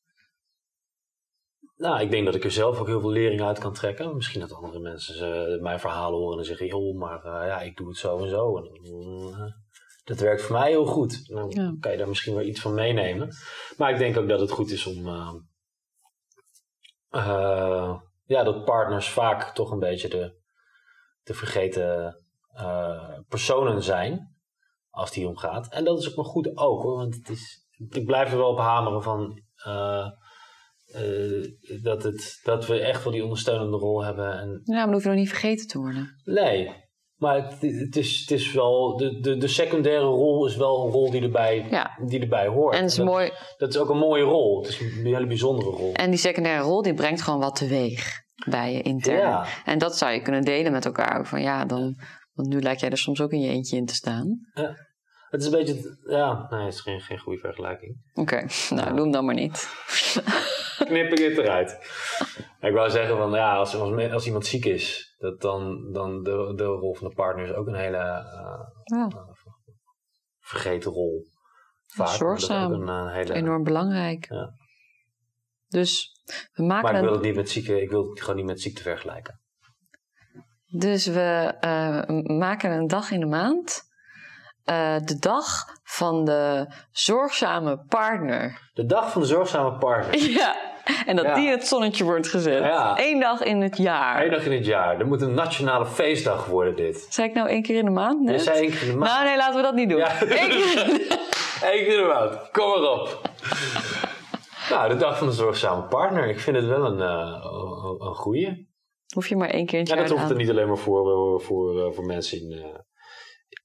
Nou, 1.80 2.02
ik 2.02 2.12
denk 2.12 2.26
dat 2.26 2.36
ik 2.36 2.44
er 2.44 2.52
zelf 2.52 2.80
ook 2.80 2.88
heel 2.88 3.00
veel 3.00 3.10
lering 3.10 3.42
uit 3.42 3.60
kan 3.60 3.74
trekken. 3.74 4.16
Misschien 4.16 4.40
dat 4.40 4.54
andere 4.54 4.80
mensen 4.80 5.54
eh, 5.56 5.62
mijn 5.62 5.80
verhalen 5.80 6.20
horen 6.20 6.40
en 6.40 6.46
zeggen: 6.46 6.68
joh, 6.68 6.98
maar 6.98 7.24
eh, 7.26 7.48
ja, 7.48 7.62
ik 7.62 7.78
doe 7.78 7.88
het 7.88 7.98
zo 7.98 8.18
en 8.20 8.30
zo. 8.30 8.58
En, 8.58 8.66
eh, 8.74 9.52
dat 10.04 10.20
werkt 10.20 10.42
voor 10.42 10.56
mij 10.56 10.70
heel 10.70 10.86
goed. 10.86 11.30
Nou, 11.30 11.50
Ja. 11.50 11.76
kan 11.80 11.92
je 11.92 11.98
daar 11.98 12.08
misschien 12.08 12.34
wel 12.34 12.44
iets 12.44 12.62
van 12.62 12.74
meenemen. 12.74 13.30
Maar 13.78 13.92
ik 13.92 13.98
denk 13.98 14.18
ook 14.18 14.28
dat 14.28 14.40
het 14.40 14.52
goed 14.52 14.72
is 14.72 14.86
om. 14.86 15.08
ja, 18.26 18.44
dat 18.44 18.66
partners 18.66 19.10
vaak 19.10 19.56
toch 19.56 19.72
een 19.72 19.80
beetje 19.80 20.10
de, 20.10 20.36
de 21.24 21.34
vergeten 21.34 22.16
personen 23.28 23.84
zijn 23.84 24.36
als 24.90 25.12
die 25.12 25.28
omgaat. 25.28 25.68
En 25.68 25.84
dat 25.84 26.00
is 26.00 26.10
ook 26.10 26.16
maar 26.16 26.26
goed 26.26 26.58
ook 26.58 26.82
hoor, 26.82 26.98
want 26.98 27.16
het 27.16 27.30
is, 27.30 27.68
ik 27.90 28.06
blijf 28.06 28.32
er 28.32 28.38
wel 28.38 28.50
op 28.52 28.58
hameren 28.60 29.04
van 29.04 29.44
eh, 30.92 31.82
dat, 31.84 32.04
het, 32.04 32.40
dat 32.44 32.68
we 32.68 32.80
echt 32.80 33.04
wel 33.04 33.14
die 33.14 33.24
ondersteunende 33.24 33.78
rol 33.78 34.04
hebben. 34.04 34.40
En, 34.40 34.62
Ja, 34.64 34.74
maar 34.74 34.84
dan 34.86 34.94
hoef 34.94 35.04
je 35.04 35.10
nog 35.10 35.18
niet 35.18 35.30
vergeten 35.30 35.68
te 35.68 35.78
worden. 35.80 36.22
nee, 36.24 36.88
maar 37.16 37.36
het, 37.36 37.62
het, 37.62 37.96
is, 37.96 38.20
het 38.20 38.32
is 38.32 38.52
wel, 38.52 38.98
de, 38.98 39.20
de, 39.20 39.38
de 39.38 39.48
secundaire 39.48 40.06
rol 40.06 40.48
is 40.48 40.56
wel 40.56 40.86
een 40.86 40.92
rol 40.92 41.12
die 41.12 41.22
erbij, 41.22 41.68
Ja. 41.70 41.92
die 42.06 42.20
erbij 42.20 42.48
hoort. 42.48 42.76
En 42.76 42.84
is 42.84 42.96
dat, 42.96 43.06
mooi. 43.06 43.32
dat 43.58 43.70
is 43.70 43.78
ook 43.78 43.90
een 43.90 43.98
mooie 43.98 44.24
rol. 44.24 44.62
Het 44.62 44.70
is 44.70 44.80
een 44.80 45.06
hele 45.06 45.28
bijzondere 45.28 45.70
rol. 45.70 45.94
En 45.94 46.10
die 46.10 46.20
secundaire 46.20 46.64
rol 46.64 46.82
die 46.82 46.94
brengt 46.94 47.22
gewoon 47.22 47.40
wat 47.40 47.56
teweeg 47.56 48.12
bij 48.50 48.74
je 48.74 48.82
intern. 48.82 49.18
Ja. 49.18 49.46
En 49.66 49.78
dat 49.78 49.98
zou 49.98 50.12
je 50.12 50.22
kunnen 50.22 50.42
delen 50.42 50.72
met 50.72 50.86
elkaar. 50.86 51.26
Van 51.28 51.42
ja, 51.42 51.66
dan. 51.66 51.96
Want 52.34 52.48
nu 52.54 52.62
lijkt 52.62 52.80
jij 52.80 52.90
er 52.90 52.98
soms 52.98 53.22
ook 53.22 53.32
in 53.32 53.40
je 53.42 53.50
eentje 53.50 53.78
in 53.78 53.86
te 53.86 53.94
staan. 53.94 54.40
Het 55.30 55.42
is 55.42 55.46
een 55.46 55.52
beetje, 55.52 55.98
ja, 56.10 56.48
nee, 56.50 56.64
het 56.66 56.74
is 56.74 56.82
geen, 56.82 57.00
geen 57.02 57.20
goede 57.20 57.40
vergelijking. 57.40 57.96
Oké, 58.14 58.46
nou 58.76 58.90
doe 58.90 59.00
hem 59.02 59.12
dan 59.12 59.26
maar 59.26 59.36
niet. 59.36 59.70
Knip 60.86 61.12
ik 61.12 61.30
het 61.30 61.38
eruit. 61.38 61.72
Ik 62.60 62.74
wou 62.74 62.90
zeggen 62.90 63.18
van 63.18 63.32
ja, 63.32 63.56
als, 63.56 63.76
als, 63.76 64.12
als 64.12 64.26
iemand 64.26 64.46
ziek 64.46 64.66
is, 64.66 65.16
dat 65.18 65.42
dan, 65.42 65.92
dan 65.92 66.24
de, 66.24 66.54
de 66.56 66.64
rol 66.64 66.96
van 66.96 67.08
de 67.08 67.16
partner 67.16 67.46
is 67.46 67.54
ook 67.54 67.68
een 67.68 67.76
hele 67.76 67.98
eh, 67.98 68.60
Ja, 68.84 69.08
vergeten 70.40 70.92
rol. 70.92 71.26
Vaak, 71.86 72.08
Zorgzaam. 72.08 72.72
een, 72.72 72.90
eh, 72.90 73.14
hele, 73.14 73.34
enorm 73.34 73.64
belangrijk. 73.64 74.26
Ja. 74.30 74.54
Dus 75.68 76.12
we 76.54 76.64
maken 76.64 76.84
maar 76.84 76.96
ik 76.96 77.04
wil 77.04 77.14
het 77.14 77.22
niet 77.22 77.36
met 77.36 77.50
ziekte, 77.50 77.82
ik 77.82 77.90
wil 77.90 78.10
het 78.10 78.22
gewoon 78.22 78.36
niet 78.36 78.46
met 78.46 78.62
ziekte 78.62 78.82
vergelijken. 78.82 79.42
dus 80.72 81.06
we 81.06 81.56
eh, 81.60 82.08
maken 82.38 82.72
een 82.72 82.88
dag 82.88 83.12
in 83.12 83.20
de 83.20 83.26
maand. 83.26 83.89
Eh, 84.70 84.96
de 85.06 85.18
dag 85.20 85.66
van 85.84 86.26
de 86.26 86.66
zorgzame 86.92 87.84
partner. 87.88 88.70
De 88.74 88.86
dag 88.86 89.12
van 89.12 89.22
de 89.22 89.28
zorgzame 89.28 89.78
partner. 89.78 90.16
Ja, 90.40 90.56
en 91.06 91.16
dat 91.16 91.26
Ja. 91.26 91.34
die 91.36 91.46
in 91.46 91.52
het 91.52 91.68
zonnetje 91.68 92.04
wordt 92.04 92.28
gezet. 92.28 92.64
Ja. 92.64 92.94
Eén 93.00 93.20
dag 93.20 93.42
in 93.42 93.62
het 93.62 93.78
jaar. 93.78 94.24
Eén 94.24 94.32
dag 94.32 94.46
in 94.46 94.52
het 94.52 94.66
jaar. 94.66 95.00
Er 95.00 95.06
moet 95.08 95.22
een 95.22 95.34
nationale 95.34 95.86
feestdag 95.86 96.46
worden 96.46 96.76
dit. 96.76 97.06
Zei 97.10 97.28
ik 97.28 97.34
nou 97.34 97.48
één 97.50 97.62
keer 97.62 97.78
in 97.78 97.86
de 97.86 97.92
maand? 97.92 98.24
Je 98.26 98.32
Net? 98.32 98.42
zei 98.42 98.58
één 98.60 98.70
keer 98.70 98.82
in 98.82 98.92
de 98.92 98.98
maand. 98.98 99.12
Nou, 99.12 99.26
nee, 99.26 99.38
laten 99.38 99.56
we 99.56 99.62
dat 99.62 99.74
niet 99.74 99.90
doen. 99.90 99.98
Ja. 99.98 100.22
Eén 100.22 100.28
keer 100.28 100.88
in 100.88 100.94
de- 100.94 101.28
Eén 101.74 101.86
keer 101.86 101.98
in 101.98 102.02
de 102.08 102.12
maand. 102.14 102.52
Kom 102.52 102.68
maar 102.70 102.92
op. 102.92 103.22
nou, 104.70 104.90
de 104.90 104.96
dag 104.96 105.18
van 105.18 105.28
de 105.28 105.34
zorgzame 105.34 105.82
partner. 105.88 106.28
Ik 106.30 106.40
vind 106.40 106.56
het 106.56 106.66
wel 106.66 106.86
een, 106.86 107.02
eh, 107.02 107.44
een, 108.00 108.16
goeie. 108.16 108.68
Hoef 109.14 109.28
je 109.28 109.36
maar 109.36 109.50
één 109.50 109.66
keer 109.66 109.74
in 109.74 109.80
het 109.80 109.90
Ja, 109.90 109.96
jaar 109.96 110.08
dat 110.08 110.18
hoeft 110.18 110.30
er 110.30 110.36
niet 110.36 110.50
alleen 110.50 110.68
maar 110.68 110.78
voor, 110.78 111.12
eh, 111.40 111.46
voor, 111.46 111.86
eh, 111.86 111.92
voor 111.96 112.06
mensen 112.06 112.38
in, 112.42 112.76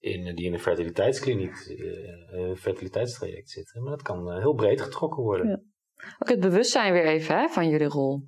in, 0.04 0.34
die 0.34 0.46
in 0.46 0.52
een 0.52 0.60
fertiliteitskliniek, 0.60 1.54
eh, 1.54 2.38
een 2.38 2.56
fertiliteitstraject 2.56 3.50
zitten. 3.50 3.82
Maar 3.82 3.90
dat 3.90 4.02
kan 4.02 4.30
eh, 4.30 4.38
heel 4.38 4.54
breed 4.54 4.80
getrokken 4.80 5.22
worden. 5.22 5.48
Ja. 5.48 5.60
Ook 6.18 6.28
het 6.28 6.40
bewustzijn 6.40 6.92
weer 6.92 7.06
even 7.06 7.38
hè, 7.38 7.48
van 7.48 7.68
jullie 7.68 7.86
rol. 7.86 8.24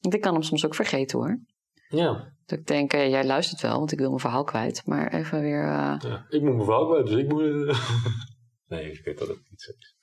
Want 0.00 0.14
ik 0.14 0.20
kan 0.20 0.32
hem 0.32 0.42
soms 0.42 0.66
ook 0.66 0.74
vergeten 0.74 1.18
hoor. 1.18 1.40
Ja. 1.88 2.34
Dat 2.46 2.58
ik 2.58 2.66
denk, 2.66 2.92
eh, 2.92 3.08
jij 3.08 3.24
luistert 3.24 3.60
wel, 3.60 3.78
want 3.78 3.92
ik 3.92 3.98
wil 3.98 4.08
mijn 4.08 4.20
verhaal 4.20 4.44
kwijt. 4.44 4.86
Maar 4.86 5.12
even 5.12 5.40
weer... 5.40 5.64
ja. 5.64 6.26
Ik 6.28 6.42
moet 6.42 6.54
mijn 6.54 6.64
vrouw 6.64 6.86
kwijt, 6.86 7.06
dus 7.06 7.16
ik 7.16 7.28
moet... 7.28 7.78
nee, 8.72 8.92
ik 8.92 9.04
weet 9.04 9.18
dat 9.18 9.28
het 9.28 9.40
niet 9.50 9.60
zo 9.60 9.72
is. 9.78 9.96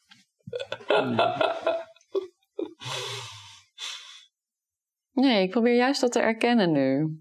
Nee, 5.11 5.43
ik 5.43 5.51
probeer 5.51 5.75
juist 5.75 6.01
dat 6.01 6.11
te 6.11 6.19
erkennen 6.19 6.71
nu. 6.71 7.19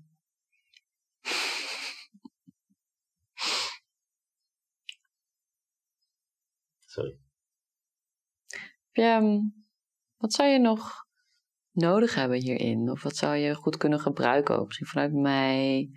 Sorry. 6.96 7.18
Ja, 8.92 9.18
mm, 9.18 9.66
wat 10.16 10.32
zou 10.32 10.48
je 10.48 10.58
nog 10.58 11.06
nodig 11.70 12.14
hebben 12.14 12.38
hierin? 12.38 12.90
Of 12.90 13.02
wat 13.02 13.16
zou 13.16 13.36
je 13.36 13.54
goed 13.54 13.76
kunnen 13.76 14.00
gebruiken? 14.00 14.58
Ook 14.58 14.66
misschien 14.66 14.86
vanuit 14.86 15.12
mij, 15.12 15.90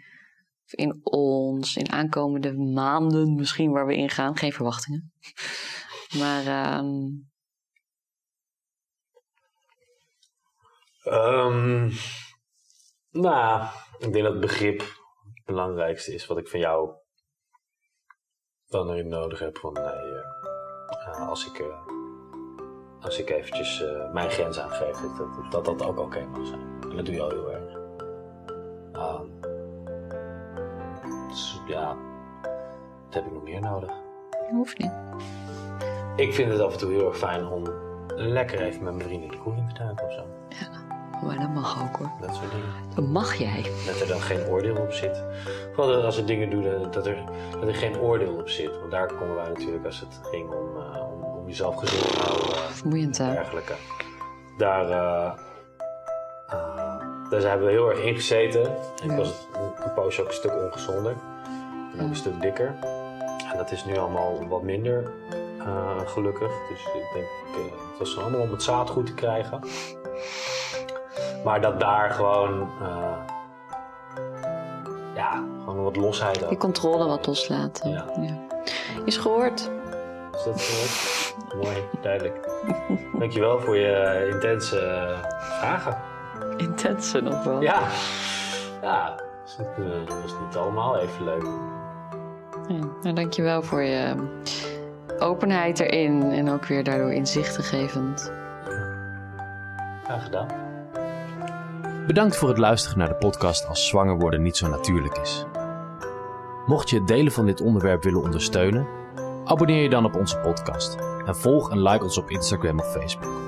of 0.66 0.74
in 0.74 1.00
ons, 1.04 1.76
in 1.76 1.92
aankomende 1.92 2.54
maanden 2.54 3.36
misschien 3.36 3.72
waar 3.72 3.86
we 3.86 3.96
in 3.96 4.10
gaan. 4.10 4.38
Geen 4.38 4.54
verwachtingen. 4.54 5.12
Maar 6.20 6.46
ehm, 6.46 7.08
Ehm, 11.04 11.92
nou, 13.12 13.68
ik 14.00 14.14
denk 14.14 14.24
dat 14.24 14.32
het 14.32 14.42
begrip 14.42 14.80
het 14.80 15.46
belangrijkste 15.46 16.14
is 16.14 16.26
wat 16.26 16.38
ik 16.38 16.48
van 16.48 16.60
jou 16.60 16.96
dan 18.68 18.90
erin 18.90 19.08
nodig 19.08 19.40
heb. 19.40 19.58
Van 19.58 19.74
nee, 19.74 19.84
eh, 19.84 20.49
als, 21.30 21.48
ik, 21.48 21.60
eh, 21.60 21.66
als 23.02 23.20
ik 23.20 23.30
eventjes 23.30 23.84
eh, 23.84 24.14
mijn 24.14 24.30
grens 24.30 24.60
aangeef, 24.60 24.98
dat 24.98 25.18
dat, 25.18 25.52
dat, 25.52 25.66
dat 25.66 25.88
ook 25.88 26.00
oké 26.00 26.26
mag 26.26 26.48
zijn. 26.48 26.62
En 26.90 26.96
dat 26.96 27.06
doe 27.06 27.16
je 27.16 27.22
al 27.22 27.30
heel 27.30 27.52
erg. 27.52 27.78
Ehm, 28.94 29.26
dus 31.28 31.62
ja, 31.68 31.98
wat 33.06 33.14
heb 33.14 33.26
ik 33.26 33.32
nog 33.32 33.44
meer 33.44 33.62
nodig? 33.62 33.92
hoeft 34.52 34.78
niet. 34.78 34.92
Ik 36.16 36.34
vind 36.34 36.52
het 36.52 36.62
af 36.62 36.72
en 36.72 36.80
toe 36.80 36.92
heel 36.92 37.08
erg 37.08 37.18
fijn 37.18 37.46
om 37.46 37.64
lekker 38.16 38.62
even 38.62 38.84
met 38.84 38.94
mijn 38.94 39.08
vrienden 39.08 39.30
de 39.30 39.38
koeling 39.38 39.74
te 39.74 39.84
duiken 39.84 40.06
of 40.06 40.14
zo. 40.14 40.24
Maar 41.24 41.40
dat 41.40 41.50
mag 41.50 41.82
ook 41.82 41.96
hoor. 41.98 42.10
Dat 42.22 42.36
soort 42.36 42.52
dingen. 42.52 42.70
Dat 42.96 43.08
mag 43.08 43.34
jij. 43.36 43.72
Dat 43.86 44.00
er 44.00 44.08
dan 44.08 44.20
geen 44.22 44.46
oordeel 44.48 44.76
op 44.76 44.92
zit. 44.92 45.24
Vooral 45.74 46.04
als 46.04 46.18
er 46.18 46.26
dingen 46.26 46.50
doen, 46.50 46.92
dat 46.92 47.06
er, 47.08 47.18
dat 47.60 47.68
er 47.68 47.76
geen 47.76 48.00
oordeel 48.00 48.34
op 48.34 48.50
zit. 48.50 48.80
Want 48.80 48.92
daar 48.92 49.14
komen 49.14 49.36
wij 49.36 49.48
natuurlijk 49.48 49.86
als 49.86 50.00
het 50.00 50.20
ging 50.32 50.50
om, 50.50 50.82
eh, 50.82 51.02
om, 51.02 51.24
om 51.24 51.48
jezelf 51.48 51.76
gezond 51.76 52.14
te 52.14 52.20
houden 52.20 52.58
Vermoeiend 52.72 53.20
en 53.20 53.26
hè? 53.26 53.34
dergelijke. 53.34 53.74
Daar, 54.58 54.90
eh, 54.90 55.32
eh, 56.48 57.00
daar 57.30 57.42
hebben 57.42 57.66
we 57.68 57.72
heel 57.74 57.90
erg 57.90 58.00
in 58.04 58.16
gezeten. 58.16 58.64
En 58.66 59.04
ik 59.04 59.10
Ja. 59.12 59.16
was 59.16 59.48
een, 59.86 59.94
poosje 59.94 60.22
ook 60.22 60.28
een 60.28 60.34
stuk 60.34 60.54
ongezonder. 60.54 61.16
En 61.94 62.02
ook 62.04 62.10
een 62.10 62.16
stuk 62.16 62.42
dikker. 62.42 62.76
En 63.52 63.58
dat 63.58 63.72
is 63.72 63.86
nu 63.86 63.98
allemaal 63.98 64.48
wat 64.48 64.62
minder, 64.64 65.12
eh, 65.60 66.00
gelukkig. 66.06 66.52
Dus 66.70 66.80
ik 66.86 67.10
denk, 67.14 67.26
eh, 67.26 67.72
het 67.90 68.00
was 68.00 68.18
allemaal 68.18 68.42
om 68.42 68.52
het 68.52 68.64
zaad 68.64 68.90
goed 68.90 69.06
te 69.06 69.14
krijgen. 69.14 69.60
Maar 71.44 71.62
dat 71.62 71.80
daar 71.80 72.12
gewoon, 72.12 72.70
eh, 72.82 73.18
ja, 75.16 75.44
gewoon 75.64 75.84
wat 75.84 75.96
losheid 75.96 76.44
ook. 76.44 76.50
Die 76.50 76.58
controle 76.58 77.08
wat 77.08 77.28
loslaten. 77.28 77.90
Ja. 77.90 78.06
Is 79.06 79.18
gehoord. 79.18 79.72
Is 80.34 80.44
dat 80.44 80.62
gehoord? 80.62 81.36
Mooi, 81.64 81.84
duidelijk. 82.02 82.50
Dankjewel 83.20 83.60
voor 83.60 83.76
je 83.76 83.92
eh, 83.92 84.30
intense 84.30 84.80
eh, 84.80 85.30
vragen. 85.40 85.98
Intense 86.58 87.22
nog 87.22 87.44
wel. 87.44 87.62
Ja, 87.62 87.82
ja 88.82 89.16
dat 89.16 89.26
was 89.44 89.58
niet, 89.58 90.10
was 90.22 90.36
niet 90.46 90.56
allemaal 90.56 90.98
even 90.98 91.24
leuk. 91.24 91.44
Ja, 92.68 92.86
nou, 93.02 93.16
dankjewel 93.16 93.62
voor 93.62 93.82
je 93.82 93.98
ehm, 93.98 94.26
openheid 95.20 95.80
erin 95.80 96.32
en 96.32 96.50
ook 96.50 96.66
weer 96.66 96.84
daardoor 96.84 97.14
inzichtgevend. 97.14 98.32
Graag 100.04 100.24
gedaan. 100.24 100.69
Bedankt 102.10 102.38
voor 102.38 102.50
het 102.50 102.58
luisteren 102.58 102.98
naar 102.98 103.08
de 103.08 103.16
podcast 103.16 103.68
Als 103.68 103.88
zwanger 103.88 104.18
worden 104.18 104.42
niet 104.42 104.58
zo 104.58 104.68
natuurlijk 104.68 105.18
is. 105.18 105.46
Mocht 106.66 106.90
je 106.90 106.98
het 106.98 107.08
delen 107.08 107.32
van 107.32 107.46
dit 107.46 107.62
onderwerp 107.62 108.04
willen 108.04 108.22
ondersteunen, 108.22 108.88
abonneer 109.46 109.82
je 109.82 109.90
dan 109.90 110.06
op 110.06 110.16
onze 110.16 110.38
podcast 110.38 110.96
en 111.26 111.36
volg 111.36 111.72
en 111.72 111.82
like 111.82 112.04
ons 112.04 112.18
op 112.18 112.30
Instagram 112.30 112.80
of 112.80 112.92
Facebook. 112.92 113.42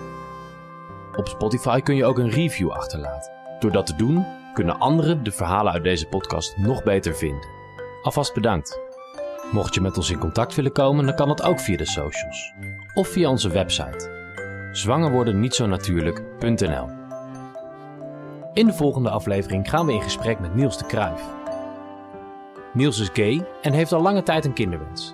Op 1.16 1.28
Spotify 1.28 1.80
kun 1.80 1.96
je 1.96 2.06
ook 2.06 2.18
een 2.18 2.30
review 2.30 2.70
achterlaten. 2.70 3.32
Door 3.60 3.72
dat 3.72 3.86
te 3.86 3.96
doen, 3.96 4.26
kunnen 4.54 4.80
anderen 4.80 5.24
de 5.24 5.32
verhalen 5.32 5.74
uit 5.74 5.84
deze 5.84 6.08
podcast 6.08 6.58
nog 6.58 6.84
beter 6.84 7.16
vinden. 7.16 7.50
Alvast 8.02 8.34
bedankt. 8.34 8.80
Mocht 9.52 9.74
je 9.74 9.82
met 9.82 9.98
ons 9.98 10.10
in 10.10 10.20
contact 10.20 10.56
willen 10.56 10.72
komen, 10.72 11.06
dan 11.06 11.16
kan 11.16 11.28
dat 11.28 11.44
ook 11.44 11.60
via 11.60 11.78
de 11.78 11.86
socials 11.86 12.54
of 12.94 13.08
via 13.08 13.30
onze 13.30 13.50
website 13.50 14.20
zwangerwordennietzonatuurlijk.nl 14.72 17.01
In 18.54 18.66
de 18.66 18.74
volgende 18.74 19.10
aflevering 19.10 19.70
gaan 19.70 19.86
we 19.86 19.94
in 19.94 20.02
gesprek 20.02 20.40
met 20.40 20.56
Niels 20.56 20.78
de 20.78 20.86
Kruijf. 20.86 21.22
Niels 22.74 23.00
is 23.00 23.10
gay 23.14 23.48
en 23.62 23.74
heeft 23.74 23.92
al 23.92 24.02
lange 24.02 24.24
tijd 24.24 24.46
een 24.46 24.54
kinderwens. 24.54 25.14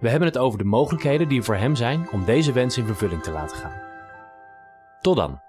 We 0.00 0.08
hebben 0.08 0.28
het 0.28 0.38
over 0.38 0.58
de 0.58 0.64
mogelijkheden 0.64 1.28
die 1.28 1.38
er 1.38 1.44
voor 1.44 1.56
hem 1.56 1.74
zijn 1.74 2.10
om 2.10 2.24
deze 2.24 2.52
wens 2.52 2.78
in 2.78 2.86
vervulling 2.86 3.22
te 3.22 3.30
laten 3.30 3.56
gaan. 3.56 3.82
Tot 5.00 5.16
dan. 5.16 5.43